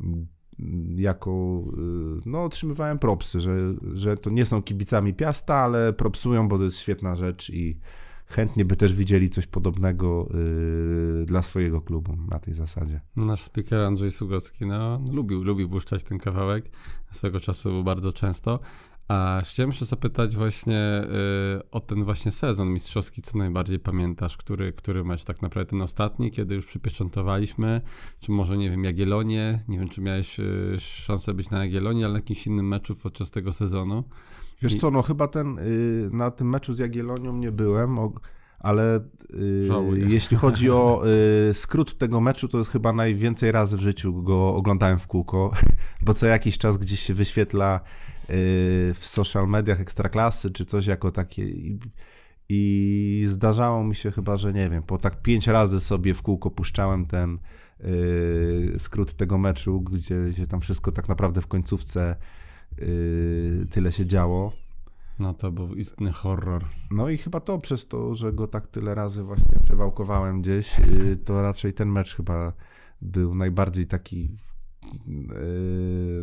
Mm, 0.00 0.26
Jako, 0.96 1.64
y, 2.18 2.20
no, 2.26 2.44
otrzymywałem 2.44 2.98
propsy, 2.98 3.40
że, 3.40 3.56
że 3.94 4.16
to 4.16 4.30
nie 4.30 4.46
są 4.46 4.62
kibicami 4.62 5.14
Piasta, 5.14 5.54
ale 5.54 5.92
propsują, 5.92 6.48
bo 6.48 6.58
to 6.58 6.64
jest 6.64 6.78
świetna 6.78 7.14
rzecz 7.14 7.50
i 7.50 7.78
chętnie 8.28 8.64
by 8.64 8.76
też 8.76 8.94
widzieli 8.94 9.30
coś 9.30 9.46
podobnego 9.46 10.28
y, 11.22 11.26
dla 11.26 11.42
swojego 11.42 11.80
klubu 11.80 12.16
na 12.30 12.38
tej 12.38 12.54
zasadzie. 12.54 13.00
Nasz 13.16 13.42
speaker 13.42 13.80
Andrzej 13.80 14.10
Sugocki 14.10 14.66
no, 14.66 15.00
lubił, 15.12 15.42
lubił 15.42 15.68
puszczać 15.68 16.04
ten 16.04 16.18
kawałek. 16.18 16.70
Swego 17.12 17.40
czasu 17.40 17.70
był 17.70 17.84
bardzo 17.84 18.12
często. 18.12 18.60
A 19.08 19.40
chciałem 19.44 19.72
się 19.72 19.84
zapytać 19.84 20.36
właśnie 20.36 21.02
y, 21.60 21.70
o 21.70 21.80
ten 21.80 22.04
właśnie 22.04 22.30
sezon 22.30 22.68
mistrzowski, 22.68 23.22
co 23.22 23.38
najbardziej 23.38 23.78
pamiętasz, 23.78 24.36
który, 24.36 24.72
który 24.72 25.04
mecz 25.04 25.24
tak 25.24 25.42
naprawdę 25.42 25.70
ten 25.70 25.82
ostatni, 25.82 26.30
kiedy 26.30 26.54
już 26.54 26.66
przypieczętowaliśmy, 26.66 27.80
czy 28.20 28.32
może 28.32 28.56
nie 28.58 28.70
wiem, 28.70 28.84
Jagiellonie, 28.84 29.60
nie 29.68 29.78
wiem, 29.78 29.88
czy 29.88 30.00
miałeś 30.00 30.40
y, 30.40 30.76
szansę 30.78 31.34
być 31.34 31.50
na 31.50 31.64
Jagiellonie, 31.64 32.04
ale 32.04 32.12
na 32.12 32.18
jakimś 32.18 32.46
innym 32.46 32.68
meczu 32.68 32.96
podczas 32.96 33.30
tego 33.30 33.52
sezonu. 33.52 34.04
Wiesz 34.62 34.76
co, 34.76 34.90
no 34.90 35.02
chyba 35.02 35.28
ten, 35.28 35.58
y, 35.58 36.10
na 36.12 36.30
tym 36.30 36.48
meczu 36.48 36.72
z 36.72 36.78
Jagiellonią 36.78 37.36
nie 37.36 37.52
byłem, 37.52 37.98
o, 37.98 38.12
ale 38.58 39.00
yy, 39.30 40.08
jeśli 40.08 40.36
chodzi 40.36 40.70
o 40.70 41.02
yy, 41.46 41.54
skrót 41.54 41.98
tego 41.98 42.20
meczu, 42.20 42.48
to 42.48 42.58
jest 42.58 42.70
chyba 42.70 42.92
najwięcej 42.92 43.52
razy 43.52 43.76
w 43.76 43.80
życiu 43.80 44.22
go 44.22 44.54
oglądałem 44.54 44.98
w 44.98 45.06
kółko, 45.06 45.52
bo 46.04 46.14
co 46.14 46.26
jakiś 46.26 46.58
czas 46.58 46.78
gdzieś 46.78 47.00
się 47.00 47.14
wyświetla 47.14 47.80
yy, 48.28 48.34
w 48.94 49.00
social 49.00 49.48
mediach 49.48 49.80
ekstraklasy 49.80 50.50
czy 50.50 50.64
coś 50.64 50.86
jako 50.86 51.10
takie 51.10 51.42
i, 51.48 51.78
i, 52.48 53.22
zdarzało 53.26 53.84
mi 53.84 53.94
się 53.94 54.10
chyba, 54.10 54.36
że 54.36 54.52
nie 54.52 54.70
wiem, 54.70 54.82
po 54.82 54.98
tak 54.98 55.22
pięć 55.22 55.46
razy 55.46 55.80
sobie 55.80 56.14
w 56.14 56.22
kółko 56.22 56.50
puszczałem 56.50 57.06
ten 57.06 57.38
yy, 57.80 58.74
skrót 58.78 59.14
tego 59.14 59.38
meczu, 59.38 59.80
gdzie, 59.80 60.24
gdzie 60.30 60.46
tam 60.46 60.60
wszystko 60.60 60.92
tak 60.92 61.08
naprawdę 61.08 61.40
w 61.40 61.46
końcówce 61.46 62.16
yy, 62.80 63.66
tyle 63.70 63.92
się 63.92 64.06
działo. 64.06 64.52
No 65.18 65.34
to 65.34 65.52
był 65.52 65.74
istny 65.74 66.12
horror. 66.12 66.64
No 66.90 67.08
i 67.08 67.18
chyba 67.18 67.40
to 67.40 67.58
przez 67.58 67.88
to, 67.88 68.14
że 68.14 68.32
go 68.32 68.46
tak 68.46 68.66
tyle 68.66 68.94
razy 68.94 69.22
właśnie 69.22 69.60
przewałkowałem 69.64 70.42
gdzieś, 70.42 70.80
y, 70.80 71.16
to 71.24 71.42
raczej 71.42 71.72
ten 71.72 71.88
mecz 71.88 72.16
chyba 72.16 72.52
był 73.02 73.34
najbardziej 73.34 73.86
taki 73.86 74.28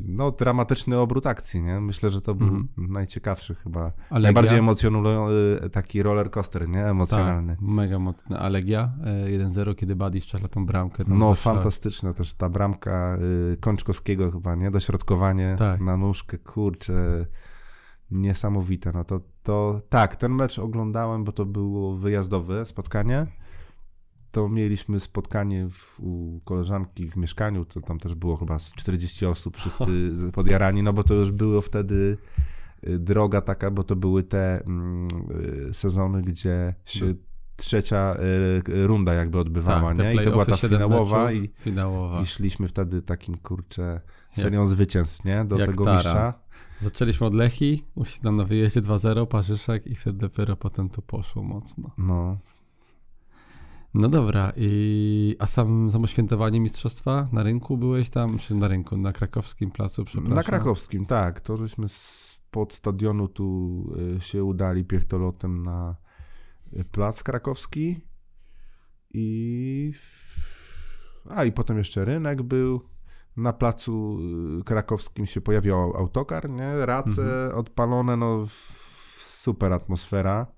no, 0.02 0.32
dramatyczny 0.32 1.00
obrót 1.00 1.26
akcji, 1.26 1.62
nie? 1.62 1.80
Myślę, 1.80 2.10
że 2.10 2.22
to 2.22 2.36
był 2.36 2.48
mm. 2.48 2.68
najciekawszy 2.78 3.56
chyba, 3.56 3.82
Alegia? 3.82 4.20
najbardziej 4.20 4.60
emocjonujący 4.60 5.70
taki 5.72 6.04
roller 6.04 6.32
coaster, 6.32 6.70
nie? 6.70 6.86
Emocjonalny. 6.86 7.56
Tak, 7.56 7.62
mega 7.62 8.00
mocny. 8.00 8.40
Alegia 8.40 8.92
1-0, 9.28 9.76
kiedy 9.76 9.96
Buddy 9.96 10.20
strzela 10.20 10.48
tą 10.48 10.66
bramkę. 10.66 11.04
No, 11.08 11.36
fantastyczna 11.36 12.14
też 12.14 12.34
ta 12.34 12.50
bramka 12.50 13.18
y, 13.54 13.58
Kączkowskiego 13.58 14.32
chyba, 14.32 14.56
nie? 14.56 14.72
Dośrodkowanie 14.72 15.56
tak. 15.58 15.82
na 15.82 15.98
nóżkę, 15.98 16.38
kurczę 16.38 17.26
niesamowite. 18.12 18.92
No 18.94 19.04
to, 19.04 19.22
to 19.44 19.82
tak, 19.90 20.16
ten 20.16 20.32
mecz 20.32 20.60
oglądałem, 20.60 21.24
bo 21.24 21.32
to 21.32 21.46
było 21.46 21.96
wyjazdowe 21.98 22.66
spotkanie. 22.66 23.28
To 24.36 24.50
mieliśmy 24.50 25.00
spotkanie 25.00 25.70
w, 25.70 26.00
u 26.00 26.42
koleżanki 26.44 27.10
w 27.10 27.16
mieszkaniu, 27.16 27.66
to 27.66 27.82
tam 27.82 28.00
też 28.00 28.16
było 28.16 28.36
chyba 28.36 28.60
z 28.60 28.74
40 28.74 29.26
osób, 29.26 29.58
wszyscy 29.58 30.14
podjarani, 30.34 30.84
no 30.84 30.94
bo 30.94 31.04
to 31.04 31.14
już 31.14 31.32
było 31.32 31.62
wtedy 31.62 32.18
y, 32.88 33.00
droga 33.00 33.42
taka, 33.42 33.72
bo 33.72 33.84
to 33.84 33.96
były 33.96 34.24
te 34.24 34.64
mm, 34.66 35.08
y, 35.70 35.74
sezony, 35.74 36.22
gdzie 36.22 36.74
się 36.86 37.14
trzecia 37.56 38.16
y, 38.70 38.88
runda 38.88 39.14
jakby 39.14 39.40
odbywała, 39.40 39.96
tak, 39.96 40.06
nie? 40.06 40.22
I 40.22 40.26
to 40.26 40.32
była 40.32 40.46
ta 40.46 40.58
finałowa 40.58 41.32
i, 41.32 41.48
finałowa 41.48 42.22
i 42.22 42.26
szliśmy 42.26 42.68
wtedy 42.68 43.02
takim, 43.02 43.38
kurczę, 43.38 44.02
serią 44.34 44.60
jak, 44.60 44.70
zwycięstw, 44.70 45.26
nie? 45.26 45.46
Do 45.46 45.58
tego 45.58 45.84
tara. 45.84 45.98
mistrza. 45.98 46.34
Zaczęliśmy 46.80 47.28
od 47.28 47.34
Lechi, 47.34 47.84
tam 48.24 48.38
na 48.38 48.44
wyjeździe 48.44 48.82
2-0, 48.82 49.28
Parzyszek 49.28 49.88
i 49.88 49.96
wtedy 49.96 50.18
dopiero 50.18 50.56
potem 50.56 50.90
to 50.90 51.02
poszło 51.02 51.44
mocno. 51.44 51.92
No. 51.98 52.38
No 53.96 54.10
dobra, 54.10 54.52
i 54.56 55.36
a 55.40 55.48
sam 55.48 55.92
samo 55.92 56.08
świętowanie 56.08 56.60
mistrzostwa 56.60 57.28
na 57.32 57.44
rynku 57.44 57.78
byłeś 57.78 58.10
tam, 58.10 58.38
czy 58.38 58.56
na 58.56 58.68
rynku, 58.68 58.98
na 58.98 59.14
krakowskim 59.14 59.72
placu, 59.72 60.06
przepraszam? 60.06 60.36
Na 60.36 60.44
krakowskim, 60.44 61.06
tak. 61.06 61.40
To 61.40 61.58
żeśmy 61.58 61.88
pod 62.52 62.74
stadionu 62.74 63.28
tu 63.28 63.84
y, 64.18 64.22
się 64.22 64.44
udali 64.44 64.86
piechtolotem 64.86 65.64
na 65.64 65.96
y, 66.74 66.84
plac 66.84 67.24
krakowski 67.24 68.02
i 69.14 69.92
a 71.30 71.44
i 71.44 71.52
potem 71.52 71.78
jeszcze 71.78 72.06
rynek 72.06 72.42
był 72.42 72.82
na 73.38 73.54
placu 73.54 74.18
y, 74.60 74.64
krakowskim 74.64 75.26
się 75.26 75.42
pojawił 75.42 75.76
autokar, 75.76 76.50
nie? 76.50 76.86
Race 76.86 77.22
mhm. 77.22 77.58
odpalone, 77.58 78.18
no 78.18 78.46
super 79.20 79.74
atmosfera. 79.74 80.55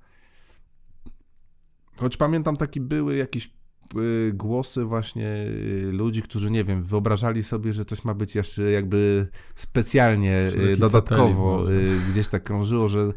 Choć 1.99 2.17
pamiętam 2.17 2.57
taki 2.57 2.81
były 2.81 3.15
jakieś 3.15 3.51
y, 3.97 4.31
głosy 4.33 4.85
właśnie 4.85 5.27
y, 5.27 5.89
ludzi, 5.91 6.21
którzy 6.21 6.51
nie 6.51 6.63
wiem, 6.63 6.83
wyobrażali 6.83 7.43
sobie, 7.43 7.73
że 7.73 7.85
coś 7.85 8.05
ma 8.05 8.13
być 8.13 8.35
jeszcze 8.35 8.71
jakby 8.71 9.27
specjalnie 9.55 10.51
dodatkowo 10.79 11.65
gdzieś 12.11 12.27
tak 12.27 12.43
krążyło, 12.43 12.87
że, 12.87 13.13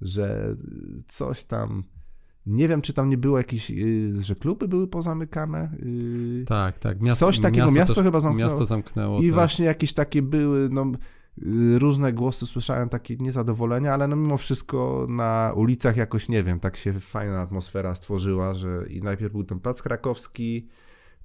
że 0.00 0.56
coś 1.08 1.44
tam 1.44 1.82
nie 2.46 2.68
wiem, 2.68 2.82
czy 2.82 2.92
tam 2.92 3.08
nie 3.08 3.16
było 3.16 3.38
jakieś, 3.38 3.70
y, 3.70 4.12
że 4.20 4.34
kluby 4.34 4.68
były 4.68 4.88
pozamykane. 4.88 5.70
Y, 5.82 6.44
tak, 6.46 6.78
tak. 6.78 7.02
Miasto, 7.02 7.26
Coś 7.26 7.38
takiego, 7.40 7.66
miasto, 7.66 7.78
miasto 7.80 8.02
chyba 8.02 8.20
zamknęło. 8.20 8.50
Miasto 8.50 8.64
zamknęło. 8.64 9.20
I 9.20 9.26
tak. 9.26 9.34
właśnie 9.34 9.66
jakieś 9.66 9.92
takie 9.92 10.22
były, 10.22 10.68
no, 10.72 10.82
y, 10.82 10.96
różne 11.78 12.12
głosy 12.12 12.46
słyszałem, 12.46 12.88
takie 12.88 13.16
niezadowolenia, 13.16 13.94
ale 13.94 14.08
no 14.08 14.16
mimo 14.16 14.36
wszystko 14.36 15.06
na 15.08 15.52
ulicach 15.56 15.96
jakoś, 15.96 16.28
nie 16.28 16.42
wiem, 16.42 16.60
tak 16.60 16.76
się 16.76 17.00
fajna 17.00 17.40
atmosfera 17.40 17.94
stworzyła, 17.94 18.54
że 18.54 18.86
i 18.88 19.02
najpierw 19.02 19.32
był 19.32 19.44
ten 19.44 19.60
plac 19.60 19.82
krakowski, 19.82 20.68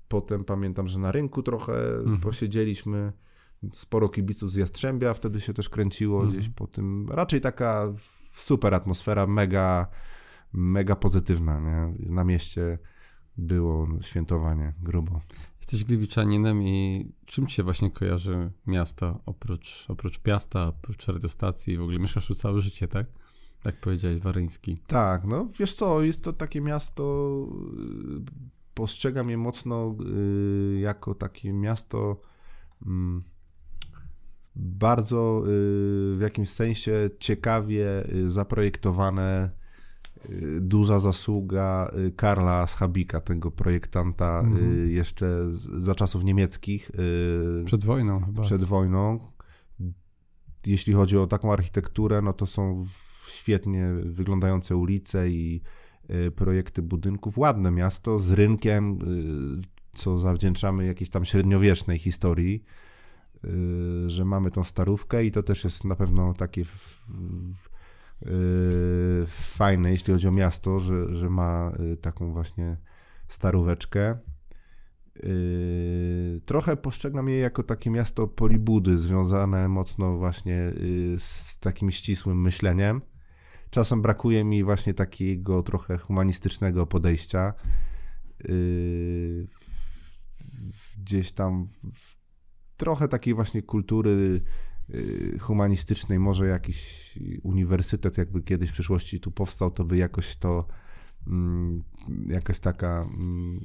potem 0.08 0.44
pamiętam, 0.44 0.88
że 0.88 1.00
na 1.00 1.12
rynku 1.12 1.44
trochę 1.44 1.74
mhm. 1.96 2.20
posiedzieliśmy, 2.20 3.14
sporo 3.74 4.10
kibiców 4.10 4.52
z 4.52 4.56
Jastrzębia 4.56 5.14
wtedy 5.14 5.42
się 5.42 5.54
też 5.54 5.70
kręciło 5.70 6.20
mhm. 6.22 6.34
gdzieś 6.34 6.54
po 6.54 6.68
tym, 6.68 7.10
raczej 7.10 7.42
taka 7.42 7.94
super 8.34 8.76
atmosfera, 8.76 9.28
mega 9.28 9.88
mega 10.54 10.96
pozytywna. 10.96 11.60
Nie? 11.60 12.14
Na 12.14 12.24
mieście 12.24 12.78
było 13.38 13.88
świętowanie 14.02 14.74
grubo. 14.84 15.22
Jesteś 15.60 15.84
gliwiczaninem 15.84 16.64
i 16.64 17.08
czym 17.26 17.48
ci 17.48 17.56
się 17.56 17.64
właśnie 17.64 17.92
kojarzy 17.92 18.52
miasto 18.68 19.20
oprócz, 19.26 19.86
oprócz 19.90 20.20
Piasta, 20.20 20.68
oprócz 20.68 21.08
radiostacji? 21.08 21.78
W 21.78 21.82
ogóle 21.82 22.00
mieszkasz 22.00 22.28
tu 22.28 22.36
całe 22.36 22.62
życie, 22.62 22.88
tak? 22.88 23.06
Tak 23.64 23.76
powiedziałeś, 23.76 24.20
Waryński. 24.20 24.82
Tak, 24.88 25.26
no 25.26 25.48
wiesz 25.60 25.74
co, 25.74 26.02
jest 26.02 26.24
to 26.24 26.34
takie 26.34 26.62
miasto, 26.62 27.48
y, 28.18 28.32
postrzegam 28.74 29.30
je 29.30 29.38
mocno 29.38 29.96
y, 30.76 30.80
jako 30.80 31.16
takie 31.16 31.54
miasto 31.54 32.22
mm, 32.86 33.22
bardzo 34.56 35.44
y, 35.44 35.48
w 36.18 36.20
jakimś 36.22 36.50
sensie 36.50 37.10
ciekawie 37.20 38.08
zaprojektowane, 38.28 39.50
duża 40.62 41.00
zasługa 41.00 41.92
y, 42.08 42.12
Karla 42.12 42.68
Schabika, 42.68 43.22
tego 43.22 43.52
projektanta 43.52 44.40
mhm. 44.40 44.90
jeszcze 44.90 45.52
za 45.78 45.96
czasów 45.96 46.24
niemieckich. 46.24 46.92
Y, 47.62 47.64
przed 47.66 47.86
wojną 47.86 48.26
chyba. 48.26 48.42
Przed 48.42 48.64
wojną. 48.64 49.20
Jeśli 50.66 50.94
chodzi 50.94 51.18
o 51.18 51.28
taką 51.28 51.54
architekturę, 51.54 52.22
no 52.22 52.34
to 52.34 52.46
są 52.46 52.86
świetnie 53.28 53.94
wyglądające 54.04 54.76
ulice 54.76 55.30
i 55.30 55.62
y, 56.10 56.32
projekty 56.32 56.82
budynków. 56.82 57.38
Ładne 57.38 57.72
miasto 57.72 58.20
z 58.20 58.32
rynkiem, 58.32 59.00
co 59.94 60.18
zawdzięczamy 60.18 60.86
jakiejś 60.86 61.10
tam 61.10 61.26
średniowiecznej 61.26 62.00
historii, 62.00 62.64
że 64.08 64.26
mamy 64.26 64.52
tą 64.52 64.64
starówkę 64.64 65.26
i 65.26 65.32
to 65.32 65.44
też 65.44 65.64
jest 65.64 65.86
na 65.86 65.96
pewno 65.96 66.34
takie 66.34 66.62
Yy, 66.62 67.77
fajne, 69.28 69.92
jeśli 69.92 70.14
chodzi 70.14 70.28
o 70.28 70.32
miasto, 70.32 70.80
że, 70.80 71.16
że 71.16 71.30
ma 71.30 71.72
yy, 71.80 71.98
taką 71.98 72.34
właśnie 72.34 72.78
staróweczkę. 73.28 74.18
Yy, 75.16 76.42
trochę 76.46 76.78
postrzegam 76.78 77.30
je 77.30 77.40
jako 77.40 77.64
takie 77.64 77.90
miasto 77.90 78.28
polibudy, 78.28 78.98
związane 78.98 79.68
mocno 79.68 80.18
właśnie 80.18 80.74
z 81.18 81.60
takim 81.60 81.92
ścisłym 81.92 82.42
myśleniem. 82.42 83.02
Czasem 83.70 84.02
brakuje 84.02 84.44
mi 84.44 84.64
właśnie 84.64 84.94
takiego 84.94 85.64
trochę 85.64 85.98
humanistycznego 85.98 86.86
podejścia. 86.88 87.54
Gdzieś 90.98 91.32
tam 91.32 91.68
trochę 92.78 93.08
takiej 93.08 93.34
właśnie 93.34 93.62
kultury 93.62 94.10
Y, 94.12 94.42
humanistycznej, 95.40 96.20
może 96.20 96.48
jakiś 96.48 97.20
uniwersytet 97.44 98.18
jakby 98.18 98.42
kiedyś 98.42 98.70
w 98.70 98.74
przyszłości 98.74 99.20
tu 99.20 99.32
powstał, 99.32 99.72
to 99.72 99.86
by 99.86 99.98
jakoś 99.98 100.36
to 100.36 100.68
mm, 101.28 101.84
jakaś 102.28 102.60
taka 102.60 103.08
mm, 103.14 103.60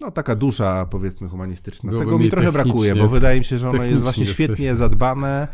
no 0.00 0.10
taka 0.10 0.34
dusza 0.34 0.86
powiedzmy 0.86 1.28
humanistyczna. 1.28 1.90
Byłoby 1.90 2.06
Tego 2.06 2.18
mi 2.18 2.28
trochę 2.28 2.52
brakuje, 2.52 2.94
bo 2.94 3.08
wydaje 3.08 3.38
mi 3.38 3.44
się, 3.44 3.58
że 3.58 3.68
ono 3.68 3.84
jest 3.84 4.02
właśnie 4.02 4.26
świetnie 4.26 4.74
zadbane 4.74 5.48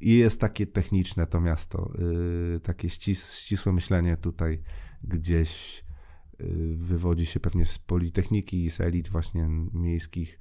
i 0.00 0.14
jest 0.14 0.40
takie 0.40 0.66
techniczne 0.66 1.26
to 1.26 1.40
miasto. 1.40 1.92
Yy, 1.98 2.60
takie 2.60 2.88
ścis 2.88 3.34
ścisłe 3.34 3.72
myślenie 3.72 4.16
tutaj 4.16 4.58
gdzieś 5.04 5.84
yy, 6.38 6.76
wywodzi 6.76 7.26
się 7.26 7.40
pewnie 7.40 7.66
z 7.66 7.78
Politechniki 7.78 8.64
i 8.64 8.70
z 8.70 8.80
elit 8.80 9.08
właśnie 9.08 9.48
miejskich 9.72 10.38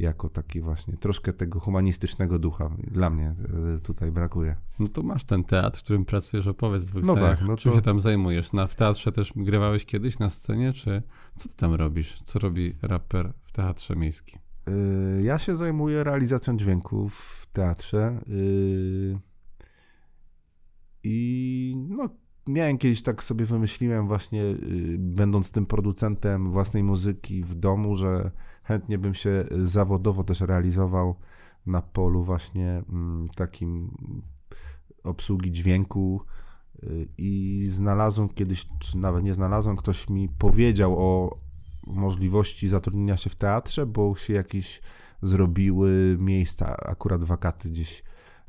jako 0.00 0.28
taki 0.28 0.60
właśnie 0.60 0.96
troszkę 0.96 1.32
tego 1.32 1.60
humanistycznego 1.60 2.38
ducha 2.38 2.70
dla 2.78 3.10
mnie 3.10 3.34
e, 3.74 3.78
tutaj 3.78 4.12
brakuje. 4.12 4.56
No 4.78 4.88
to 4.88 5.02
masz 5.02 5.24
ten 5.24 5.44
teatr, 5.44 5.80
w 5.80 5.84
którym 5.84 6.04
pracujesz, 6.04 6.46
opowiedz 6.46 6.84
dwóch 6.84 7.04
no 7.04 7.14
tak, 7.14 7.40
no 7.42 7.56
czym 7.56 7.72
to... 7.72 7.78
się 7.78 7.82
tam 7.82 8.00
zajmujesz? 8.00 8.52
Na, 8.52 8.66
w 8.66 8.74
teatrze 8.74 9.12
też 9.12 9.32
grywałeś 9.36 9.84
kiedyś 9.84 10.18
na 10.18 10.30
scenie, 10.30 10.72
czy 10.72 11.02
co 11.36 11.48
ty 11.48 11.56
tam 11.56 11.74
robisz? 11.74 12.22
Co 12.24 12.38
robi 12.38 12.76
raper 12.82 13.32
w 13.42 13.52
teatrze 13.52 13.96
miejskim? 13.96 14.40
Yy, 14.66 15.22
ja 15.22 15.38
się 15.38 15.56
zajmuję 15.56 16.04
realizacją 16.04 16.56
dźwięków 16.56 17.14
w 17.14 17.46
teatrze 17.52 18.20
yy, 18.26 19.18
i 21.04 21.74
no 21.88 22.08
miałem 22.48 22.78
kiedyś 22.78 23.02
tak 23.02 23.24
sobie 23.24 23.44
wymyśliłem 23.44 24.06
właśnie, 24.06 24.42
y, 24.42 24.96
będąc 24.98 25.52
tym 25.52 25.66
producentem 25.66 26.50
własnej 26.50 26.82
muzyki 26.82 27.42
w 27.42 27.54
domu, 27.54 27.96
że 27.96 28.30
chętnie 28.70 28.98
bym 28.98 29.14
się 29.14 29.44
zawodowo 29.62 30.24
też 30.24 30.40
realizował 30.40 31.14
na 31.66 31.82
polu 31.82 32.24
właśnie 32.24 32.82
mm, 32.88 33.28
takim 33.36 33.90
obsługi 35.04 35.52
dźwięku 35.52 36.22
y, 36.82 37.08
i 37.18 37.64
znalazłem 37.68 38.28
kiedyś, 38.28 38.66
czy 38.78 38.98
nawet 38.98 39.24
nie 39.24 39.34
znalazłem, 39.34 39.76
ktoś 39.76 40.08
mi 40.08 40.28
powiedział 40.28 40.98
o 40.98 41.38
możliwości 41.86 42.68
zatrudnienia 42.68 43.16
się 43.16 43.30
w 43.30 43.34
teatrze, 43.34 43.86
bo 43.86 44.16
się 44.16 44.32
jakieś 44.32 44.80
zrobiły 45.22 46.16
miejsca, 46.20 46.76
akurat 46.76 47.24
wakaty 47.24 47.68
gdzieś 47.68 48.02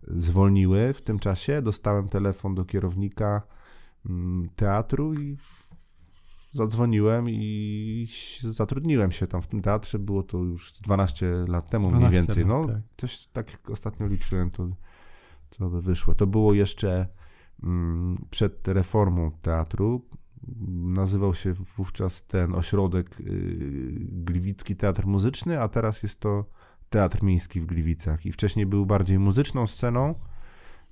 zwolniły 0.07 0.93
w 0.93 1.01
tym 1.01 1.19
czasie. 1.19 1.61
Dostałem 1.61 2.09
telefon 2.09 2.55
do 2.55 2.65
kierownika 2.65 3.41
mm, 4.05 4.49
teatru 4.55 5.13
i 5.13 5.37
zadzwoniłem 6.51 7.29
i 7.29 8.07
zatrudniłem 8.41 9.11
się 9.11 9.27
tam 9.27 9.41
w 9.41 9.47
tym 9.47 9.61
teatrze. 9.61 9.99
Było 9.99 10.23
to 10.23 10.37
już 10.37 10.71
12 10.71 11.27
lat 11.47 11.69
temu 11.69 11.89
12 11.89 12.09
mniej 12.09 12.21
więcej. 12.21 12.45
No, 12.45 12.65
tak. 12.65 12.77
coś 12.97 13.27
tak 13.27 13.51
jak 13.51 13.69
ostatnio 13.69 14.07
liczyłem, 14.07 14.51
to, 14.51 14.69
to 15.49 15.69
by 15.69 15.81
wyszło. 15.81 16.15
To 16.15 16.27
było 16.27 16.53
jeszcze 16.53 17.07
mm, 17.63 18.15
przed 18.29 18.67
reformą 18.67 19.31
teatru. 19.41 20.05
Nazywał 20.71 21.33
się 21.33 21.53
wówczas 21.53 22.27
ten 22.27 22.55
ośrodek 22.55 23.19
y, 23.19 23.25
Gliwicki 24.11 24.75
Teatr 24.75 25.05
Muzyczny, 25.05 25.61
a 25.61 25.67
teraz 25.67 26.03
jest 26.03 26.19
to 26.19 26.45
Teatr 26.89 27.23
Miejski 27.23 27.61
w 27.61 27.65
Gliwicach. 27.65 28.25
I 28.25 28.31
wcześniej 28.31 28.65
był 28.65 28.85
bardziej 28.85 29.19
muzyczną 29.19 29.67
sceną, 29.67 30.15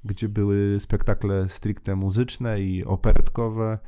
gdzie 0.03 0.29
były 0.29 0.77
spektakle 0.79 1.49
stricte 1.49 1.95
muzyczne 1.95 2.61
i 2.61 2.85
operetkowe 2.85 3.79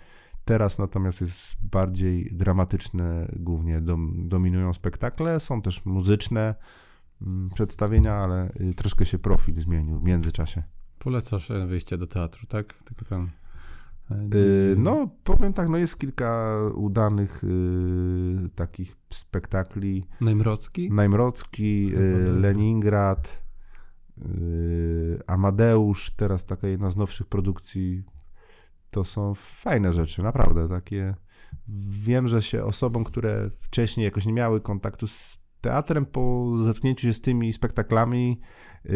Teraz 0.52 0.80
natomiast 0.80 1.22
jest 1.22 1.56
bardziej 1.62 2.30
dramatyczne, 2.32 3.32
głównie 3.36 3.82
dom, 3.82 4.14
dominują 4.28 4.74
spektakle, 4.74 5.40
są 5.40 5.62
też 5.62 5.86
muzyczne 5.86 6.56
mm, 7.22 7.50
przedstawienia, 7.50 8.14
ale 8.14 8.52
y, 8.62 8.74
troszkę 8.74 9.06
się 9.06 9.20
profil 9.20 9.56
zmienił 9.56 10.00
w 10.00 10.04
międzyczasie. 10.04 10.64
Polecasz 11.00 11.52
e, 11.52 11.68
wyjście 11.68 11.98
do 11.98 12.08
teatru, 12.08 12.48
tak? 12.48 12.74
Tylko 12.74 13.06
tam. 13.06 13.30
Yy, 14.10 14.76
no, 14.78 15.10
powiem 15.24 15.54
tak, 15.54 15.70
no 15.70 15.78
jest 15.78 16.00
kilka 16.00 16.58
udanych 16.76 17.44
yy, 17.44 18.50
takich 18.50 18.96
spektakli. 19.10 20.06
Najmrocki? 20.22 20.92
Najmrocki, 20.92 21.88
yy, 21.88 22.40
Leningrad, 22.40 23.44
Amadeusz, 25.28 26.12
teraz 26.12 26.46
taka 26.46 26.68
jedna 26.68 26.90
z 26.90 26.98
nowszych 26.98 27.28
produkcji 27.28 28.04
to 28.92 29.04
są 29.04 29.34
fajne 29.36 29.94
rzeczy, 29.94 30.24
naprawdę 30.24 30.70
takie. 30.70 31.16
Wiem, 32.04 32.28
że 32.28 32.42
się 32.42 32.64
osobom, 32.64 33.04
które 33.04 33.50
wcześniej 33.60 34.06
jakoś 34.06 34.26
nie 34.26 34.34
miały 34.34 34.62
kontaktu 34.62 35.08
z 35.08 35.42
teatrem, 35.62 36.06
po 36.06 36.52
zetknięciu 36.58 37.08
się 37.08 37.14
z 37.14 37.22
tymi 37.22 37.54
spektaklami, 37.54 38.40
yy, 38.86 38.92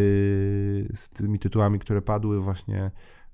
z 0.95 1.09
tymi 1.09 1.39
tytułami, 1.39 1.79
które 1.79 2.01
padły, 2.01 2.41
właśnie 2.41 2.91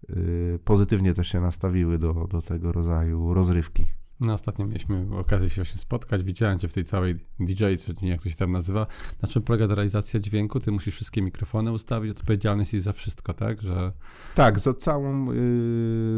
yy, 0.09 0.59
pozytywnie 0.63 1.13
też 1.13 1.27
się 1.27 1.41
nastawiły 1.41 1.97
do, 1.97 2.13
do 2.13 2.41
tego 2.41 2.71
rodzaju 2.71 3.33
rozrywki. 3.33 4.00
No 4.21 4.33
ostatnio 4.33 4.65
mieliśmy 4.65 5.07
okazję 5.17 5.49
się 5.49 5.65
spotkać, 5.65 6.23
widziałem 6.23 6.59
cię 6.59 6.67
w 6.67 6.73
tej 6.73 6.85
całej 6.85 7.15
DJ, 7.39 7.63
czy 7.85 7.95
jak 8.01 8.21
to 8.21 8.29
się 8.29 8.35
tam 8.35 8.51
nazywa. 8.51 8.87
Na 9.21 9.27
czym 9.27 9.41
polega 9.41 9.67
ta 9.67 9.75
realizacja 9.75 10.19
dźwięku? 10.19 10.59
Ty 10.59 10.71
musisz 10.71 10.95
wszystkie 10.95 11.21
mikrofony 11.21 11.71
ustawić, 11.71 12.11
odpowiedzialny 12.11 12.61
jesteś 12.61 12.81
za 12.81 12.93
wszystko, 12.93 13.33
tak? 13.33 13.61
Że... 13.61 13.91
Tak, 14.35 14.59
za 14.59 14.73
całą 14.73 15.31
y, 15.31 15.35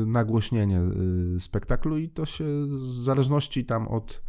nagłośnienie 0.07 0.81
y, 1.35 1.39
spektaklu 1.39 1.97
i 1.97 2.09
to 2.09 2.25
się 2.25 2.45
w 2.65 2.91
zależności 2.91 3.65
tam 3.65 3.87
od 3.87 4.23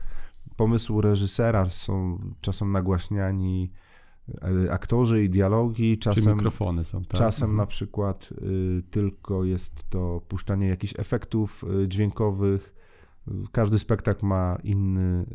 pomysłu 0.56 1.00
reżysera 1.00 1.70
są 1.70 2.18
czasem 2.40 2.72
nagłaśniani 2.72 3.70
y, 4.64 4.72
aktorzy 4.72 5.24
i 5.24 5.30
dialogi, 5.30 5.98
czasem, 5.98 6.24
Czy 6.24 6.30
mikrofony 6.30 6.84
są, 6.84 7.04
tak? 7.04 7.20
czasem 7.20 7.50
mhm. 7.50 7.56
na 7.56 7.66
przykład 7.66 8.30
y, 8.32 8.82
tylko 8.90 9.44
jest 9.44 9.90
to 9.90 10.20
puszczanie 10.28 10.68
jakichś 10.68 10.94
efektów 10.98 11.64
dźwiękowych, 11.88 12.74
każdy 13.52 13.78
spektakl 13.78 14.26
ma 14.26 14.58
inny 14.64 15.26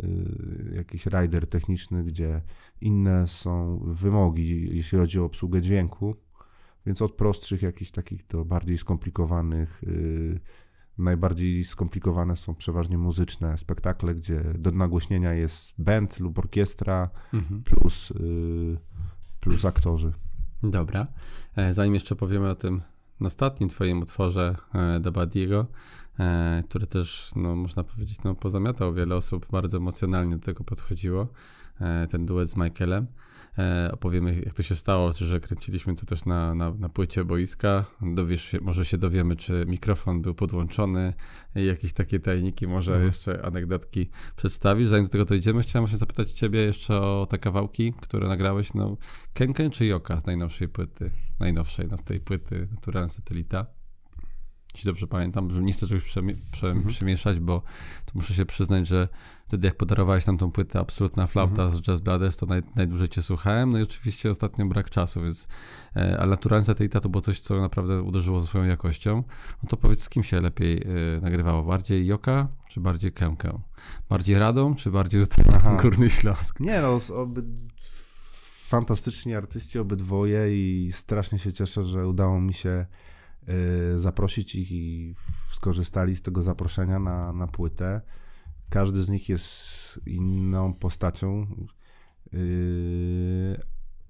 y, 0.72 0.76
jakiś 0.76 1.06
rider 1.06 1.48
techniczny, 1.48 2.04
gdzie 2.04 2.42
inne 2.82 3.28
są 3.28 3.80
wymogi, 3.86 4.76
jeśli 4.76 4.98
chodzi 4.98 5.20
o 5.20 5.26
obsługę 5.26 5.62
dźwięku, 5.62 6.16
więc 6.86 7.02
od 7.02 7.14
prostszych 7.14 7.62
jakichś 7.62 7.92
takich 7.92 8.28
do 8.28 8.46
bardziej 8.46 8.78
skomplikowanych. 8.78 9.84
Y, 9.84 10.40
najbardziej 10.98 11.64
skomplikowane 11.64 12.36
są 12.36 12.56
przeważnie 12.56 12.98
muzyczne 12.98 13.58
spektakle, 13.58 14.16
gdzie 14.16 14.44
do 14.58 14.72
nagłośnienia 14.72 15.34
jest 15.34 15.82
band 15.82 16.20
lub 16.20 16.40
orkiestra 16.40 17.10
mhm. 17.34 17.64
plus, 17.64 18.12
y, 18.12 18.78
plus 19.40 19.66
aktorzy. 19.66 20.14
Dobra. 20.64 21.08
E, 21.56 21.74
zanim 21.74 21.94
jeszcze 21.94 22.16
powiemy 22.16 22.50
o 22.50 22.56
tym 22.56 22.82
ostatnim 23.22 23.70
twoim 23.70 24.02
utworze 24.02 24.56
e, 24.74 25.00
do 25.00 25.12
Badiego, 25.12 25.68
E, 25.68 25.99
który 26.70 26.88
też, 26.88 27.32
no, 27.36 27.56
można 27.56 27.84
powiedzieć, 27.84 28.24
no, 28.24 28.36
pozamiatał 28.36 28.94
wiele 28.94 29.16
osób, 29.16 29.48
bardzo 29.52 29.78
emocjonalnie 29.78 30.38
do 30.38 30.46
tego 30.46 30.64
podchodziło, 30.64 31.28
e, 31.82 32.08
ten 32.08 32.26
duet 32.26 32.50
z 32.50 32.56
Michaelem. 32.56 33.08
E, 33.58 33.92
opowiemy, 33.92 34.42
jak 34.46 34.54
to 34.54 34.64
się 34.64 34.76
stało, 34.76 35.12
że 35.12 35.40
kręciliśmy 35.40 35.96
to 35.96 36.06
też 36.06 36.26
na, 36.26 36.56
na, 36.56 36.72
na 36.72 36.90
płycie 36.90 37.26
boiska. 37.26 37.86
Dowiesz 38.02 38.44
się, 38.44 38.62
może 38.62 38.86
się 38.86 38.98
dowiemy, 38.98 39.36
czy 39.36 39.66
mikrofon 39.68 40.22
był 40.22 40.34
podłączony, 40.34 41.14
jakieś 41.56 41.94
takie 41.94 42.20
tajniki, 42.20 42.68
może 42.68 42.92
mhm. 42.92 43.08
jeszcze 43.08 43.46
anegdotki 43.46 44.10
przedstawisz. 44.36 44.88
Zanim 44.88 45.06
do 45.06 45.12
tego 45.12 45.26
dojdziemy, 45.26 45.62
chciałem 45.62 45.88
się 45.88 45.98
zapytać 45.98 46.32
ciebie 46.32 46.60
jeszcze 46.60 47.02
o 47.02 47.28
te 47.30 47.38
kawałki, 47.38 47.94
które 48.02 48.28
nagrałeś, 48.28 48.74
no 48.74 48.98
Kenken 49.34 49.72
czy 49.72 49.86
Joka 49.86 50.20
z 50.20 50.26
najnowszej 50.26 50.68
płyty, 50.68 51.12
najnowszej, 51.40 51.88
no, 51.92 51.98
z 51.98 52.04
tej 52.04 52.20
płyty 52.20 52.68
Naturalna 52.72 53.08
Satelita 53.08 53.79
jeśli 54.74 54.88
dobrze 54.88 55.08
pamiętam, 55.08 55.50
że 55.50 55.62
nie 55.62 55.74
chcę 55.74 55.88
czegoś 55.88 56.04
przemie 56.04 56.36
prze 56.52 56.68
mhm. 56.68 56.94
przemieszać, 56.94 57.40
bo 57.40 57.62
to 58.06 58.12
muszę 58.16 58.34
się 58.34 58.46
przyznać, 58.46 58.88
że 58.88 59.08
wtedy 59.48 59.68
jak 59.68 59.78
podarowałeś 59.78 60.26
tam 60.26 60.38
tą 60.38 60.52
płytę 60.52 60.80
Absolutna 60.80 61.28
Flauta 61.28 61.64
mhm. 61.64 61.72
z 61.72 61.82
Jazz 61.82 62.00
Brothers, 62.00 62.38
to 62.38 62.46
naj, 62.46 62.62
najdłużej 62.76 63.10
cię 63.10 63.22
słuchałem, 63.22 63.72
no 63.72 63.80
i 63.80 63.84
oczywiście 63.84 64.30
ostatnio 64.30 64.66
brak 64.66 64.90
czasu, 64.90 65.22
więc 65.22 65.48
e, 65.96 66.18
ale 66.20 66.30
Naturalna 66.30 66.66
Satelita 66.66 67.00
to 67.00 67.10
było 67.10 67.22
coś, 67.22 67.40
co 67.40 67.62
naprawdę 67.62 68.02
uderzyło 68.02 68.42
swoją 68.42 68.64
jakością. 68.64 69.24
No 69.64 69.70
to 69.70 69.78
powiedz, 69.78 70.04
z 70.04 70.10
kim 70.10 70.24
się 70.24 70.42
lepiej 70.42 70.84
e, 71.18 71.22
nagrywało? 71.22 71.64
Bardziej 71.64 72.08
Joka, 72.08 72.48
czy 72.70 72.80
bardziej 72.80 73.12
Kękę? 73.12 73.60
Bardziej 74.10 74.40
Radom, 74.40 74.76
czy 74.76 74.92
bardziej 74.92 75.28
tutaj 75.28 75.46
Górny 75.82 76.10
Śląsk? 76.10 76.60
Nie 76.60 76.82
no, 76.82 76.98
oby... 77.16 77.44
fantastyczni 78.62 79.36
artyści 79.36 79.80
obydwoje 79.80 80.58
i 80.58 80.92
strasznie 80.92 81.40
się 81.40 81.54
cieszę, 81.54 81.86
że 81.86 82.08
udało 82.08 82.42
mi 82.42 82.54
się 82.54 82.86
zaprosić 83.96 84.56
ich 84.56 84.72
i 84.72 85.16
skorzystali 85.52 86.16
z 86.16 86.22
tego 86.22 86.42
zaproszenia 86.42 87.00
na, 87.00 87.34
na 87.34 87.48
płytę. 87.48 88.02
Każdy 88.70 89.04
z 89.04 89.10
nich 89.10 89.30
jest 89.30 90.00
inną 90.06 90.74
postacią. 90.74 91.48
Y, 92.34 93.60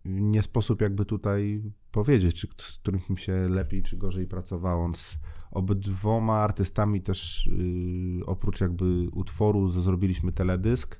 nie 0.05 0.41
sposób 0.41 0.81
jakby 0.81 1.05
tutaj 1.05 1.63
powiedzieć, 1.91 2.35
czy 2.35 2.47
z 2.57 2.77
którym 2.77 3.17
się 3.17 3.47
lepiej 3.49 3.83
czy 3.83 3.97
gorzej 3.97 4.27
pracowało. 4.27 4.95
Z 4.95 5.17
obydwoma 5.51 6.39
artystami 6.39 7.01
też 7.01 7.47
y, 7.47 8.25
oprócz 8.25 8.61
jakby 8.61 9.07
utworu 9.11 9.69
zrobiliśmy 9.69 10.31
teledysk. 10.31 10.99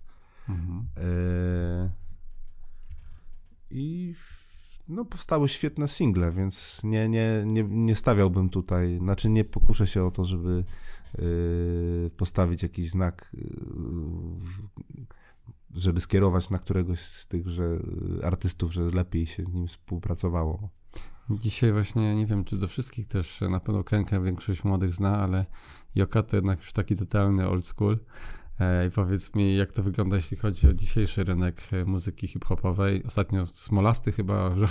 Mhm. 0.50 0.88
I 3.70 4.16
no, 4.90 5.06
powstały 5.06 5.50
świetne 5.50 5.88
single, 5.88 6.32
więc 6.32 6.82
nie, 6.84 7.10
nie, 7.10 7.44
nie, 7.46 7.64
nie 7.64 7.96
stawiałbym 7.96 8.50
tutaj, 8.50 8.98
znaczy 8.98 9.30
nie 9.30 9.46
pokuszę 9.46 9.88
się 9.88 10.04
o 10.04 10.12
to, 10.12 10.26
żeby 10.26 10.64
yy, 11.18 12.12
postawić 12.18 12.64
jakiś 12.64 12.90
znak, 12.90 13.32
yy, 13.34 13.44
żeby 15.76 16.00
skierować 16.00 16.50
na 16.50 16.58
któregoś 16.58 17.00
z 17.00 17.28
tychże 17.28 17.80
artystów, 18.24 18.74
że 18.74 18.82
lepiej 18.82 19.26
się 19.26 19.44
z 19.44 19.54
nim 19.54 19.68
współpracowało. 19.68 20.70
Dzisiaj 21.30 21.74
właśnie, 21.74 22.16
nie 22.16 22.26
wiem, 22.26 22.44
czy 22.44 22.58
do 22.58 22.68
wszystkich 22.68 23.08
też, 23.08 23.42
na 23.42 23.60
pewno 23.60 23.84
Kenkę 23.84 24.24
większość 24.24 24.64
młodych 24.64 24.94
zna, 24.94 25.18
ale 25.18 25.46
Joka 25.96 26.24
to 26.24 26.36
jednak 26.36 26.60
już 26.60 26.74
taki 26.74 26.96
totalny 26.96 27.48
old 27.48 27.66
school. 27.66 28.00
E, 28.60 28.88
I 28.88 28.92
powiedz 28.92 29.36
mi, 29.36 29.56
jak 29.56 29.72
to 29.72 29.84
wygląda, 29.84 30.16
jeśli 30.16 30.38
chodzi 30.38 30.68
o 30.68 30.74
dzisiejszy 30.74 31.24
rynek 31.24 31.62
e, 31.72 31.86
muzyki 31.86 32.28
hip-hopowej. 32.28 33.04
Ostatnio 33.04 33.46
Smolasty 33.46 34.12
chyba, 34.12 34.50
że 34.60 34.68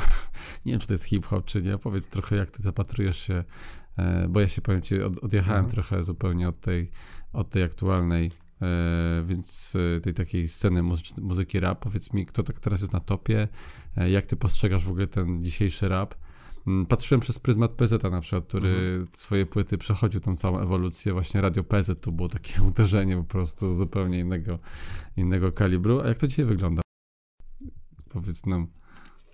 nie 0.65 0.73
wiem, 0.73 0.81
czy 0.81 0.87
to 0.87 0.95
jest 0.95 1.05
hip-hop, 1.05 1.45
czy 1.45 1.63
nie. 1.63 1.79
Powiedz 1.79 2.09
trochę, 2.09 2.37
jak 2.37 2.51
ty 2.51 2.63
zapatrujesz 2.63 3.19
się, 3.19 3.45
e, 3.99 4.29
bo 4.29 4.41
ja 4.41 4.49
się 4.49 4.63
powiem 4.63 4.83
ci, 4.83 5.03
odjechałem 5.03 5.65
mhm. 5.65 5.73
trochę 5.75 6.03
zupełnie 6.03 6.49
od 6.49 6.61
tej, 6.61 6.91
od 7.33 7.51
tej 7.51 7.63
aktualnej, 7.63 8.31
więc 9.25 9.77
tej 10.03 10.15
takiej 10.15 10.49
sceny 10.49 10.83
muzyki 11.19 11.61
rap. 11.61 11.81
Powiedz 11.81 12.13
mi, 12.13 12.27
kto 12.27 12.43
tak 12.43 12.61
teraz 12.61 12.81
jest 12.81 12.93
na 12.93 13.01
topie, 13.01 13.49
jak 13.97 14.27
ty 14.27 14.37
postrzegasz 14.37 14.85
w 14.85 14.91
ogóle 14.91 15.07
ten 15.07 15.45
dzisiejszy 15.45 15.89
rap? 15.89 16.15
Mm, 16.69 16.87
patrzyłem 16.87 17.21
przez 17.21 17.39
pryzmat 17.39 17.73
PZ 17.73 18.03
na 18.03 18.21
przykład, 18.21 18.45
który 18.47 18.69
Mhm. 18.69 19.07
swoje 19.13 19.47
płyty 19.47 19.79
przechodził 19.79 20.21
tą 20.21 20.37
całą 20.37 20.59
ewolucję. 20.59 21.13
Właśnie 21.13 21.41
Radio 21.41 21.65
PZ 21.65 22.01
to 22.01 22.13
było 22.13 22.29
takie 22.29 22.63
uderzenie 22.69 23.17
po 23.17 23.25
prostu 23.25 23.75
zupełnie 23.75 24.19
innego, 24.19 24.59
innego 25.17 25.53
kalibru. 25.53 26.01
A 26.01 26.09
jak 26.09 26.19
to 26.19 26.29
dzisiaj 26.29 26.45
wygląda? 26.45 26.83
Powiedz 28.09 28.47
nam, 28.47 28.67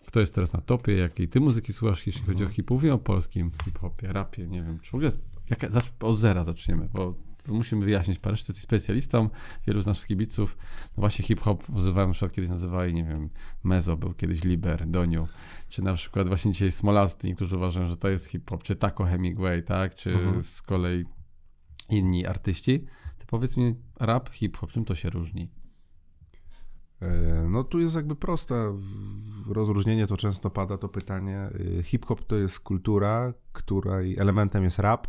kto 0.07 0.21
jest 0.21 0.35
teraz 0.35 0.53
na 0.53 0.61
topie, 0.61 0.97
jakiej 0.97 1.29
ty 1.29 1.41
muzyki 1.41 1.73
słuchasz, 1.73 2.07
jeśli 2.07 2.23
chodzi 2.23 2.43
o 2.43 2.47
Mhm. 2.47 2.51
hip 2.55 2.71
Mówię 2.71 2.95
o 2.95 2.99
polskim 2.99 3.51
hip-hopie, 3.65 4.13
rapie, 4.13 4.47
nie 4.47 4.63
wiem, 4.63 4.79
czy 4.81 4.91
w 4.91 4.95
ogóle, 4.95 5.11
jaka, 5.51 5.69
od 6.01 6.17
zera 6.17 6.45
zaczniemy, 6.45 6.89
bo 6.93 7.15
musimy 7.49 7.85
wyjaśnić 7.85 8.19
parę 8.19 8.37
rzeczy. 8.37 8.53
Jesteś 8.53 8.63
specjalistą, 8.63 9.29
wielu 9.67 9.81
z 9.83 9.87
naszych 9.87 10.07
kibiców, 10.09 10.57
no 10.97 11.01
właśnie 11.01 11.25
hip-hop 11.25 11.71
używałem, 11.71 12.11
na 12.11 12.15
przykład 12.15 12.33
kiedyś 12.33 12.51
nazywali, 12.51 12.95
nie 12.95 13.05
wiem, 13.05 13.31
Mezo 13.65 13.97
był 13.97 14.15
kiedyś 14.15 14.45
Liber, 14.45 14.87
Doniu, 14.87 15.29
czy 15.69 15.83
na 15.83 15.95
przykład 15.95 16.29
właśnie 16.29 16.53
dzisiaj 16.53 16.71
Smolasty, 16.73 17.29
niektórzy 17.29 17.57
uważają, 17.57 17.87
że 17.87 17.97
to 17.97 18.09
jest 18.09 18.27
hip-hop, 18.27 18.63
czy 18.63 18.77
Taco 18.77 19.05
Hemingway, 19.05 19.63
tak, 19.63 19.95
czy 19.95 20.11
Mhm. 20.13 20.43
z 20.43 20.63
kolei 20.63 21.05
inni 21.91 22.27
artyści. 22.27 22.85
To 23.19 23.27
powiedz 23.27 23.57
mi, 23.57 23.75
rap, 24.01 24.29
hip-hop, 24.31 24.73
czym 24.73 24.85
to 24.85 24.95
się 24.95 25.11
różni? 25.11 25.51
E, 27.03 27.49
No 27.49 27.65
tu 27.65 27.81
jest 27.81 27.95
jakby 27.95 28.17
proste 28.17 28.79
rozróżnienie, 29.49 30.07
to 30.07 30.17
często 30.17 30.51
pada 30.51 30.79
to 30.79 30.89
pytanie. 30.89 31.49
Y, 31.79 31.83
Hip-hop 31.83 32.25
to 32.27 32.37
jest 32.37 32.61
kultura, 32.61 33.33
której 33.53 34.19
elementem 34.19 34.65
jest 34.65 34.79
rap, 34.79 35.09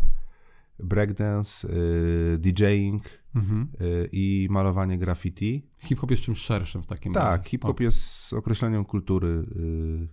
breakdance, 0.79 1.67
y, 1.69 2.37
DJing 2.37 3.03
Mhm. 3.35 3.67
y, 3.81 4.09
i 4.11 4.47
malowanie 4.51 4.97
graffiti. 4.97 5.67
Hip-hop 5.79 6.11
jest 6.11 6.23
czymś 6.23 6.37
szerszym 6.37 6.81
w 6.81 6.85
takim 6.85 7.13
razie. 7.15 7.27
Tak, 7.27 7.47
hip-hop 7.47 7.79
jest 7.79 8.33
określeniem 8.33 8.85
kultury. 8.85 9.27
y, 9.55 10.07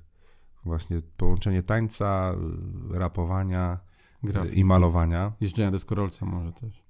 Właśnie 0.64 1.02
połączenie 1.16 1.62
tańca, 1.62 2.34
rapowania 2.90 3.78
Graffiti. 4.22 4.58
i 4.60 4.64
malowania. 4.64 5.32
Jeżdżenia 5.40 5.70
deskorolca 5.70 6.26
może 6.26 6.52
też. 6.52 6.82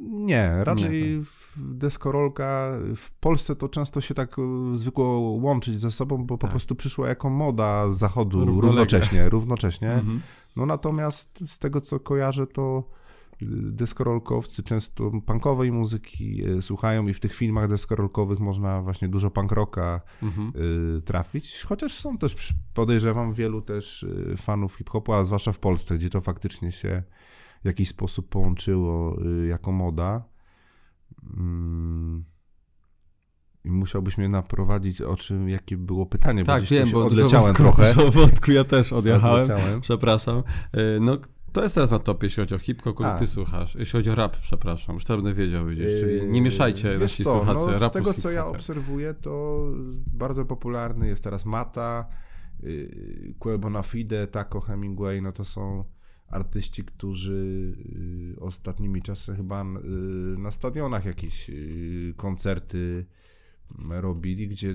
Nie, 0.00 0.64
raczej 0.64 1.16
Nie, 1.16 1.22
w- 1.24 1.56
deskorolka 1.76 2.70
w 2.96 3.10
Polsce 3.20 3.56
to 3.56 3.68
często 3.68 4.00
się 4.00 4.14
tak 4.14 4.36
zwykło 4.74 5.04
łączyć 5.20 5.80
ze 5.80 5.90
sobą, 5.90 6.18
bo 6.26 6.38
po 6.38 6.42
Tak. 6.42 6.50
prostu 6.50 6.74
przyszła 6.74 7.08
jako 7.08 7.30
moda 7.30 7.92
z 7.92 7.98
zachodu 7.98 8.44
równocześnie, 8.44 9.28
równocześnie. 9.28 9.92
Mhm. 9.92 10.20
No 10.56 10.66
natomiast 10.66 11.38
z 11.46 11.58
tego 11.58 11.80
co 11.80 12.00
kojarzę, 12.00 12.46
to 12.46 12.88
deskorolkowcy 13.50 14.62
często 14.62 15.10
punkowej 15.26 15.72
muzyki 15.72 16.46
y, 16.48 16.62
słuchają 16.62 17.06
i 17.08 17.14
w 17.14 17.20
tych 17.20 17.34
filmach 17.34 17.68
deskorolkowych 17.68 18.40
można 18.40 18.82
właśnie 18.82 19.08
dużo 19.08 19.30
punk 19.30 19.52
rocka 19.52 20.00
Mhm. 20.22 20.52
y, 20.98 21.02
trafić, 21.02 21.62
chociaż 21.62 21.92
są 21.92 22.18
też, 22.18 22.54
podejrzewam, 22.74 23.34
wielu 23.34 23.62
też 23.62 24.02
y, 24.02 24.34
fanów 24.36 24.74
hip-hopu, 24.76 25.12
a 25.12 25.24
zwłaszcza 25.24 25.52
w 25.52 25.58
Polsce, 25.58 25.94
gdzie 25.94 26.10
to 26.10 26.20
faktycznie 26.20 26.72
się 26.72 27.02
w 27.62 27.66
jakiś 27.66 27.88
sposób 27.88 28.28
połączyło 28.28 29.16
jako 29.48 29.72
moda. 29.72 30.24
Mm. 31.36 32.24
I 33.64 33.70
musiałbyś 33.70 34.18
mnie 34.18 34.28
naprowadzić 34.28 35.00
o 35.02 35.16
czym, 35.16 35.48
jakie 35.48 35.76
było 35.76 36.06
pytanie, 36.06 36.44
Tak, 36.44 36.62
gdzieś 36.62 36.78
wiem, 36.78 36.90
bo 36.90 37.06
odleciałem 37.06 37.46
wątku, 37.46 37.62
trochę. 37.62 37.94
Dużo 37.94 38.10
wątku 38.10 38.52
ja 38.52 38.64
też 38.64 38.92
odjechałem. 38.92 39.42
Odleciałem. 39.42 39.80
Przepraszam. 39.80 40.42
No, 41.00 41.18
to 41.52 41.62
jest 41.62 41.74
teraz 41.74 41.90
na 41.90 41.98
topie, 41.98 42.26
jeśli 42.26 42.42
chodzi 42.42 42.54
o 42.54 42.58
hip-hop, 42.58 42.96
kogo 42.96 43.12
A. 43.12 43.18
ty 43.18 43.26
słuchasz. 43.26 43.74
Jeśli 43.74 43.92
chodzi 43.92 44.10
o 44.10 44.14
rap, 44.14 44.36
przepraszam, 44.36 44.94
już 44.94 45.04
to 45.04 45.16
będę 45.16 45.34
wiedział 45.34 45.66
gdzieś. 45.66 46.00
Czyli 46.00 46.26
nie 46.30 46.42
mieszajcie 46.42 46.88
Yy, 46.88 46.98
nasi 46.98 47.00
wiesz 47.00 47.24
co, 47.24 47.30
słuchacze 47.30 47.60
no, 47.72 47.78
rapu 47.78 47.86
Z 47.86 47.92
tego, 47.92 48.14
co 48.14 48.30
ja 48.30 48.46
obserwuję, 48.46 49.14
to 49.14 49.64
bardzo 50.12 50.44
popularny 50.44 51.08
jest 51.08 51.24
teraz 51.24 51.44
Mata, 51.44 52.08
yy, 52.62 53.82
Fide, 53.82 54.26
Taco 54.26 54.60
Hemingway, 54.60 55.22
no 55.22 55.32
to 55.32 55.44
są 55.44 55.84
artyści, 56.28 56.84
którzy 56.84 57.72
yy, 58.34 58.40
ostatnimi 58.40 59.02
czasy 59.02 59.36
chyba 59.36 59.64
yy, 59.64 60.38
na 60.38 60.50
stadionach 60.50 61.04
jakieś 61.04 61.50
koncerty 62.16 63.06
robili, 63.88 64.48
gdzie 64.48 64.74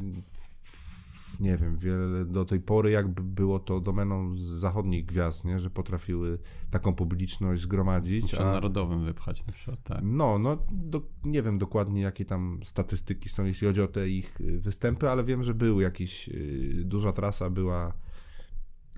nie 1.40 1.58
wiem, 1.58 1.78
wiele 1.78 2.26
do 2.26 2.46
tej 2.46 2.60
pory 2.60 2.92
jakby 2.92 3.24
było 3.24 3.60
to 3.60 3.80
domeną 3.80 4.38
z 4.38 4.44
zachodnich 4.44 5.06
gwiazd, 5.06 5.46
nie? 5.46 5.60
że 5.60 5.70
potrafiły 5.70 6.40
taką 6.72 6.96
publiczność 6.96 7.62
zgromadzić. 7.62 8.22
Muszę 8.22 8.50
a- 8.50 8.52
narodowym 8.52 9.06
wypchać 9.06 9.46
na 9.46 9.54
przykład, 9.54 9.84
tak. 9.84 10.00
no, 10.04 10.40
no 10.40 10.58
do, 10.72 11.02
nie 11.26 11.42
wiem 11.42 11.58
dokładnie, 11.58 12.02
jakie 12.02 12.26
tam 12.26 12.60
statystyki 12.64 13.30
są, 13.30 13.46
jeśli 13.46 13.68
chodzi 13.68 13.82
o 13.82 13.88
te 13.88 14.10
ich 14.10 14.42
y, 14.42 14.60
występy, 14.60 15.10
ale 15.10 15.24
wiem, 15.24 15.44
że 15.44 15.54
był 15.54 15.82
jakiś, 15.82 16.30
y, 16.30 16.84
duża 16.86 17.12
trasa 17.12 17.50
była 17.50 17.94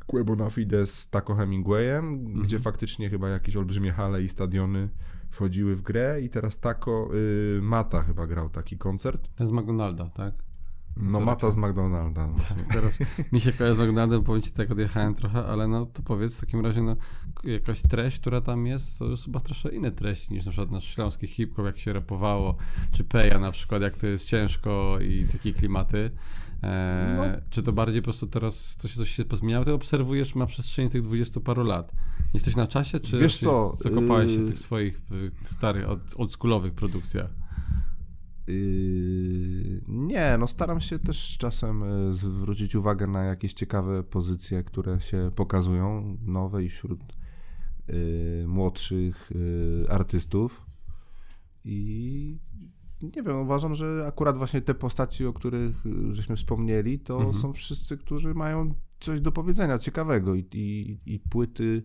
Quebo 0.08 0.36
na 0.36 0.50
Fide 0.50 0.86
z 0.86 1.10
Taco 1.10 1.36
Hemingwayem, 1.36 2.34
gdzie 2.34 2.60
faktycznie 2.60 3.10
chyba 3.10 3.30
jakieś 3.30 3.56
olbrzymie 3.56 3.92
hale 3.92 4.24
i 4.24 4.30
stadiony 4.30 4.90
wchodziły 5.30 5.76
w 5.76 5.82
grę 5.82 6.22
i 6.22 6.30
teraz 6.30 6.60
Taco 6.60 7.10
y, 7.14 7.60
Mata 7.62 8.04
chyba 8.04 8.28
grał 8.28 8.50
taki 8.50 8.78
koncert. 8.78 9.36
Ten 9.36 9.48
z 9.48 9.52
McDonalda, 9.52 10.10
tak? 10.10 10.49
No 11.02 11.20
Mata 11.20 11.52
z 11.52 11.58
McDonalda. 11.58 12.28
właśnie. 12.28 12.64
Teraz 12.74 13.00
mi 13.32 13.40
się 13.40 13.52
kojarzy 13.52 13.76
z 13.76 13.80
McDonaldem, 13.80 14.24
powiem 14.24 14.42
ci 14.42 14.52
tak 14.52 14.72
odjechałem 14.72 15.14
trochę, 15.14 15.46
ale 15.46 15.68
no 15.68 15.86
to 15.86 16.04
powiedz 16.04 16.38
w 16.38 16.40
takim 16.40 16.66
razie, 16.66 16.82
no 16.82 16.96
jakaś 17.44 17.82
treść, 17.82 18.20
która 18.20 18.42
tam 18.42 18.68
jest, 18.68 19.00
to 19.00 19.06
już 19.06 19.24
chyba 19.26 19.40
troszkę 19.40 19.70
inne 19.70 19.92
treści 19.92 20.34
niż 20.34 20.46
na 20.46 20.52
przykład 20.52 20.72
nasz 20.72 20.84
śląski 20.84 21.28
hip-hop, 21.28 21.66
jak 21.66 21.78
się 21.78 21.94
rapowało, 21.94 22.56
czy 22.92 23.04
Peja 23.04 23.40
na 23.40 23.52
przykład, 23.52 23.82
jak 23.82 23.98
to 23.98 24.08
jest 24.08 24.26
ciężko 24.26 24.98
i 25.02 25.28
takie 25.32 25.54
klimaty. 25.54 26.12
E, 26.64 27.16
No. 27.18 27.24
Czy 27.50 27.64
to 27.64 27.74
bardziej 27.74 28.02
po 28.02 28.04
prostu 28.04 28.28
teraz 28.28 28.78
to 28.78 28.88
się 28.88 28.96
coś 28.96 29.10
się 29.10 29.26
pozmieniało? 29.26 29.66
Ty 29.66 29.74
obserwujesz 29.74 30.36
na 30.36 30.46
przestrzeni 30.46 30.90
tych 30.90 31.02
dwudziestu 31.02 31.42
paru 31.42 31.64
lat. 31.64 31.92
Jesteś 32.34 32.56
na 32.56 32.68
czasie, 32.68 33.00
czy 33.00 33.18
Wiesz 33.18 33.38
co, 33.38 33.76
zakopałeś 33.76 34.32
się 34.32 34.38
w 34.38 34.42
yy, 34.42 34.48
tych 34.48 34.60
swoich 34.60 35.02
y, 35.12 35.32
starych, 35.46 35.90
od- 35.90 36.16
oldschoolowych 36.20 36.74
produkcjach? 36.74 37.30
Yy, 38.50 39.82
nie, 39.88 40.38
no 40.40 40.48
staram 40.48 40.82
się 40.82 41.00
też 41.00 41.38
czasem 41.38 41.84
y, 41.84 42.14
zwrócić 42.14 42.76
uwagę 42.76 43.08
na 43.08 43.24
jakieś 43.24 43.54
ciekawe 43.54 44.04
pozycje, 44.04 44.64
które 44.64 45.02
się 45.02 45.32
pokazują, 45.36 46.18
nowe 46.26 46.64
i 46.64 46.70
wśród 46.70 47.00
y, 47.90 48.46
młodszych 48.48 49.32
y, 49.32 49.86
artystów. 49.90 50.66
I 51.66 52.38
nie 53.02 53.24
wiem, 53.24 53.38
uważam, 53.38 53.76
że 53.76 54.06
akurat 54.08 54.38
właśnie 54.38 54.62
te 54.62 54.74
postaci, 54.74 55.26
o 55.26 55.34
których 55.34 55.76
żeśmy 56.12 56.36
wspomnieli, 56.36 57.00
to 57.00 57.18
Mhm. 57.18 57.34
są 57.34 57.54
wszyscy, 57.54 57.98
którzy 57.98 58.34
mają 58.34 58.74
coś 59.00 59.22
do 59.22 59.32
powiedzenia 59.32 59.78
ciekawego 59.80 60.36
i, 60.36 60.46
i, 60.54 60.98
i 61.06 61.20
płyty, 61.20 61.84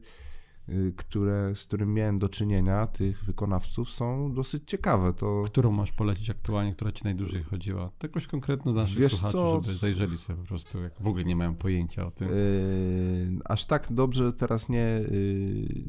które, 0.97 1.53
z 1.55 1.67
którym 1.67 1.95
miałem 1.95 2.19
do 2.19 2.29
czynienia, 2.29 2.87
tych 2.87 3.25
wykonawców, 3.25 3.91
są 3.91 4.35
dosyć 4.35 4.63
ciekawe. 4.67 5.13
To 5.13 5.43
Którą 5.47 5.73
masz 5.73 5.93
polecić 5.93 6.31
aktualnie, 6.31 6.73
która 6.75 6.93
ci 6.93 7.05
najdłużej 7.05 7.43
chodziła? 7.43 7.91
To 7.99 8.07
jakoś 8.07 8.27
konkretną 8.27 8.73
dla 8.73 8.83
naszych 8.83 8.99
Wiesz 8.99 9.13
słuchaczy, 9.13 9.33
co? 9.33 9.63
żeby 9.63 9.79
zajrzeli 9.79 10.19
sobie 10.19 10.39
po 10.39 10.49
prostu, 10.49 10.83
jak 10.83 11.03
w 11.03 11.09
ogóle 11.09 11.25
nie 11.25 11.37
mają 11.37 11.55
pojęcia 11.55 12.07
o 12.07 12.11
tym. 12.11 12.29
Yy, 12.29 13.39
aż 13.45 13.65
tak 13.65 13.87
dobrze 13.91 14.33
teraz 14.33 14.69
nie, 14.69 15.01
yy, 15.11 15.85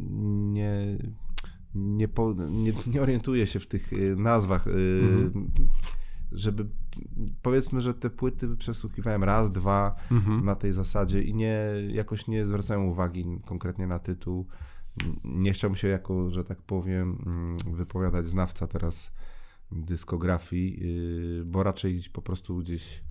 nie, 0.53 0.97
nie, 1.76 2.07
po, 2.07 2.34
nie, 2.49 2.73
nie 2.93 3.01
orientuję 3.01 3.47
się 3.47 3.59
w 3.59 3.67
tych 3.67 3.91
yy, 3.91 4.15
nazwach. 4.15 4.65
Yy, 4.65 4.73
Mhm. 4.73 5.51
Żeby 6.36 6.66
powiedzmy, 7.42 7.82
że 7.82 7.94
te 7.94 8.10
płyty 8.10 8.58
przesłuchiwałem 8.58 9.24
raz, 9.24 9.52
dwa 9.52 9.96
Mhm. 10.12 10.46
na 10.46 10.56
tej 10.56 10.74
zasadzie 10.74 11.22
i 11.22 11.34
nie 11.34 11.60
jakoś 11.90 12.28
nie 12.28 12.46
zwracałem 12.46 12.86
uwagi 12.86 13.26
konkretnie 13.46 13.88
na 13.88 14.00
tytuł. 14.00 14.48
Nie 15.24 15.54
chciałbym 15.54 15.76
się 15.78 15.88
jako, 15.88 16.30
że 16.30 16.44
tak 16.44 16.62
powiem, 16.62 17.18
mm, 17.26 17.58
wypowiadać 17.76 18.28
znawca 18.28 18.68
teraz 18.68 19.12
dyskografii, 19.72 20.80
yy, 21.38 21.46
bo 21.46 21.64
raczej 21.64 22.02
po 22.14 22.22
prostu 22.22 22.58
gdzieś 22.58 23.04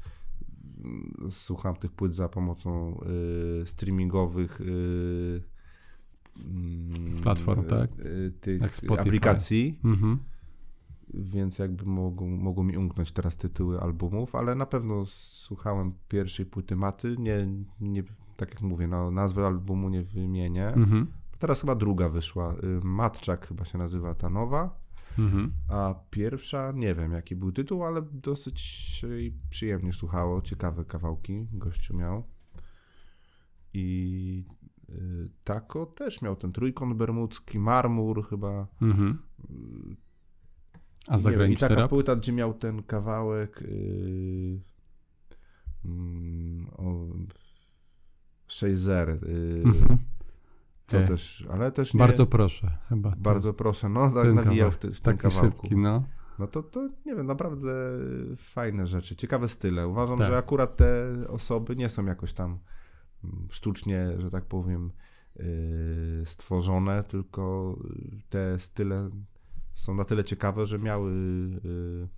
mm, 0.84 1.14
słucham 1.30 1.76
tych 1.76 1.92
płyt 1.92 2.14
za 2.14 2.28
pomocą 2.28 3.00
y, 3.62 3.66
streamingowych 3.66 4.60
y, 4.60 5.42
mm, 6.36 7.22
Platform, 7.22 7.64
tak? 7.64 7.90
tych 8.40 8.60
Jak 8.62 8.76
Spotify. 8.76 9.00
aplikacji, 9.00 9.78
Mhm. 9.84 10.18
Więc 11.14 11.58
jakby 11.58 11.84
mogą, 11.84 12.26
mogą 12.26 12.62
mi 12.62 12.76
umknąć 12.76 13.12
teraz 13.12 13.36
tytuły 13.36 13.80
albumów, 13.80 14.34
ale 14.34 14.54
na 14.54 14.66
pewno 14.66 15.04
słuchałem 15.06 15.92
pierwszej 16.08 16.46
płyty 16.46 16.76
Maty, 16.76 17.16
nie, 17.18 17.48
nie 17.80 18.02
tak 18.36 18.50
jak 18.50 18.62
mówię, 18.62 18.88
no, 18.88 19.10
nazwy 19.10 19.46
albumu 19.46 19.88
nie 19.88 20.02
wymienię. 20.02 20.68
Mhm. 20.68 21.06
Teraz 21.38 21.60
chyba 21.60 21.74
druga 21.74 22.08
wyszła, 22.08 22.54
y, 22.54 22.80
Matczak 22.84 23.48
chyba 23.48 23.64
się 23.64 23.78
nazywa 23.78 24.14
ta 24.14 24.30
nowa, 24.30 24.84
Mhm. 25.18 25.52
a 25.68 25.94
pierwsza, 26.10 26.72
nie 26.72 26.94
wiem 26.94 27.12
jaki 27.12 27.36
był 27.36 27.52
tytuł, 27.52 27.84
ale 27.84 28.02
dosyć 28.12 29.06
przyjemnie 29.50 29.92
słuchało. 29.92 30.42
Ciekawe 30.42 30.84
kawałki 30.84 31.46
gościu 31.52 31.96
miał. 31.96 32.24
I 33.74 34.44
y, 34.90 35.28
Tako 35.44 35.86
też 35.86 36.22
miał 36.22 36.36
ten 36.36 36.52
trójkąt 36.52 36.96
bermudzki, 36.96 37.58
marmur 37.58 38.28
chyba. 38.28 38.66
Mhm. 38.82 39.18
A 41.08 41.12
Nie 41.16 41.18
wiem, 41.18 41.18
I 41.18 41.32
zagraniczny 41.32 41.68
taka 41.68 41.88
płyta, 41.88 42.16
gdzie 42.16 42.32
miał 42.32 42.54
ten 42.54 42.82
kawałek 42.82 43.62
y, 43.62 44.60
mm, 45.84 46.66
o, 46.76 47.06
Shazer. 48.48 49.08
Y, 49.10 49.62
Mhm. 49.64 49.98
to 50.86 50.98
E, 50.98 51.06
też, 51.08 51.46
ale 51.50 51.72
też 51.72 51.94
nie, 51.94 51.98
Bardzo 51.98 52.26
proszę, 52.26 52.78
chyba. 52.88 53.14
bardzo 53.18 53.48
jest 53.48 53.58
proszę, 53.58 53.88
no 53.88 54.10
tak 54.10 54.22
ten 54.22 54.34
nawijał 54.34 54.70
w, 54.70 54.78
ty, 54.78 54.92
w 54.92 55.00
tym 55.00 55.16
kawałku. 55.16 55.46
szybki, 55.62 55.76
no. 55.76 56.04
No 56.38 56.46
to, 56.46 56.62
to 56.62 56.88
nie 57.06 57.14
wiem, 57.16 57.26
naprawdę 57.26 57.72
fajne 58.36 58.86
rzeczy, 58.86 59.16
ciekawe 59.16 59.48
style. 59.48 59.88
Uważam, 59.88 60.18
Tak. 60.18 60.26
że 60.26 60.36
akurat 60.36 60.76
te 60.76 61.12
osoby 61.28 61.76
nie 61.76 61.88
są 61.88 62.04
jakoś 62.06 62.32
tam 62.32 62.58
mm, 63.24 63.46
sztucznie, 63.50 64.08
że 64.18 64.30
tak 64.30 64.44
powiem, 64.44 64.90
yy, 65.36 65.44
stworzone, 66.24 67.04
tylko 67.04 67.76
te 68.28 68.58
style 68.58 69.10
są 69.74 69.94
na 69.94 70.04
tyle 70.04 70.24
ciekawe, 70.24 70.66
że 70.66 70.78
miały, 70.78 71.12
yy, 71.64 72.08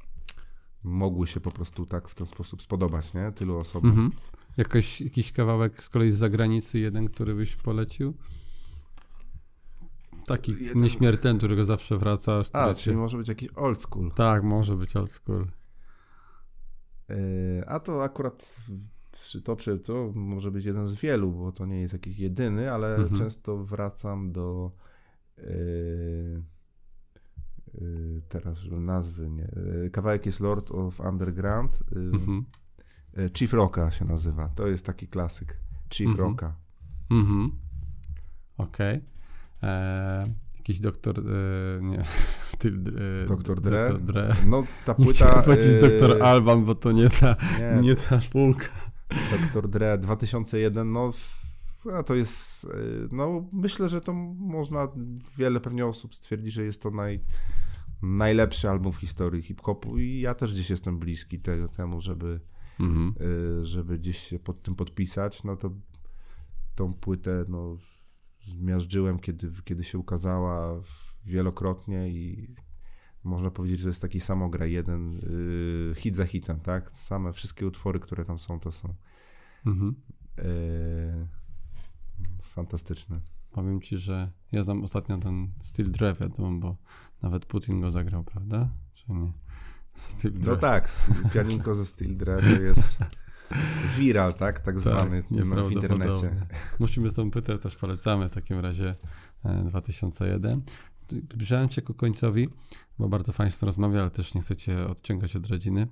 mogły 0.83 1.27
się 1.27 1.41
po 1.41 1.51
prostu 1.51 1.87
tak 1.87 2.09
w 2.09 2.15
ten 2.15 2.27
sposób 2.27 2.63
spodobać, 2.63 3.15
nie? 3.15 3.33
Tylu 3.33 3.57
osobom. 3.59 3.91
Mhm. 3.91 4.11
Jakoś, 4.57 5.01
jakiś 5.01 5.33
kawałek 5.33 5.85
z 5.85 5.89
kolei 5.89 6.11
z 6.11 6.17
zagranicy, 6.17 6.79
jeden, 6.79 7.07
który 7.07 7.35
byś 7.35 7.57
polecił? 7.57 8.15
Taki 10.27 10.53
Jeden- 10.65 10.83
nieśmiertelny, 10.83 11.39
którego 11.39 11.65
zawsze 11.65 11.99
wracasz. 11.99 12.49
A, 12.53 12.75
czyli 12.75 12.95
cię- 12.95 13.01
może 13.01 13.19
być 13.19 13.29
jakiś 13.29 13.49
old 13.57 13.81
school. 13.83 14.11
Tak, 14.13 14.43
może 14.43 14.77
być 14.77 14.97
old 14.97 15.11
school. 15.11 15.47
Yy, 17.09 17.17
A 17.67 17.81
to 17.81 18.03
akurat 18.05 18.57
czy 19.25 19.43
to 19.43 19.57
czy 19.57 19.79
to 19.79 20.13
może 20.15 20.51
być 20.51 20.65
jeden 20.65 20.85
z 20.85 20.95
wielu, 20.95 21.33
bo 21.33 21.53
to 21.53 21.67
nie 21.67 21.81
jest 21.81 21.93
jakiś 21.93 22.19
jedyny, 22.19 22.73
ale 22.73 22.97
Mhm. 22.97 23.17
często 23.19 23.57
wracam 23.65 24.33
do 24.33 24.71
yy, 25.39 26.43
teraz 28.29 28.59
żeby 28.59 28.81
nazwy 28.81 29.31
nie. 29.31 29.49
Yy, 29.83 29.91
kawałek 29.91 30.27
jest 30.27 30.41
Lord 30.41 30.70
of 30.70 31.01
Underground. 31.01 31.83
Yy, 31.93 32.01
Mhm. 32.03 32.45
Chief 33.35 33.53
Rocka 33.53 33.91
się 33.91 34.05
nazywa. 34.05 34.49
To 34.49 34.66
jest 34.66 34.87
taki 34.87 35.09
klasyk. 35.09 35.61
Chief 35.95 36.11
Mhm. 36.11 36.29
Rocka. 36.29 36.55
Mhm. 37.11 37.51
Okej. 38.59 39.01
Eee, 39.62 40.27
Jakiś 40.59 40.81
doktor, 40.81 41.18
e, 41.20 41.22
nie, 41.83 42.01
e, 43.24 43.27
Doktor 43.27 43.61
Dre? 43.61 43.85
Dr. 43.89 44.01
Dre. 44.03 44.35
No 44.49 44.62
ta 44.85 44.93
Nie 44.99 45.05
płyta. 45.05 45.12
chciałem 45.27 45.45
powiedzieć 45.45 45.81
doktor 45.81 46.22
Alban, 46.22 46.64
bo 46.64 46.74
to 46.74 46.93
nie 46.93 47.11
ta, 47.11 47.37
Nie, 47.61 47.81
nie 47.83 47.97
ta 47.97 48.20
półka. 48.33 48.66
Dr. 49.53 49.68
Dre 49.68 49.99
2001, 49.99 50.93
no 50.93 51.12
a 51.99 52.03
to 52.03 52.14
jest, 52.14 52.64
y, 52.64 52.68
no 53.12 53.45
myślę, 53.53 53.89
że 53.89 54.01
to 54.01 54.12
można, 54.39 54.89
wiele 55.37 55.61
pewnie 55.61 55.87
osób 55.87 56.14
stwierdzi, 56.14 56.51
że 56.51 56.64
jest 56.64 56.83
to 56.83 56.91
naj, 56.91 57.20
najlepszy 58.03 58.70
album 58.70 58.92
w 58.92 58.97
historii 58.97 59.42
hip-hopu 59.42 59.99
i 59.99 60.20
ja 60.20 60.34
też 60.34 60.53
gdzieś 60.53 60.70
jestem 60.70 60.99
bliski 60.99 61.40
tego, 61.40 61.68
temu, 61.68 62.01
żeby, 62.01 62.40
Mhm. 62.80 63.14
y, 63.61 63.64
żeby 63.64 63.99
gdzieś 63.99 64.18
się 64.18 64.38
pod 64.38 64.62
tym 64.62 64.74
podpisać, 64.74 65.44
no 65.44 65.57
to 65.57 65.70
tą 66.74 66.94
płytę, 66.94 67.44
no 67.49 67.76
zmiażdżyłem, 68.47 69.18
kiedy, 69.18 69.53
kiedy 69.64 69.84
się 69.84 69.99
ukazała 69.99 70.82
wielokrotnie 71.24 72.09
i 72.09 72.55
można 73.24 73.51
powiedzieć, 73.51 73.80
że 73.80 73.88
jest 73.88 74.03
taki 74.03 74.20
samogra, 74.20 74.66
jeden 74.66 75.16
y, 75.16 75.94
hit 75.97 76.16
za 76.16 76.24
hitem, 76.26 76.61
tak? 76.61 76.90
Same 76.99 77.32
wszystkie 77.32 77.66
utwory, 77.66 78.01
które 78.01 78.24
tam 78.24 78.38
są, 78.38 78.61
to 78.61 78.72
są 78.72 78.94
Mhm. 79.66 79.94
Eee, 80.38 81.26
fantastyczne. 82.42 83.20
Powiem 83.53 83.80
ci, 83.80 83.99
że 83.99 84.30
ja 84.53 84.62
znam 84.62 84.84
ostatnio 84.84 85.18
ten 85.18 85.49
Steel 85.61 85.92
wiadomo, 86.20 86.59
bo 86.61 86.76
nawet 87.23 87.47
Putin 87.47 87.81
go 87.81 87.91
zagrał, 87.91 88.25
prawda? 88.25 88.69
Czy 88.95 89.12
nie? 89.12 89.33
Steel. 89.99 90.33
No 90.45 90.57
tak, 90.57 90.89
pianinko 91.35 91.75
ze 91.75 91.87
Steel 91.87 92.17
to 92.17 92.62
jest 92.62 92.99
viral, 93.97 94.35
tak? 94.35 94.59
Tak 94.59 94.81
zwany 94.81 95.23
no, 95.31 95.64
w 95.64 95.73
internecie. 95.73 96.47
Musimy 96.79 97.11
z 97.11 97.14
tą 97.14 97.31
płytę 97.31 97.59
też 97.59 97.77
polecamy 97.77 98.29
w 98.29 98.31
takim 98.31 98.59
razie 98.59 98.95
e, 99.45 99.64
2001. 99.64 100.62
Zbliżając 101.33 101.75
się 101.75 101.83
ku 101.83 101.95
końcowi, 101.95 102.49
bo 102.99 103.09
bardzo 103.09 103.33
fajnie 103.33 103.53
się 103.53 103.59
to 103.59 103.67
rozmawia, 103.67 104.01
ale 104.01 104.11
też 104.11 104.35
nie 104.35 104.41
chcecie 104.41 104.87
odciągać 104.87 105.37
od 105.37 105.47
rodziny. 105.47 105.87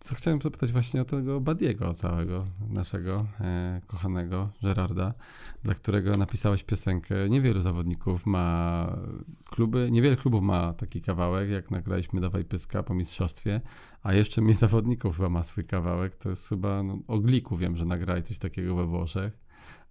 E, 0.00 0.04
Co 0.04 0.14
chciałem 0.14 0.40
zapytać 0.40 0.72
właśnie 0.72 1.00
o 1.00 1.04
tego 1.04 1.40
Badiego 1.40 1.94
całego, 1.94 2.44
naszego 2.68 3.26
e, 3.40 3.80
kochanego 3.86 4.50
Gerarda, 4.62 5.14
dla 5.62 5.74
którego 5.74 6.16
napisałeś 6.16 6.62
piosenkę. 6.62 7.28
Niewielu 7.28 7.60
zawodników 7.60 8.26
ma 8.26 8.96
kluby, 9.44 9.88
niewiele 9.90 10.16
klubów 10.16 10.42
ma 10.42 10.72
taki 10.72 11.02
kawałek, 11.02 11.50
jak 11.50 11.70
nagraliśmy 11.70 12.20
Dawaj 12.20 12.44
Pyska 12.44 12.82
po 12.82 12.94
mistrzostwie, 12.94 13.60
a 14.02 14.14
jeszcze 14.14 14.42
mi 14.42 14.54
zawodników 14.54 15.16
chyba 15.16 15.28
ma 15.28 15.42
swój 15.42 15.64
kawałek. 15.64 16.16
To 16.16 16.30
jest 16.30 16.48
chyba 16.48 16.82
no, 16.82 16.98
o 17.08 17.18
Gliku 17.18 17.56
wiem, 17.56 17.76
że 17.76 17.84
nagrali 17.84 18.22
coś 18.22 18.38
takiego 18.38 18.74
we 18.74 18.86
Włoszech. 18.86 19.38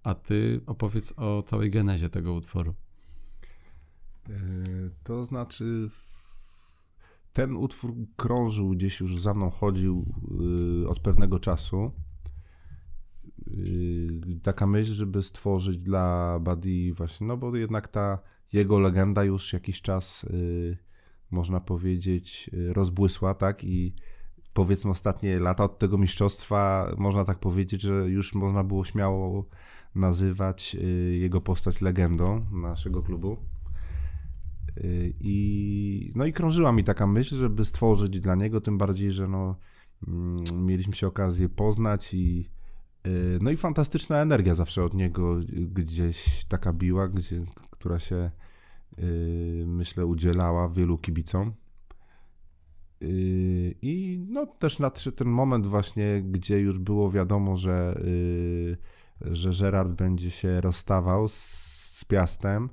A 0.03 0.15
ty 0.15 0.61
opowiedz 0.65 1.13
o 1.17 1.41
całej 1.41 1.69
genezie 1.71 2.09
tego 2.09 2.33
utworu. 2.33 2.73
Eee, 4.29 4.35
To 5.03 5.23
znaczy 5.23 5.89
ten 7.33 7.55
utwór 7.55 7.93
krążył 8.15 8.69
gdzieś 8.69 8.99
już 8.99 9.17
za 9.17 9.33
mną, 9.33 9.49
chodził 9.49 10.05
yy, 10.81 10.89
od 10.89 10.99
pewnego 10.99 11.39
czasu. 11.39 11.91
Yy, 13.47 14.39
Taka 14.43 14.67
myśl, 14.67 14.91
żeby 14.91 15.23
stworzyć 15.23 15.77
dla 15.77 16.39
Buddy 16.39 16.93
właśnie, 16.93 17.27
no 17.27 17.37
bo 17.37 17.55
jednak 17.55 17.87
ta 17.87 18.19
jego 18.53 18.79
legenda 18.79 19.23
już 19.23 19.53
jakiś 19.53 19.81
czas, 19.81 20.25
yy, 20.29 20.77
można 21.31 21.59
powiedzieć, 21.59 22.49
rozbłysła, 22.73 23.33
tak? 23.33 23.63
I 23.63 23.93
powiedzmy 24.53 24.91
ostatnie 24.91 25.39
lata 25.39 25.63
od 25.63 25.79
tego 25.79 25.97
mistrzostwa, 25.97 26.91
można 26.97 27.25
tak 27.25 27.39
powiedzieć, 27.39 27.81
że 27.81 28.09
już 28.09 28.33
można 28.33 28.63
było 28.63 28.85
śmiało 28.85 29.45
nazywać 29.95 30.77
jego 31.11 31.41
postać 31.41 31.81
legendą 31.81 32.45
naszego 32.51 33.03
klubu. 33.03 33.37
Yy, 34.83 35.13
I, 35.19 36.11
no 36.15 36.25
i 36.25 36.33
krążyła 36.33 36.71
mi 36.71 36.83
taka 36.83 37.07
myśl, 37.07 37.35
żeby 37.35 37.65
stworzyć 37.65 38.19
dla 38.19 38.35
niego, 38.35 38.61
tym 38.61 38.77
bardziej, 38.77 39.11
że 39.11 39.27
no, 39.27 39.55
mm, 40.07 40.65
mieliśmy 40.65 40.93
się 40.93 41.07
okazję 41.07 41.49
poznać 41.49 42.13
i 42.13 42.49
yy, 43.05 43.39
no 43.41 43.51
i 43.51 43.57
fantastyczna 43.57 44.17
energia 44.17 44.55
zawsze 44.55 44.83
od 44.83 44.93
niego 44.93 45.39
gdzieś 45.53 46.45
taka 46.45 46.73
biła, 46.73 47.07
gdzie, 47.07 47.45
która 47.69 47.99
się 47.99 48.31
yy, 48.97 49.63
myślę 49.67 50.05
udzielała 50.05 50.69
wielu 50.69 50.97
kibicom. 50.97 51.53
I 53.81 54.25
no 54.29 54.45
też 54.45 54.79
nadszedł 54.79 55.17
ten 55.17 55.27
moment 55.27 55.67
właśnie, 55.67 56.21
gdzie 56.21 56.59
już 56.59 56.79
było 56.79 57.11
wiadomo, 57.11 57.57
że, 57.57 58.01
że 59.21 59.51
Gerard 59.59 59.93
będzie 59.93 60.31
się 60.31 60.61
rozstawał 60.61 61.27
z, 61.27 61.35
z 61.99 62.05
Piastem. 62.05 62.69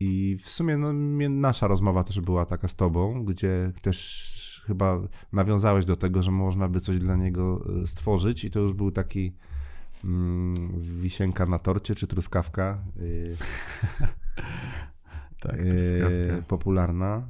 I 0.00 0.36
w 0.42 0.50
sumie 0.50 0.76
no, 0.76 0.92
nasza 1.28 1.66
rozmowa 1.66 2.04
też 2.04 2.20
była 2.20 2.46
taka 2.46 2.68
z 2.68 2.74
tobą, 2.74 3.24
gdzie 3.24 3.72
też 3.82 4.62
chyba 4.66 5.00
nawiązałeś 5.32 5.84
do 5.84 5.96
tego, 5.96 6.22
że 6.22 6.30
można 6.30 6.68
by 6.68 6.80
coś 6.80 6.98
dla 6.98 7.16
niego 7.16 7.64
e, 7.82 7.86
stworzyć 7.86 8.44
i 8.44 8.50
to 8.50 8.60
już 8.60 8.72
był 8.72 8.90
taki 8.90 9.32
mm, 10.04 10.80
wisienka 10.80 11.46
na 11.46 11.58
torcie 11.58 11.94
czy 11.94 12.06
truskawka 12.06 12.84
yy, 12.96 13.36
Tak, 15.40 15.64
yy, 15.64 15.70
truskawka. 15.70 16.48
popularna. 16.48 17.28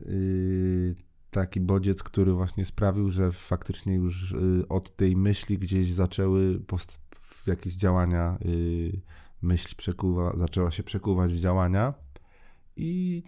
Yy, 0.00 0.94
taki 1.30 1.60
bodziec, 1.60 2.02
który 2.02 2.32
właśnie 2.32 2.64
sprawił, 2.64 3.10
że 3.10 3.32
faktycznie 3.32 3.94
już 3.94 4.34
od 4.68 4.96
tej 4.96 5.16
myśli 5.16 5.58
gdzieś 5.58 5.92
zaczęły 5.92 6.60
jakieś 7.46 7.74
działania, 7.74 8.38
myśl 9.42 9.76
przekuwa, 9.76 10.36
zaczęła 10.36 10.70
się 10.70 10.82
przekuwać 10.82 11.32
w 11.34 11.38
działania 11.38 11.94
i 12.76 13.22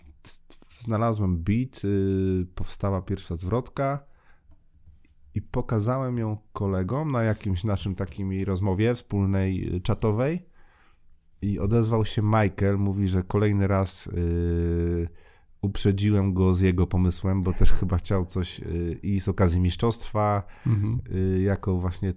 znalazłem 0.80 1.36
beat, 1.42 1.84
yy, 1.84 2.46
powstała 2.54 3.02
pierwsza 3.02 3.34
zwrotka 3.34 4.04
i 5.34 5.42
pokazałem 5.42 6.18
ją 6.18 6.36
kolegom 6.52 7.12
na 7.12 7.22
jakimś 7.22 7.64
naszym 7.64 7.94
takiej 7.94 8.44
rozmowie 8.44 8.94
wspólnej, 8.94 9.72
yy, 9.72 9.80
czatowej 9.80 10.46
i 11.42 11.58
odezwał 11.58 12.04
się 12.04 12.22
Michael, 12.22 12.78
mówi, 12.78 13.08
że 13.08 13.22
kolejny 13.22 13.66
raz 13.66 14.06
yy, 14.06 15.08
uprzedziłem 15.62 16.34
go 16.34 16.54
z 16.54 16.60
jego 16.60 16.86
pomysłem, 16.86 17.42
bo 17.42 17.52
też 17.52 17.72
chyba 17.72 17.96
chciał 17.96 18.26
coś 18.26 18.58
yy, 18.58 18.98
i 19.02 19.20
z 19.20 19.28
okazji 19.28 19.60
mistrzostwa, 19.60 20.42
Mhm. 20.66 21.00
y, 21.16 21.42
jako 21.42 21.76
właśnie 21.76 22.14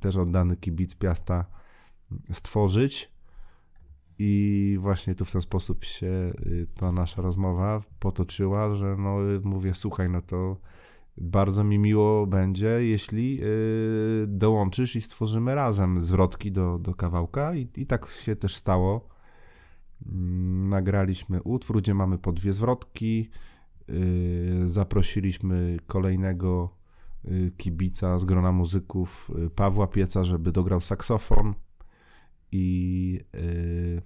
też 0.00 0.16
oddany 0.16 0.56
kibic 0.56 0.94
Piasta 0.94 1.44
stworzyć. 2.32 3.09
I 4.22 4.76
właśnie 4.80 5.14
tu 5.14 5.24
w 5.24 5.32
ten 5.32 5.40
sposób 5.40 5.84
się 5.84 6.06
y, 6.46 6.66
ta 6.74 6.92
nasza 6.92 7.22
rozmowa 7.22 7.80
potoczyła, 8.00 8.74
że 8.74 8.96
no 8.98 9.32
y, 9.32 9.40
mówię, 9.40 9.74
słuchaj, 9.74 10.10
no 10.10 10.22
to 10.22 10.56
bardzo 11.16 11.64
mi 11.64 11.78
miło 11.78 12.26
będzie, 12.26 12.68
jeśli 12.68 13.40
y, 13.42 14.26
dołączysz 14.28 14.96
i 14.96 15.00
stworzymy 15.00 15.54
razem 15.54 16.00
zwrotki 16.00 16.52
do, 16.52 16.78
do 16.78 16.94
kawałka 16.94 17.54
i, 17.54 17.68
i 17.76 17.86
tak 17.86 18.08
się 18.08 18.36
też 18.36 18.56
stało. 18.56 19.08
Mm, 20.06 20.68
Nagraliśmy 20.68 21.42
utwór, 21.42 21.78
gdzie 21.82 21.94
mamy 21.94 22.18
po 22.18 22.32
dwie 22.32 22.52
zwrotki. 22.52 23.30
Zaprosiliśmy 24.64 25.76
kolejnego 25.86 26.76
kibica 27.56 28.18
z 28.18 28.24
grona 28.24 28.52
muzyków 28.52 29.30
Pawła 29.54 29.86
Pieca, 29.86 30.24
żeby 30.24 30.52
dograł 30.52 30.80
saksofon 30.80 31.54
i 32.52 33.20
y, 33.34 34.02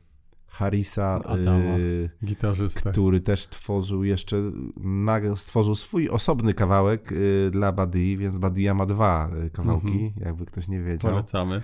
Harisa, 0.46 1.14
Adama, 1.24 1.78
y, 1.78 2.10
Gitarzysta. 2.24 2.90
który 2.90 3.20
też 3.20 3.46
tworzył 3.48 4.04
jeszcze, 4.04 4.36
na, 4.80 5.36
stworzył 5.36 5.74
swój 5.74 6.08
osobny 6.08 6.54
kawałek 6.54 7.12
y, 7.12 7.50
dla 7.52 7.72
Buddy, 7.72 8.16
więc 8.16 8.34
Buddy'a 8.34 8.74
ma 8.74 8.86
dwa 8.86 9.30
y, 9.46 9.50
kawałki, 9.50 9.92
Mhm. 9.92 10.12
jakby 10.16 10.46
ktoś 10.46 10.68
nie 10.68 10.82
wiedział. 10.82 11.10
Polecamy. 11.12 11.62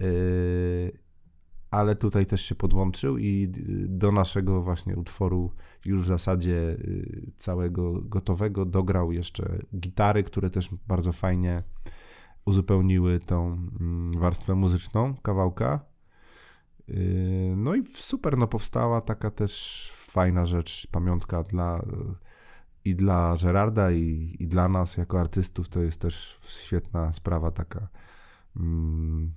Y, 0.00 0.98
ale 1.70 1.96
tutaj 1.96 2.26
też 2.26 2.42
się 2.44 2.54
podłączył 2.54 3.18
i 3.18 3.48
do 3.88 4.12
naszego 4.12 4.62
właśnie 4.62 4.96
utworu 4.96 5.52
już 5.84 6.02
w 6.02 6.06
zasadzie 6.06 6.76
całego 7.36 7.92
gotowego 8.02 8.64
dograł 8.64 9.12
jeszcze 9.12 9.58
gitary, 9.78 10.22
które 10.22 10.50
też 10.50 10.70
bardzo 10.88 11.12
fajnie 11.12 11.62
uzupełniły 12.44 13.20
tą 13.20 13.46
mm, 13.80 14.12
warstwę 14.18 14.54
muzyczną 14.54 15.14
kawałka. 15.22 15.80
Y, 16.88 17.54
No 17.56 17.74
i 17.74 17.84
super, 17.84 18.38
no 18.38 18.48
powstała 18.48 19.00
taka 19.00 19.30
też 19.30 19.92
fajna 19.96 20.46
rzecz, 20.46 20.86
pamiątka 20.90 21.42
dla 21.42 21.82
i 22.84 22.94
dla 22.94 23.36
Gerarda 23.42 23.90
i, 23.90 24.36
i 24.40 24.48
dla 24.48 24.68
nas 24.68 24.96
jako 24.96 25.20
artystów. 25.20 25.68
To 25.68 25.82
jest 25.82 26.00
też 26.00 26.40
świetna 26.46 27.12
sprawa 27.12 27.50
taka. 27.50 27.88
Mm, 28.56 29.32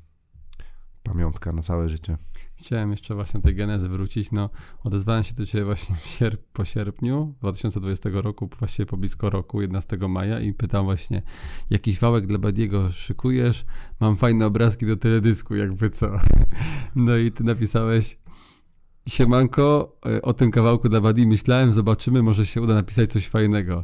pamiątka 1.06 1.52
na 1.52 1.62
całe 1.62 1.90
życie. 1.90 2.18
Chciałem 2.56 2.92
jeszcze 2.92 3.16
właśnie 3.16 3.42
tej 3.42 3.56
genezy 3.56 3.90
wrócić. 3.90 4.32
No, 4.32 4.50
odezwałem 4.84 5.24
się 5.24 5.34
do 5.34 5.46
ciebie 5.46 5.66
właśnie 5.66 5.96
sierp- 5.96 6.38
po 6.54 6.66
sierpniu 6.66 7.36
2020 7.40 8.10
roku, 8.14 8.50
właściwie 8.60 8.86
po 8.86 8.98
blisko 8.98 9.30
roku, 9.30 9.62
11 9.62 9.98
maja 10.08 10.40
i 10.40 10.54
pytam 10.54 10.86
właśnie, 10.86 11.22
jakiś 11.70 12.00
wałek 12.00 12.28
dla 12.28 12.38
Badiego 12.38 12.92
szykujesz? 12.92 13.66
Mam 14.00 14.18
fajne 14.18 14.46
obrazki 14.46 14.86
do 14.86 14.98
teledysku, 14.98 15.56
jakby 15.56 15.90
co. 15.90 16.12
No 16.96 17.18
i 17.18 17.32
ty 17.32 17.44
napisałeś, 17.44 18.18
siemanko, 19.10 19.98
e, 20.06 20.22
o 20.22 20.34
tym 20.34 20.52
kawałku 20.52 20.90
dla 20.90 21.02
Badi 21.02 21.28
myślałem, 21.28 21.74
zobaczymy, 21.74 22.24
może 22.24 22.46
się 22.46 22.62
uda 22.62 22.74
napisać 22.74 23.12
coś 23.12 23.28
fajnego. 23.28 23.84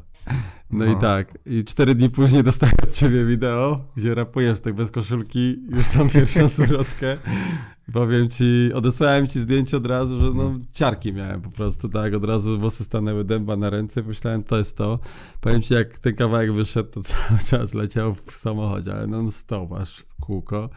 No, 0.72 0.86
i 0.86 0.96
tak, 0.96 1.38
i 1.46 1.64
cztery 1.64 1.96
dni 1.96 2.10
później 2.10 2.44
dostaję 2.44 2.74
od 2.84 2.92
ciebie 2.92 3.26
wideo, 3.26 3.86
gdzie 3.98 4.16
rapujesz 4.16 4.62
tak 4.62 4.74
bez 4.74 4.92
koszulki, 4.92 5.60
już 5.70 5.88
tam 5.88 6.10
pierwszą 6.10 6.50
surotkę. 6.58 7.18
Powiem 7.94 8.30
ci, 8.30 8.72
odesłałem 8.74 9.28
ci 9.28 9.40
zdjęcie 9.40 9.78
od 9.78 9.86
razu, 9.86 10.20
że 10.20 10.32
no 10.34 10.54
ciarki 10.72 11.14
miałem 11.14 11.42
po 11.42 11.52
prostu, 11.52 11.90
tak, 11.90 12.14
od 12.14 12.26
razu 12.26 12.60
włosy 12.60 12.84
stanęły 12.84 13.24
dęba 13.24 13.58
na 13.58 13.70
ręce, 13.70 14.04
myślałem, 14.04 14.44
to 14.44 14.58
jest 14.58 14.78
to. 14.78 15.00
Powiem 15.42 15.62
ci, 15.62 15.74
jak 15.74 16.00
ten 16.00 16.16
kawałek 16.16 16.54
wyszedł, 16.54 16.90
to 16.90 17.02
cały 17.28 17.40
czas 17.40 17.74
leciał 17.74 18.16
w 18.26 18.36
samochodzie, 18.36 18.94
ale 18.94 19.08
non 19.08 19.32
stop 19.32 19.74
aż 19.74 20.04
kółko. 20.22 20.70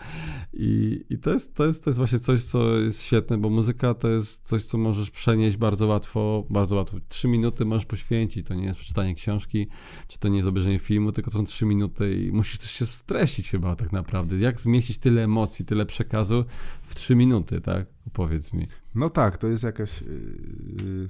I, 0.53 1.05
i 1.11 1.19
to, 1.19 1.33
jest, 1.33 1.55
to, 1.55 1.67
jest, 1.67 1.85
to 1.85 1.91
jest 1.91 1.99
właśnie 1.99 2.19
coś, 2.19 2.45
co 2.45 2.77
jest 2.79 3.03
świetne, 3.03 3.39
bo 3.39 3.51
muzyka 3.51 3.95
to 3.95 4.09
jest 4.09 4.43
coś, 4.49 4.65
co 4.65 4.79
możesz 4.79 5.11
przenieść 5.11 5.57
bardzo 5.57 5.87
łatwo, 5.87 6.47
bardzo 6.51 6.77
łatwo. 6.77 6.97
Trzy 7.09 7.29
minuty 7.29 7.65
możesz 7.65 7.87
poświęcić, 7.87 8.47
to 8.47 8.55
nie 8.55 8.65
jest 8.65 8.79
przeczytanie 8.79 9.15
książki, 9.15 9.67
czy 10.09 10.19
to 10.19 10.29
nie 10.29 10.37
jest 10.37 10.49
obejrzenie 10.49 10.79
filmu, 10.79 11.13
tylko 11.13 11.31
to 11.31 11.39
są 11.39 11.45
trzy 11.45 11.67
minuty 11.67 12.15
i 12.25 12.33
musisz 12.33 12.59
też 12.59 12.71
się 12.71 12.87
streścić 12.87 13.51
chyba 13.51 13.77
tak 13.77 13.93
naprawdę. 13.93 14.37
Jak 14.39 14.61
zmieścić 14.61 14.99
tyle 14.99 15.25
emocji, 15.25 15.65
tyle 15.65 15.87
przekazu 15.87 16.45
w 16.83 16.95
trzy 16.95 17.17
minuty, 17.17 17.61
tak? 17.61 17.87
Powiedz 18.13 18.53
mi. 18.53 18.67
No 18.95 19.11
tak, 19.11 19.37
to 19.37 19.49
jest 19.49 19.63
jakaś. 19.63 20.03
Yy, 20.03 21.09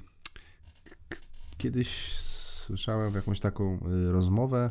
k- 1.08 1.16
kiedyś 1.56 2.12
słyszałem 2.64 3.14
jakąś 3.14 3.40
taką 3.40 3.78
yy, 3.88 4.12
rozmowę 4.12 4.70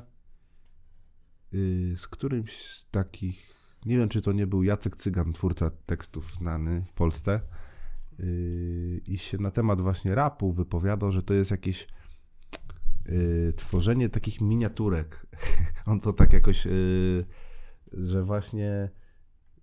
z 1.98 2.08
którymś 2.08 2.58
z 2.58 2.86
takich. 2.92 3.53
Nie 3.86 3.98
wiem, 3.98 4.10
czy 4.10 4.22
to 4.22 4.32
nie 4.32 4.48
był 4.48 4.64
Jacek 4.64 4.96
Cygan, 4.96 5.34
twórca 5.34 5.72
tekstów 5.86 6.34
znany 6.34 6.84
w 6.88 6.94
Polsce. 6.94 7.42
Yy, 8.20 9.02
I 9.08 9.18
się 9.18 9.38
na 9.38 9.52
temat 9.52 9.82
właśnie 9.82 10.16
rapu 10.16 10.52
wypowiadał, 10.52 11.12
że 11.12 11.24
to 11.24 11.34
jest 11.34 11.52
jakieś 11.52 11.88
yy, 13.06 13.54
tworzenie 13.56 14.10
takich 14.10 14.42
miniaturek. 14.42 15.28
On 15.86 16.00
to 16.00 16.14
tak 16.14 16.34
jakoś, 16.34 16.66
yy, 16.66 17.26
że 17.94 18.24
właśnie 18.24 18.90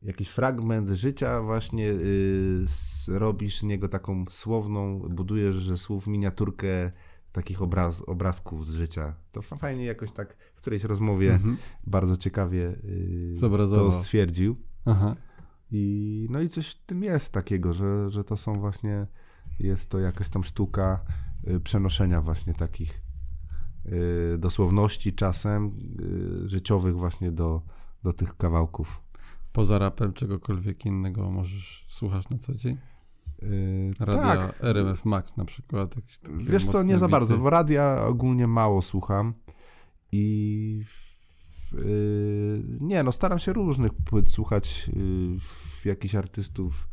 jakiś 0.03 0.29
fragment 0.29 0.89
życia 0.89 1.43
właśnie 1.43 1.85
yy, 1.85 2.65
robisz 3.09 3.59
z 3.59 3.63
niego 3.63 3.89
taką 3.89 4.25
słowną, 4.29 4.99
budujesz 4.99 5.67
ze 5.67 5.77
słów 5.77 6.07
miniaturkę 6.07 6.93
takich 7.33 7.63
obraz, 7.63 8.03
obrazków 8.03 8.69
z 8.69 8.75
życia. 8.75 9.15
To 9.33 9.43
fa- 9.43 9.57
fajnie 9.57 9.85
jakoś 9.85 10.13
tak 10.13 10.37
w 10.55 10.59
którejś 10.61 10.85
rozmowie 10.85 11.35
Mhm. 11.35 11.57
bardzo 11.87 12.17
ciekawie 12.17 12.77
yy, 12.85 13.35
to 13.77 13.93
stwierdził. 14.03 14.57
Aha. 14.85 15.17
I, 15.71 16.27
no 16.31 16.41
i 16.41 16.49
coś 16.49 16.69
w 16.71 16.85
tym 16.87 17.03
jest 17.03 17.33
takiego, 17.33 17.73
że, 17.73 18.11
że 18.11 18.25
to 18.25 18.37
są 18.37 18.53
właśnie, 18.61 19.07
jest 19.59 19.91
to 19.91 19.99
jakaś 19.99 20.29
tam 20.29 20.45
sztuka 20.45 21.05
y, 21.49 21.61
przenoszenia 21.61 22.21
właśnie 22.23 22.55
takich 22.55 23.03
y, 23.87 24.39
dosłowności 24.39 25.13
czasem 25.13 25.79
y, 26.45 26.49
życiowych 26.49 26.97
właśnie 26.97 27.33
do, 27.33 27.63
do 28.03 28.13
tych 28.13 28.37
kawałków. 28.37 29.01
Poza 29.53 29.79
rapem 29.79 30.13
czegokolwiek 30.13 30.87
innego 30.87 31.31
możesz, 31.31 31.87
słuchasz 31.89 32.29
na 32.29 32.39
co 32.39 32.55
dzień? 32.55 32.77
Y, 33.43 33.91
Radia 34.01 34.37
tak, 34.47 34.59
RMF 34.65 35.05
Max 35.05 35.37
na 35.37 35.45
przykład. 35.45 35.95
Wiesz 36.39 36.67
co, 36.67 36.83
nie 36.83 36.99
za 36.99 37.07
bity. 37.07 37.13
bardzo, 37.13 37.39
bo 37.39 37.51
radia 37.51 38.05
ogólnie 38.07 38.47
mało 38.47 38.83
słucham 38.83 39.35
i 40.13 40.85
y, 41.75 42.63
nie, 42.81 43.03
no 43.03 43.13
staram 43.13 43.39
się 43.39 43.53
różnych 43.53 43.93
płyt 43.95 44.31
słuchać 44.31 44.91
y, 45.85 45.89
jakichś 45.89 46.15
artystów 46.15 46.89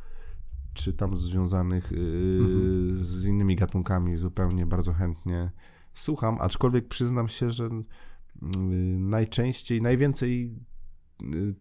czy 0.73 0.93
tam 0.93 1.15
związanych 1.15 1.91
y, 1.91 1.95
Mhm. 2.41 3.03
z 3.03 3.25
innymi 3.25 3.55
gatunkami 3.55 4.17
zupełnie 4.17 4.65
bardzo 4.65 4.93
chętnie 4.93 5.51
słucham, 5.93 6.37
aczkolwiek 6.41 6.87
przyznam 6.87 7.27
się, 7.27 7.51
że 7.51 7.65
y, 7.65 7.69
najczęściej, 8.99 9.81
najwięcej 9.81 10.55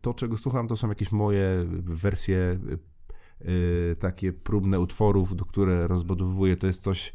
to, 0.00 0.14
czego 0.14 0.38
słucham, 0.38 0.68
to 0.68 0.76
są 0.76 0.88
jakieś 0.88 1.12
moje 1.12 1.64
wersje 1.82 2.58
takie 3.98 4.32
próbne 4.32 4.80
utworów, 4.80 5.36
do 5.36 5.44
które 5.44 5.86
rozbudowuję. 5.86 6.56
To 6.56 6.66
jest 6.66 6.82
coś, 6.82 7.12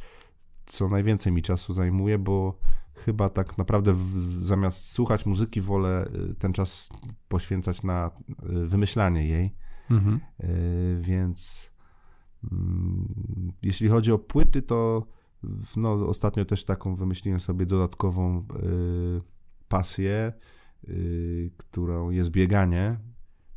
co 0.65 0.89
najwięcej 0.89 1.33
mi 1.33 1.41
czasu 1.41 1.73
zajmuje, 1.73 2.17
bo 2.17 2.59
chyba 2.93 3.29
tak 3.29 3.57
naprawdę 3.57 3.93
w, 3.93 4.43
zamiast 4.43 4.91
słuchać 4.91 5.25
muzyki 5.25 5.61
wolę 5.61 6.07
y, 6.31 6.35
ten 6.35 6.53
czas 6.53 6.89
poświęcać 7.27 7.83
na 7.83 8.11
y, 8.29 8.67
wymyślanie 8.67 9.27
jej. 9.27 9.55
Mhm. 9.89 10.19
Y, 10.43 10.99
Więc 11.01 11.71
mm, 12.51 13.07
jeśli 13.61 13.89
chodzi 13.89 14.11
o 14.11 14.19
płyty, 14.19 14.61
to 14.61 15.07
no, 15.75 15.91
ostatnio 15.91 16.45
też 16.45 16.65
taką 16.65 16.95
wymyśliłem 16.95 17.39
sobie 17.39 17.65
dodatkową 17.65 18.37
y, 18.39 19.21
pasję, 19.67 20.33
y, 20.89 21.51
którą 21.57 22.09
jest 22.09 22.29
bieganie. 22.29 22.99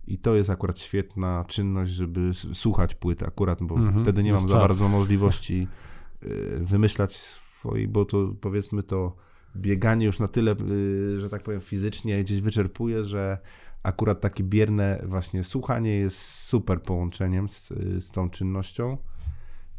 I 0.06 0.18
to 0.18 0.34
jest 0.34 0.50
akurat 0.50 0.78
świetna 0.78 1.44
czynność, 1.48 1.92
żeby 1.92 2.30
słuchać 2.52 2.94
płyt 2.94 3.22
akurat, 3.22 3.62
bo 3.62 3.74
Mhm, 3.74 4.04
wtedy 4.04 4.22
nie 4.22 4.30
jest 4.30 4.42
mam 4.42 4.48
za 4.48 4.54
czas. 4.54 4.68
bardzo 4.68 4.88
możliwości 4.98 5.68
y, 6.22 6.58
wymyślać 6.60 7.16
swojej, 7.16 7.88
bo 7.88 8.04
to 8.04 8.34
powiedzmy 8.40 8.82
to 8.82 9.16
bieganie 9.56 10.06
już 10.06 10.18
na 10.18 10.28
tyle, 10.28 10.52
y, 10.52 11.20
że 11.20 11.28
tak 11.28 11.42
powiem, 11.42 11.60
fizycznie 11.60 12.24
gdzieś 12.24 12.40
wyczerpuje, 12.40 13.04
że 13.04 13.38
akurat 13.82 14.20
takie 14.20 14.44
bierne 14.44 15.02
właśnie 15.06 15.44
słuchanie 15.44 15.96
jest 15.96 16.18
super 16.22 16.82
połączeniem 16.82 17.48
z, 17.48 17.68
z 17.98 18.10
tą 18.10 18.30
czynnością 18.30 18.98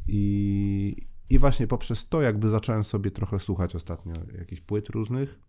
i, 0.08 1.08
i 1.30 1.40
właśnie 1.40 1.68
poprzez 1.68 2.10
to 2.10 2.22
jakby 2.22 2.50
zacząłem 2.50 2.84
sobie 2.84 3.12
trochę 3.12 3.40
słuchać 3.40 3.76
ostatnio 3.76 4.14
jakichś 4.38 4.62
płyt 4.62 4.90
różnych, 4.90 5.40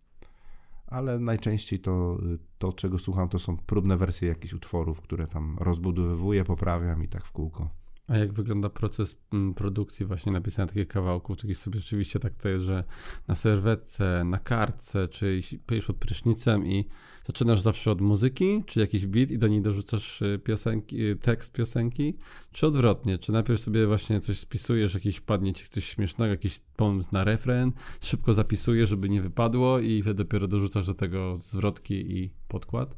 ale 0.87 1.19
najczęściej 1.19 1.79
to, 1.79 2.17
to 2.57 2.73
czego 2.73 2.97
słucham, 2.97 3.29
to 3.29 3.39
są 3.39 3.57
próbne 3.57 3.97
wersje 3.97 4.27
jakichś 4.27 4.53
utworów, 4.53 5.01
które 5.01 5.27
tam 5.27 5.57
rozbudowywuję, 5.59 6.43
poprawiam 6.43 7.03
i 7.03 7.07
tak 7.07 7.25
w 7.25 7.31
kółko. 7.31 7.69
A 8.07 8.17
jak 8.17 8.33
wygląda 8.33 8.69
proces 8.69 9.21
mm, 9.33 9.53
produkcji 9.53 10.05
właśnie 10.05 10.31
napisania 10.31 10.67
takich 10.67 10.87
kawałków? 10.87 11.37
Czy 11.37 11.55
sobie 11.55 11.79
rzeczywiście 11.79 12.19
tak 12.19 12.33
to 12.33 12.49
jest, 12.49 12.65
że 12.65 12.83
na 13.27 13.35
serwetce, 13.35 14.23
na 14.25 14.39
kartce, 14.39 15.07
czy 15.07 15.39
pijesz 15.67 15.85
pod 15.85 15.97
prysznicem 15.97 16.67
i 16.67 16.85
zaczynasz 17.25 17.61
zawsze 17.61 17.91
od 17.91 18.01
muzyki, 18.01 18.63
czy 18.65 18.79
jakiś 18.79 19.05
beat 19.05 19.31
i 19.31 19.37
do 19.37 19.47
niej 19.47 19.61
dorzucasz 19.61 20.21
y, 20.21 20.39
piosenki, 20.43 21.01
y, 21.01 21.15
tekst 21.15 21.53
piosenki, 21.53 22.17
czy 22.51 22.67
odwrotnie? 22.67 23.17
Czy 23.17 23.31
najpierw 23.31 23.61
sobie 23.61 23.87
właśnie 23.87 24.19
coś 24.19 24.39
spisujesz, 24.39 24.93
jakiś 24.93 25.21
padnie 25.21 25.53
ci 25.53 25.69
coś 25.69 25.85
śmiesznego, 25.85 26.31
jakiś 26.31 26.59
pomysł 26.75 27.09
na 27.11 27.23
refren, 27.23 27.71
szybko 28.01 28.33
zapisujesz, 28.33 28.89
żeby 28.89 29.09
nie 29.09 29.21
wypadło 29.21 29.79
i 29.79 30.01
wtedy 30.01 30.23
dopiero 30.23 30.47
dorzucasz 30.47 30.87
do 30.87 30.93
tego 30.93 31.35
zwrotki 31.35 31.93
i 32.17 32.29
podkład? 32.47 32.97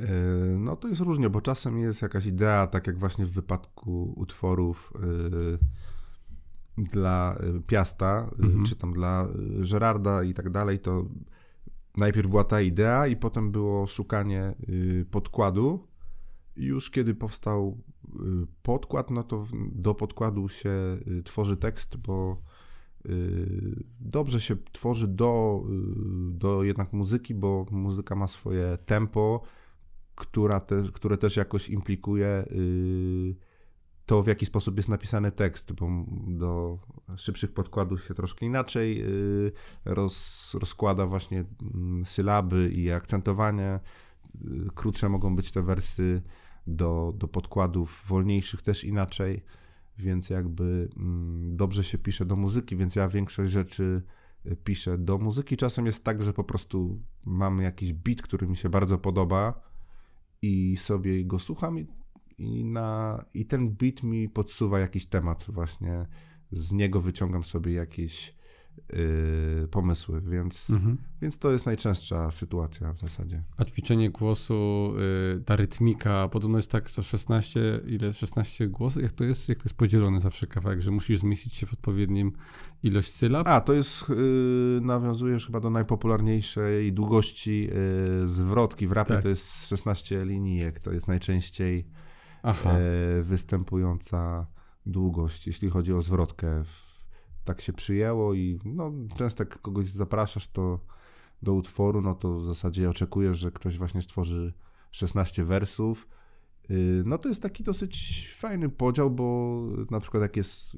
Yy, 0.00 0.58
No 0.58 0.76
to 0.76 0.88
jest 0.88 1.00
różnie, 1.00 1.30
bo 1.30 1.40
czasem 1.40 1.78
jest 1.78 2.02
jakaś 2.02 2.26
idea, 2.26 2.66
tak 2.66 2.86
jak 2.86 2.98
właśnie 2.98 3.26
w 3.26 3.32
wypadku 3.32 4.12
utworów 4.16 4.92
yy, 5.02 5.58
dla 6.84 7.38
yy, 7.42 7.60
Piasta, 7.60 8.30
Mhm. 8.42 8.64
czy 8.64 8.76
tam 8.76 8.92
dla 8.92 9.28
Gerarda 9.72 10.22
i 10.22 10.34
tak 10.34 10.50
dalej, 10.50 10.78
to 10.78 11.04
najpierw 11.96 12.28
była 12.28 12.44
ta 12.44 12.60
idea 12.60 13.06
i 13.06 13.16
potem 13.16 13.50
było 13.52 13.86
szukanie 13.86 14.54
podkładu. 15.10 15.86
I 16.56 16.64
już 16.64 16.90
kiedy 16.90 17.14
powstał 17.14 17.78
podkład, 18.62 19.10
no 19.10 19.22
to 19.22 19.46
do 19.72 19.94
podkładu 19.94 20.48
się 20.48 20.72
tworzy 21.24 21.56
tekst, 21.56 21.96
bo 21.96 22.42
dobrze 24.00 24.40
się 24.40 24.56
tworzy 24.72 25.08
do, 25.08 25.62
do 26.30 26.62
jednak 26.62 26.92
muzyki, 26.92 27.34
bo 27.34 27.66
muzyka 27.70 28.14
ma 28.14 28.26
swoje 28.26 28.78
tempo, 28.86 29.42
która 30.18 30.60
te, 30.60 30.82
które 30.92 31.18
też 31.18 31.36
jakoś 31.36 31.68
implikuje 31.68 32.44
to, 34.08 34.22
w 34.22 34.26
jaki 34.26 34.46
sposób 34.46 34.76
jest 34.76 34.88
napisany 34.88 35.32
tekst, 35.32 35.72
bo 35.72 35.88
do 36.26 36.78
szybszych 37.16 37.52
podkładów 37.52 38.04
się 38.04 38.14
troszkę 38.14 38.46
inaczej 38.46 39.02
y, 39.46 39.52
roz, 39.84 40.54
rozkłada 40.60 41.06
właśnie 41.06 41.44
mm, 41.74 42.06
sylaby 42.06 42.70
i 42.70 42.92
akcentowanie. 42.92 43.80
Y, 44.34 44.68
krótsze 44.74 45.08
mogą 45.08 45.36
być 45.36 45.52
te 45.52 45.62
wersy 45.62 46.22
do, 46.66 47.12
do 47.16 47.28
podkładów 47.28 48.04
wolniejszych 48.06 48.62
też 48.62 48.84
inaczej, 48.84 49.44
więc 49.98 50.30
jakby 50.30 50.88
mm, 50.96 51.56
dobrze 51.56 51.84
się 51.84 51.98
pisze 51.98 52.26
do 52.26 52.36
muzyki, 52.36 52.76
więc 52.76 52.96
ja 52.96 53.08
większość 53.08 53.52
rzeczy 53.52 54.02
y, 54.46 54.56
piszę 54.56 54.98
do 54.98 55.18
muzyki. 55.18 55.56
Czasem 55.56 55.86
jest 55.86 56.04
tak, 56.04 56.22
że 56.22 56.32
po 56.32 56.44
prostu 56.44 57.02
mam 57.24 57.60
jakiś 57.60 57.92
beat, 57.92 58.22
który 58.22 58.46
mi 58.46 58.56
się 58.56 58.68
bardzo 58.68 58.98
podoba 58.98 59.67
i 60.42 60.76
sobie 60.76 61.24
go 61.24 61.38
słucham 61.38 61.78
i 61.78 61.86
i, 62.38 62.64
na, 62.64 63.24
i 63.34 63.46
ten 63.46 63.70
beat 63.70 64.02
mi 64.02 64.28
podsuwa 64.28 64.78
jakiś 64.78 65.06
temat 65.06 65.44
właśnie, 65.48 66.06
z 66.50 66.72
niego 66.72 67.00
wyciągam 67.00 67.44
sobie 67.44 67.72
jakieś 67.72 68.34
pomysły, 69.70 70.20
więc, 70.20 70.70
mhm. 70.70 70.98
więc 71.22 71.38
to 71.38 71.52
jest 71.52 71.66
najczęstsza 71.66 72.30
sytuacja 72.30 72.92
w 72.92 72.98
zasadzie. 72.98 73.42
A 73.56 73.64
ćwiczenie 73.64 74.10
głosu, 74.10 74.92
yy, 75.34 75.42
ta 75.44 75.56
rytmika, 75.56 76.28
podobno 76.28 76.58
jest 76.58 76.70
tak, 76.70 76.90
co 76.90 77.02
16, 77.02 77.80
ile 77.86 78.12
16 78.12 78.68
głosów, 78.68 79.02
jak 79.02 79.12
to 79.12 79.24
jest, 79.24 79.48
jak 79.48 79.58
to 79.58 79.64
jest 79.64 79.76
podzielone 79.76 80.20
zawsze 80.20 80.46
kawałek, 80.46 80.82
że 80.82 80.90
musisz 80.90 81.18
zmieścić 81.18 81.54
się 81.54 81.66
w 81.66 81.72
odpowiednim 81.72 82.32
ilość 82.82 83.12
sylab? 83.12 83.48
A, 83.48 83.60
to 83.60 83.72
jest, 83.72 84.08
yy, 84.08 84.80
nawiązujesz 84.82 85.46
chyba 85.46 85.60
do 85.60 85.70
najpopularniejszej 85.70 86.92
długości 86.92 87.70
yy, 88.20 88.28
zwrotki 88.28 88.86
w 88.86 88.92
rapie, 88.92 89.14
tak. 89.14 89.22
to 89.22 89.28
jest 89.28 89.68
16 89.68 90.24
linijek, 90.24 90.80
to 90.80 90.92
jest 90.92 91.08
najczęściej 91.08 91.86
e, 92.44 93.22
występująca 93.22 94.46
długość, 94.86 95.46
jeśli 95.46 95.70
chodzi 95.70 95.94
o 95.94 96.02
zwrotkę. 96.02 96.62
Tak 97.48 97.60
się 97.60 97.72
przyjęło 97.72 98.34
i 98.34 98.58
no, 98.64 98.92
często 99.16 99.42
jak 99.42 99.60
kogoś 99.60 99.86
zapraszasz 99.86 100.48
to 100.48 100.80
do 101.42 101.54
utworu, 101.54 102.00
no 102.00 102.14
to 102.14 102.34
w 102.34 102.46
zasadzie 102.46 102.90
oczekujesz, 102.90 103.38
że 103.38 103.50
ktoś 103.50 103.78
właśnie 103.78 104.02
stworzy 104.02 104.52
16 104.90 105.44
wersów. 105.44 106.08
Y, 106.70 107.02
no 107.06 107.18
to 107.18 107.28
jest 107.28 107.42
taki 107.42 107.64
dosyć 107.64 108.28
fajny 108.36 108.68
podział, 108.68 109.10
bo 109.10 109.58
na 109.90 110.00
przykład 110.00 110.22
jak 110.22 110.36
jest 110.36 110.76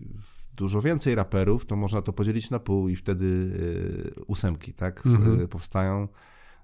dużo 0.56 0.80
więcej 0.80 1.14
raperów, 1.14 1.66
to 1.66 1.76
można 1.76 2.02
to 2.02 2.12
podzielić 2.12 2.50
na 2.50 2.58
pół 2.58 2.88
i 2.88 2.96
wtedy 2.96 3.24
y, 3.24 4.24
ósemki, 4.24 4.74
tak, 4.74 5.06
mhm. 5.06 5.48
powstają 5.48 6.08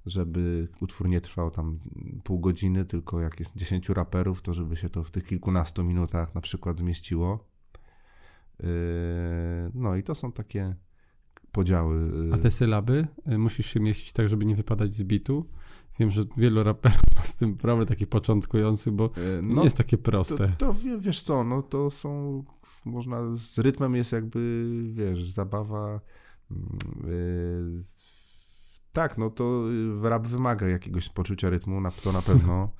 żeby 0.07 0.69
utwór 0.81 1.09
nie 1.09 1.21
trwał 1.21 1.51
tam 1.51 1.79
pół 2.25 2.41
godziny, 2.41 2.85
tylko 2.85 3.21
jak 3.21 3.39
jest 3.39 3.57
10 3.57 3.89
raperów, 3.89 4.43
to 4.43 4.55
żeby 4.55 4.77
się 4.77 4.89
to 4.89 5.05
w 5.05 5.11
tych 5.11 5.25
kilkunastu 5.25 5.85
minutach 5.85 6.35
na 6.35 6.41
przykład 6.41 6.79
zmieściło. 6.79 7.56
Yy, 8.61 8.69
no 9.75 9.97
i 9.97 10.03
to 10.03 10.15
są 10.15 10.33
takie 10.33 10.75
podziały. 11.53 12.27
Yy. 12.27 12.35
A 12.35 12.39
te 12.39 12.51
sylaby 12.51 13.07
yy, 13.27 13.39
musisz 13.39 13.67
się 13.67 13.81
mieścić 13.81 14.13
tak, 14.13 14.29
żeby 14.29 14.45
nie 14.45 14.57
wypadać 14.57 14.95
z 14.95 15.05
bitu? 15.05 15.47
Wiem, 15.99 16.11
że 16.11 16.25
wielu 16.37 16.63
raperów 16.63 17.17
ma 17.17 17.23
z 17.23 17.37
tym 17.37 17.57
problem 17.57 17.87
taki 17.87 18.07
początkujący, 18.07 18.93
bo 18.93 19.11
no, 19.43 19.55
nie 19.55 19.65
jest 19.65 19.77
takie 19.77 19.99
proste. 19.99 20.49
To, 20.59 20.73
to 20.73 20.75
wiesz 20.99 21.23
co, 21.23 21.45
no 21.45 21.63
to 21.63 21.91
są, 21.91 22.45
można, 22.85 23.37
z 23.37 23.59
rytmem 23.59 23.95
jest 23.95 24.13
jakby, 24.13 24.71
wiesz, 24.93 25.31
zabawa, 25.31 26.01
yy, 26.51 27.81
tak, 28.93 29.19
no 29.19 29.31
to 29.31 29.65
rap 30.03 30.27
wymaga 30.27 30.69
jakiegoś 30.69 31.09
poczucia 31.09 31.51
rytmu, 31.51 31.81
to 32.05 32.13
na 32.13 32.23
pewno. 32.23 32.69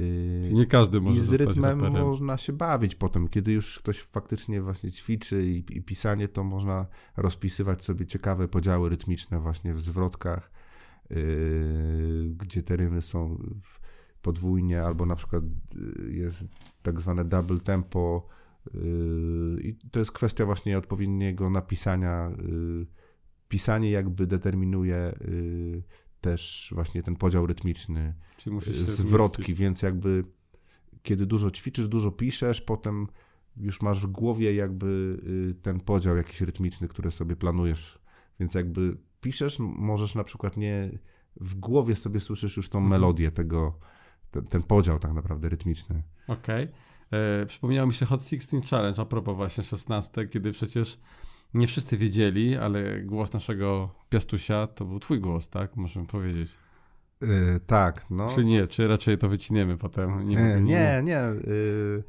Y, 0.00 0.50
nie 0.52 0.66
każdy 0.66 1.00
może 1.00 1.16
I 1.16 1.20
z 1.20 1.32
rytmem 1.32 1.80
raperem. 1.80 2.06
można 2.06 2.36
się 2.36 2.52
bawić 2.52 2.94
potem, 2.94 3.28
kiedy 3.28 3.52
już 3.52 3.78
ktoś 3.78 4.00
faktycznie 4.00 4.62
właśnie 4.62 4.92
ćwiczy 4.92 5.46
i, 5.46 5.76
i, 5.76 5.82
pisanie, 5.82 6.28
to 6.28 6.44
można 6.44 6.86
rozpisywać 7.16 7.82
sobie 7.84 8.06
ciekawe 8.06 8.48
podziały 8.48 8.88
rytmiczne 8.88 9.40
właśnie 9.40 9.74
w 9.74 9.80
zwrotkach, 9.80 10.50
yy, 11.10 12.34
gdzie 12.36 12.62
te 12.62 12.76
rymy 12.76 13.02
są 13.02 13.38
podwójnie, 14.22 14.82
albo 14.82 15.06
na 15.06 15.16
przykład 15.16 15.44
y, 15.76 16.12
jest 16.12 16.44
tak 16.82 17.00
zwane 17.00 17.24
double 17.24 17.60
tempo 17.60 18.28
yy, 18.74 19.60
i 19.62 19.76
to 19.90 19.98
jest 19.98 20.12
kwestia 20.12 20.46
właśnie 20.46 20.78
odpowiedniego 20.78 21.50
napisania 21.50 22.30
yy, 22.38 22.86
pisanie 23.48 23.90
jakby 23.90 24.26
determinuje 24.26 25.14
y, 25.20 25.82
też 26.24 26.72
właśnie 26.74 27.02
ten 27.02 27.16
podział 27.16 27.46
rytmiczny, 27.46 28.14
zwrotki, 28.72 29.54
więc 29.54 29.82
jakby 29.82 30.24
kiedy 31.02 31.26
dużo 31.26 31.50
ćwiczysz, 31.50 31.88
dużo 31.88 32.10
piszesz, 32.10 32.60
potem 32.60 33.06
już 33.56 33.82
masz 33.82 34.00
w 34.00 34.06
głowie 34.06 34.54
jakby 34.54 35.18
y, 35.50 35.62
ten 35.62 35.80
podział 35.80 36.16
jakiś 36.16 36.40
rytmiczny, 36.40 36.88
który 36.88 37.10
sobie 37.10 37.36
planujesz, 37.36 37.98
więc 38.40 38.54
jakby 38.54 38.96
piszesz, 39.20 39.58
możesz 39.58 40.14
na 40.14 40.24
przykład 40.24 40.56
nie 40.56 40.98
w 41.36 41.54
głowie 41.54 41.96
sobie 41.96 42.20
słyszysz 42.20 42.56
już 42.56 42.68
tą 42.68 42.78
mhm. 42.78 42.90
melodię 42.90 43.30
tego, 43.30 43.78
ten, 44.30 44.44
ten, 44.44 44.62
podział 44.62 44.98
tak 44.98 45.12
naprawdę 45.12 45.48
rytmiczny. 45.48 46.02
Okej. 46.28 46.64
Okay. 46.64 47.20
E, 47.42 47.46
przypomniało 47.46 47.86
mi 47.86 47.92
się 47.92 48.06
Hot 48.06 48.24
16 48.24 48.60
Challenge 48.70 49.02
a 49.02 49.04
propos 49.04 49.36
właśnie 49.36 49.64
16, 49.64 50.28
kiedy 50.28 50.52
przecież 50.52 50.98
nie 51.54 51.66
wszyscy 51.66 51.96
wiedzieli, 51.96 52.56
ale 52.56 53.00
głos 53.00 53.32
naszego 53.32 53.90
piastusia 54.08 54.66
to 54.66 54.84
był 54.84 55.00
twój 55.00 55.20
głos, 55.20 55.48
tak? 55.48 55.76
Możemy 55.76 56.06
powiedzieć. 56.06 56.50
Yy, 57.20 57.28
tak, 57.66 58.06
no. 58.10 58.28
Czy 58.28 58.44
nie? 58.44 58.66
Czy 58.66 58.88
raczej 58.88 59.18
to 59.18 59.28
wyciniemy 59.28 59.76
potem? 59.76 60.28
Nie, 60.28 60.36
nie, 60.36 60.60
nie. 60.62 61.02
nie 61.04 61.22
yy, 61.46 62.04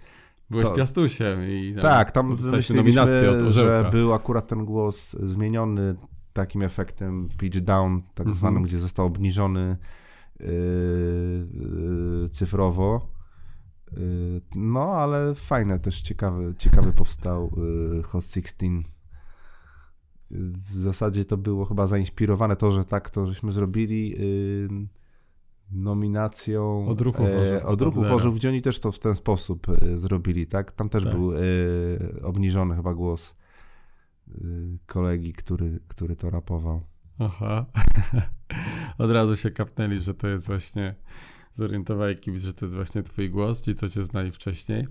Byłeś 0.49 0.65
to... 0.65 0.71
piastusiem 0.71 1.39
i 1.49 1.73
tam 1.73 1.81
tak, 1.81 2.11
tam 2.11 2.37
nominację 2.75 3.31
od 3.31 3.41
że 3.41 3.89
był 3.91 4.13
akurat 4.13 4.47
ten 4.47 4.65
głos 4.65 5.15
zmieniony 5.23 5.95
takim 6.33 6.61
efektem 6.61 7.29
pitch 7.37 7.59
down, 7.59 8.01
tak 8.01 8.27
mhm. 8.27 8.33
zwanym, 8.37 8.63
gdzie 8.63 8.79
został 8.79 9.05
obniżony 9.05 9.77
yy, 10.39 12.29
cyfrowo. 12.31 13.09
Yy, 13.91 14.41
no, 14.55 14.93
ale 14.93 15.35
fajne, 15.35 15.79
też 15.79 16.01
ciekawy, 16.01 16.53
ciekawy 16.57 16.93
powstał 16.93 17.51
Hot 18.03 18.25
16 18.25 18.55
w 20.31 20.77
zasadzie 20.77 21.25
to 21.25 21.37
było 21.37 21.65
chyba 21.65 21.87
zainspirowane 21.87 22.55
to, 22.55 22.71
że 22.71 22.85
tak 22.85 23.09
to 23.09 23.25
żeśmy 23.25 23.51
zrobili 23.51 24.09
yy, 24.09 24.87
nominacją 25.71 26.87
Odruchu 26.87 27.23
Wożów, 27.23 27.53
e, 27.53 27.65
Odruchu 27.65 28.31
gdzie 28.31 28.49
oni 28.49 28.61
też 28.61 28.79
to 28.79 28.91
w 28.91 28.99
ten 28.99 29.15
sposób 29.15 29.67
y, 29.83 29.97
zrobili, 29.97 30.47
tak? 30.47 30.71
Tam 30.71 30.89
też 30.89 31.03
tak. 31.03 31.13
był 31.13 31.33
y, 31.33 31.37
obniżony 32.23 32.75
chyba 32.75 32.93
głos 32.93 33.35
y, 34.27 34.77
kolegi, 34.85 35.33
który, 35.33 35.79
który 35.87 36.15
to 36.15 36.29
rapował. 36.29 36.81
Aha. 37.19 37.65
Od 38.97 39.11
razu 39.11 39.35
się 39.35 39.51
kapnęli, 39.51 39.99
że 39.99 40.13
to 40.13 40.27
jest 40.27 40.47
właśnie 40.47 40.95
zorientowali 41.55 42.15
kibic, 42.17 42.43
że 42.43 42.53
to 42.53 42.65
jest 42.65 42.75
właśnie 42.75 43.03
twój 43.03 43.29
głos, 43.29 43.61
ci 43.61 43.75
co 43.75 43.89
cię 43.89 44.03
znali 44.03 44.31
wcześniej. 44.31 44.87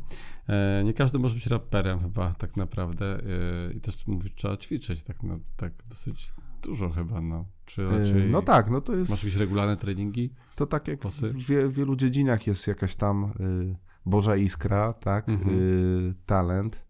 E, 0.49 0.83
nie 0.85 0.95
każdy 0.95 1.19
może 1.19 1.35
być 1.35 1.47
raperem 1.47 2.01
chyba 2.01 2.35
tak 2.35 2.57
naprawdę 2.57 3.19
e, 3.19 3.73
i 3.73 3.81
też 3.81 4.07
mówić, 4.07 4.33
trzeba 4.37 4.57
ćwiczyć 4.57 5.03
tak, 5.03 5.23
no, 5.23 5.35
tak 5.57 5.73
dosyć 5.89 6.33
dużo 6.63 6.91
chyba, 6.91 7.21
no. 7.21 7.45
Czy 7.67 7.83
e, 7.83 7.99
raczej 7.99 8.31
no 8.31 8.43
tak, 8.43 8.71
no 8.71 8.81
to 8.81 8.97
jest... 8.97 9.11
Masz 9.11 9.25
jakieś 9.25 9.39
regularne 9.39 9.77
treningi? 9.77 10.31
To 10.57 10.67
tak 10.67 10.89
jak 10.89 11.01
w 11.05 11.47
wie, 11.47 11.69
wielu 11.69 11.97
dziedzinach 11.97 12.47
jest 12.47 12.67
jakaś 12.67 12.95
tam 12.95 13.25
y, 13.41 13.77
Boża 14.07 14.37
iskra, 14.37 14.93
tak, 14.93 15.29
mhm. 15.29 15.59
y, 15.59 16.15
talent 16.27 16.83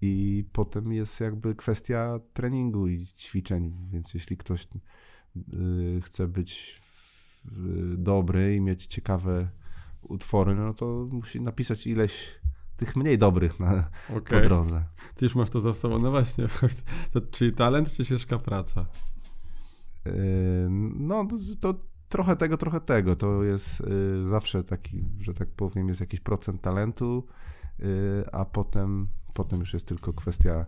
i 0.00 0.44
potem 0.52 0.92
jest 0.92 1.20
jakby 1.20 1.54
kwestia 1.54 2.20
treningu 2.32 2.88
i 2.88 3.06
ćwiczeń, 3.06 3.72
więc 3.92 4.14
jeśli 4.14 4.36
ktoś 4.36 4.68
y, 5.36 6.00
chce 6.02 6.28
być 6.28 6.82
dobry 7.96 8.56
i 8.56 8.60
mieć 8.60 8.86
ciekawe 8.86 9.48
utwory, 10.02 10.54
no 10.54 10.74
to 10.74 11.06
musi 11.12 11.40
napisać 11.40 11.86
ileś 11.86 12.40
tych 12.76 12.96
mniej 12.96 13.18
dobrych 13.18 13.60
na, 13.60 13.90
okay. 14.16 14.40
po 14.40 14.48
drodze. 14.48 14.84
Ty 15.14 15.24
już 15.24 15.34
masz 15.34 15.50
to 15.50 15.60
za 15.60 15.72
sobą. 15.72 15.98
No 15.98 16.10
właśnie, 16.10 16.46
to, 17.12 17.20
czyli 17.20 17.52
talent, 17.52 17.92
czy 17.92 18.04
ciężka 18.04 18.38
praca? 18.38 18.86
Yy, 20.04 20.12
no 20.96 21.26
to, 21.26 21.36
to, 21.60 21.80
trochę 22.08 22.36
tego, 22.36 22.56
trochę 22.56 22.80
tego. 22.80 23.16
To 23.16 23.42
jest 23.42 23.80
yy, 23.80 24.28
zawsze 24.28 24.64
taki, 24.64 25.04
że 25.20 25.34
tak 25.34 25.48
powiem, 25.48 25.88
jest 25.88 26.00
jakiś 26.00 26.20
procent 26.20 26.62
talentu, 26.62 27.26
yy, 27.78 27.86
a 28.32 28.44
potem, 28.44 29.08
potem 29.34 29.60
już 29.60 29.72
jest 29.72 29.86
tylko 29.86 30.12
kwestia 30.12 30.66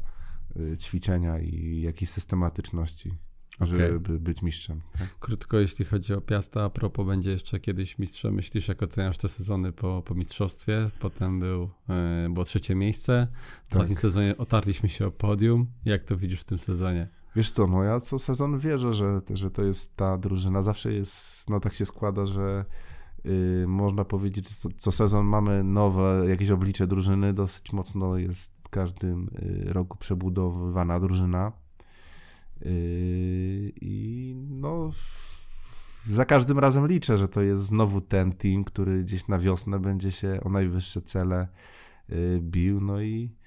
ćwiczenia 0.78 1.38
i 1.38 1.80
jakiejś 1.80 2.10
systematyczności. 2.10 3.18
Żeby 3.60 4.20
być 4.20 4.42
mistrzem. 4.42 4.80
Tak? 4.98 5.18
Krótko, 5.20 5.58
jeśli 5.58 5.84
chodzi 5.84 6.14
o 6.14 6.20
Piasta, 6.20 6.64
a 6.64 6.70
propos 6.70 7.06
będzie 7.06 7.30
jeszcze 7.30 7.60
kiedyś 7.60 7.98
mistrzem, 7.98 8.34
myślisz, 8.34 8.68
jak 8.68 8.82
oceniasz 8.82 9.18
te 9.18 9.28
sezony 9.28 9.72
po, 9.72 10.02
po 10.02 10.14
mistrzostwie? 10.14 10.90
Potem 11.00 11.40
był, 11.40 11.70
e, 11.88 12.28
było 12.30 12.44
trzecie 12.44 12.74
miejsce, 12.74 13.26
w 13.64 13.72
ostatnim 13.72 13.94
Tak. 13.94 14.02
sezonie 14.02 14.36
otarliśmy 14.36 14.88
się 14.88 15.06
o 15.06 15.10
podium. 15.10 15.66
Jak 15.84 16.04
to 16.04 16.16
widzisz 16.16 16.40
w 16.40 16.44
tym 16.44 16.58
sezonie? 16.58 17.08
Wiesz 17.36 17.50
co, 17.50 17.66
no 17.66 17.82
ja 17.82 18.00
co 18.00 18.18
sezon 18.18 18.58
wierzę, 18.58 18.92
że, 18.92 19.20
że 19.30 19.50
to 19.50 19.62
jest 19.62 19.96
ta 19.96 20.18
drużyna. 20.18 20.62
Zawsze 20.62 20.92
jest, 20.92 21.50
no 21.50 21.60
tak 21.60 21.74
się 21.74 21.86
składa, 21.86 22.26
że 22.26 22.64
y, 23.26 23.64
można 23.68 24.04
powiedzieć, 24.04 24.48
że 24.48 24.54
co, 24.54 24.68
co 24.76 24.92
sezon 24.92 25.26
mamy 25.26 25.64
nowe 25.64 26.24
jakieś 26.28 26.50
oblicze 26.50 26.86
drużyny. 26.86 27.34
Dosyć 27.34 27.72
mocno 27.72 28.16
jest 28.16 28.52
w 28.62 28.68
każdym 28.68 29.30
y, 29.38 29.72
roku 29.72 29.98
przebudowywana 29.98 31.00
drużyna. 31.00 31.52
Y, 32.62 33.72
I 33.80 34.34
no 34.50 34.90
za 36.06 36.24
każdym 36.24 36.58
razem 36.58 36.86
liczę, 36.86 37.16
że 37.16 37.28
to 37.28 37.42
jest 37.42 37.62
znowu 37.62 38.00
ten 38.00 38.32
team, 38.32 38.64
który 38.64 39.00
gdzieś 39.00 39.28
na 39.28 39.38
wiosnę 39.38 39.78
będzie 39.78 40.12
się 40.12 40.40
o 40.44 40.48
najwyższe 40.48 41.02
cele 41.02 41.48
y, 42.10 42.38
bił. 42.42 42.80
No 42.80 43.00
i 43.00 43.38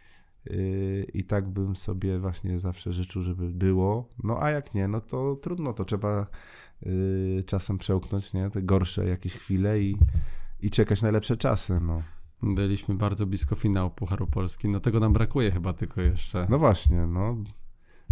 Yy, 0.46 1.08
I 1.14 1.24
tak 1.24 1.50
bym 1.50 1.76
sobie 1.76 2.20
właśnie 2.20 2.60
zawsze 2.60 2.94
życzył, 2.94 3.24
żeby 3.24 3.50
było. 3.50 4.10
No 4.24 4.44
a 4.44 4.50
jak 4.50 4.74
nie, 4.74 4.88
no 4.88 5.02
to 5.02 5.36
trudno, 5.36 5.74
to 5.74 5.86
trzeba 5.86 6.28
yy, 6.82 7.44
czasem 7.46 7.78
przełknąć, 7.78 8.34
nie? 8.34 8.50
Te 8.50 8.62
gorsze 8.62 9.08
jakieś 9.08 9.34
chwile 9.34 9.82
i, 9.82 9.98
i 10.62 10.70
czekać 10.70 11.02
na 11.02 11.12
lepsze 11.12 11.38
czasy, 11.38 11.80
no. 11.82 12.02
Byliśmy 12.44 12.96
bardzo 12.96 13.26
blisko 13.26 13.56
finału 13.56 13.90
Pucharu 13.90 14.28
Polski, 14.28 14.70
no 14.70 14.80
tego 14.80 15.00
nam 15.00 15.14
brakuje 15.14 15.52
chyba 15.52 15.74
tylko 15.74 16.02
jeszcze. 16.02 16.48
No 16.50 16.60
właśnie, 16.60 17.08
no. 17.08 17.36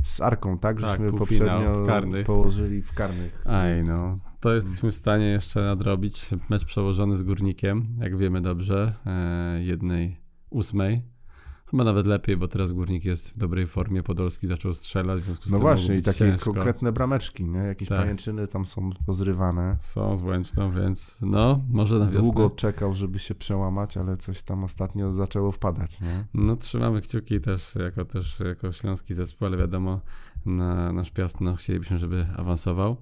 Z 0.03 0.21
Arką, 0.21 0.57
tak? 0.57 0.81
Tak, 0.81 0.89
Żeśmy 0.91 1.17
poprzednio 1.19 1.85
karnych. 1.85 2.25
położyli 2.25 2.81
w 2.81 2.93
karnych. 2.93 3.47
Aj 3.47 3.83
no, 3.83 4.19
to 4.39 4.53
jesteśmy 4.55 4.91
w 4.91 4.95
stanie 4.95 5.25
jeszcze 5.25 5.61
nadrobić. 5.61 6.29
Mecz 6.49 6.65
przełożony 6.65 7.17
z 7.17 7.23
Górnikiem, 7.23 7.87
jak 7.99 8.17
wiemy 8.17 8.41
dobrze, 8.41 8.93
e, 9.05 9.63
jednej 9.63 10.17
ósmej. 10.49 11.01
Chyba 11.71 11.83
nawet 11.83 12.05
lepiej, 12.05 12.37
bo 12.37 12.47
teraz 12.47 12.71
Górnik 12.71 13.05
jest 13.05 13.33
w 13.35 13.37
dobrej 13.37 13.67
formie, 13.67 14.03
Podolski 14.03 14.47
zaczął 14.47 14.73
strzelać, 14.73 15.21
w 15.21 15.25
związku 15.25 15.43
z 15.43 15.51
No 15.51 15.57
tym 15.57 15.59
mogło 15.67 15.75
właśnie, 15.75 15.97
i 15.97 16.01
takie 16.01 16.17
ciężko. 16.19 16.53
konkretne 16.53 16.91
brameczki, 16.91 17.43
nie? 17.43 17.59
Jakieś 17.59 17.89
Tak. 17.89 17.97
pajęczyny 17.99 18.47
tam 18.47 18.65
są 18.65 18.89
pozrywane. 19.05 19.75
Są 19.79 20.17
z 20.17 20.21
Łęczną, 20.23 20.71
więc 20.71 21.17
no, 21.21 21.61
może 21.69 21.99
na 21.99 22.05
wiosnę. 22.05 22.21
Długo 22.21 22.49
czekał, 22.49 22.93
żeby 22.93 23.19
się 23.19 23.35
przełamać, 23.35 23.97
ale 23.97 24.17
coś 24.17 24.43
tam 24.43 24.63
ostatnio 24.63 25.11
zaczęło 25.11 25.51
wpadać, 25.51 26.01
nie? 26.01 26.25
No 26.33 26.55
trzymamy 26.55 27.01
kciuki 27.01 27.41
też 27.41 27.75
jako, 27.75 28.05
też 28.05 28.39
jako 28.39 28.71
śląski 28.71 29.13
zespół, 29.13 29.47
ale 29.47 29.57
wiadomo, 29.57 29.99
na 30.45 30.93
nasz 30.93 31.11
Piast 31.11 31.41
no, 31.41 31.55
chcielibyśmy, 31.55 31.97
żeby 31.97 32.25
awansował. 32.37 32.97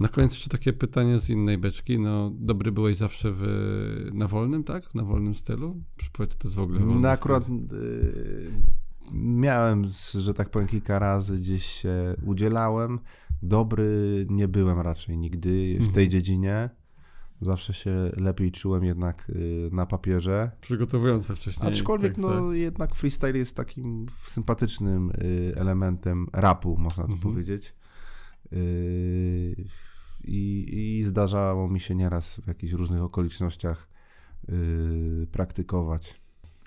Na 0.00 0.08
koniec 0.08 0.32
jeszcze 0.32 0.48
takie 0.50 0.72
pytanie 0.72 1.18
z 1.18 1.30
innej 1.30 1.58
beczki. 1.58 1.98
No, 1.98 2.30
dobry 2.34 2.72
byłeś 2.72 2.96
zawsze 2.96 3.32
w, 3.32 4.10
na 4.14 4.28
wolnym, 4.28 4.64
tak? 4.64 4.94
Na 4.94 5.04
wolnym 5.04 5.34
stylu? 5.34 5.82
Powiedz, 6.12 6.36
to 6.36 6.48
jest 6.48 6.56
w 6.56 6.60
ogóle 6.60 6.80
wolny 6.80 7.00
No 7.00 7.08
akurat 7.08 7.48
y, 7.48 8.52
miałem, 9.12 9.84
że 10.18 10.34
tak 10.34 10.50
powiem, 10.50 10.68
kilka 10.68 10.98
razy 10.98 11.36
gdzieś 11.36 11.64
się 11.66 12.14
udzielałem. 12.26 12.98
Dobry 13.42 14.26
nie 14.30 14.48
byłem 14.48 14.80
raczej 14.80 15.18
nigdy 15.18 15.74
w 15.74 15.76
Mhm. 15.76 15.92
tej 15.92 16.08
dziedzinie. 16.08 16.70
Zawsze 17.42 17.74
się 17.74 18.10
lepiej 18.16 18.52
czułem 18.52 18.84
jednak 18.84 19.30
y, 19.30 19.68
na 19.72 19.86
papierze. 19.86 20.50
Przygotowujące 20.60 21.36
wcześniej. 21.36 21.68
Aczkolwiek 21.72 22.12
tak, 22.14 22.22
no, 22.22 22.52
jednak 22.52 22.94
freestyle 22.94 23.38
jest 23.38 23.56
takim 23.56 24.06
sympatycznym 24.26 25.10
y, 25.10 25.54
elementem 25.56 26.26
rapu, 26.32 26.76
można 26.78 27.04
tu 27.04 27.12
Mhm. 27.12 27.32
powiedzieć. 27.32 27.74
Y, 28.52 29.64
I, 30.24 30.68
I 30.98 31.02
zdarzało 31.04 31.68
mi 31.68 31.80
się 31.80 31.94
nieraz 31.94 32.36
w 32.40 32.46
jakichś 32.48 32.72
różnych 32.72 33.02
okolicznościach 33.02 33.88
praktykować. 35.32 36.21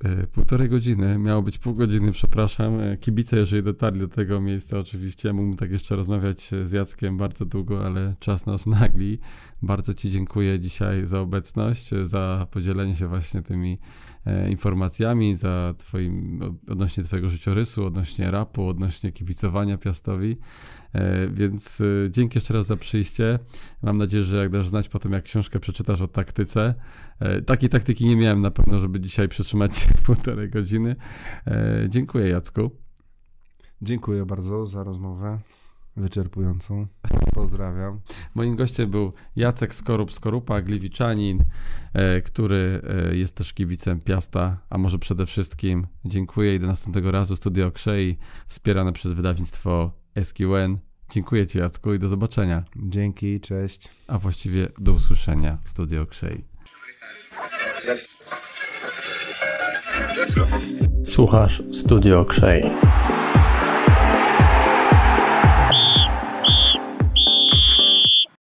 E, 0.06 0.27
Półtorej 0.27 0.69
godziny, 0.69 1.19
miało 1.19 1.41
być 1.41 1.57
pół 1.57 1.76
godziny, 1.76 2.11
przepraszam. 2.11 2.80
E, 2.80 2.98
Kibice, 2.98 3.38
jeżeli 3.38 3.64
dotarli 3.64 3.99
do 3.99 4.07
tego 4.07 4.41
miejsca, 4.41 4.80
oczywiście, 4.80 5.34
mógłbym 5.34 5.57
tak 5.57 5.72
jeszcze 5.72 5.95
rozmawiać 5.95 6.52
z 6.64 6.72
Jackiem 6.72 7.18
bardzo 7.18 7.45
długo, 7.45 7.86
ale 7.86 8.14
czas 8.19 8.45
nas 8.45 8.65
nagli. 8.80 9.19
Bardzo 9.61 9.94
Ci 9.94 10.11
dziękuję 10.11 10.60
dzisiaj 10.60 11.06
za 11.06 11.19
obecność, 11.19 11.94
e, 11.94 12.06
za 12.06 12.48
podzielenie 12.52 12.95
się 12.95 13.07
właśnie 13.07 13.41
tymi 13.41 13.80
e, 14.26 14.49
informacjami, 14.52 15.36
za 15.36 15.73
twoim, 15.77 16.41
odnośnie 16.68 17.03
Twojego 17.03 17.30
życiorysu, 17.30 17.86
odnośnie 17.86 18.32
rapu, 18.32 18.68
odnośnie 18.68 19.11
kibicowania 19.11 19.77
Piastowi. 19.77 20.38
E, 20.96 21.28
Więc 21.28 21.82
e, 21.82 22.12
dzięki 22.12 22.38
jeszcze 22.38 22.54
raz 22.54 22.66
za 22.66 22.78
przyjście. 22.78 23.40
Mam 23.82 23.98
nadzieję, 23.98 24.24
że 24.24 24.38
jak 24.38 24.50
dasz 24.50 24.68
znać 24.68 24.90
potem, 24.90 25.12
jak 25.12 25.24
książkę 25.24 25.60
przeczytasz 25.60 26.02
o 26.02 26.08
taktyce. 26.08 26.74
E, 27.20 27.42
Takiej 27.42 27.70
taktyki 27.70 28.06
nie 28.06 28.16
miałem 28.16 28.42
na 28.42 28.52
pewno, 28.52 28.80
żeby 28.80 29.00
dzisiaj 29.00 29.28
przetrzymać 29.28 29.78
się 29.78 29.94
półtorej 30.06 30.50
godziny. 30.50 30.96
Dziękuję 31.90 32.30
Jacku. 32.30 32.72
Dziękuję 33.82 34.26
bardzo 34.26 34.66
za 34.66 34.84
rozmowę 34.84 35.40
wyczerpującą. 35.98 36.88
Pozdrawiam. 37.34 38.00
Moim 38.36 38.56
gościem 38.56 38.92
był 38.92 39.14
Jacek 39.36 39.76
Skorup, 39.76 40.14
Skorupa, 40.14 40.62
Gliwiczanin, 40.62 41.44
który 42.26 42.82
jest 43.12 43.36
też 43.36 43.54
kibicem 43.54 44.00
Piasta, 44.00 44.58
a 44.70 44.78
może 44.78 45.00
przede 45.00 45.26
wszystkim 45.26 45.88
dziękuję 46.06 46.56
i 46.56 46.60
do 46.60 46.68
następnego 46.68 47.12
razu 47.12 47.36
Studio 47.36 47.72
Krzei, 47.72 48.18
wspierane 48.48 48.94
przez 48.94 49.14
wydawnictwo 49.14 50.05
SQN. 50.24 50.78
Dziękuję 51.12 51.48
Ci 51.48 51.58
Jacku 51.58 51.94
i 51.94 52.00
do 52.00 52.08
zobaczenia, 52.08 52.64
Dzięki, 52.76 53.40
cześć. 53.40 53.90
a 54.08 54.18
właściwie 54.18 54.68
do 54.80 54.92
usłyszenia 54.92 55.58
w 55.64 55.70
Studio 55.70 56.06
Krzei. 56.06 56.44
Słuchasz 61.06 61.64
Studio 61.72 62.26
Krzej. 62.26 62.64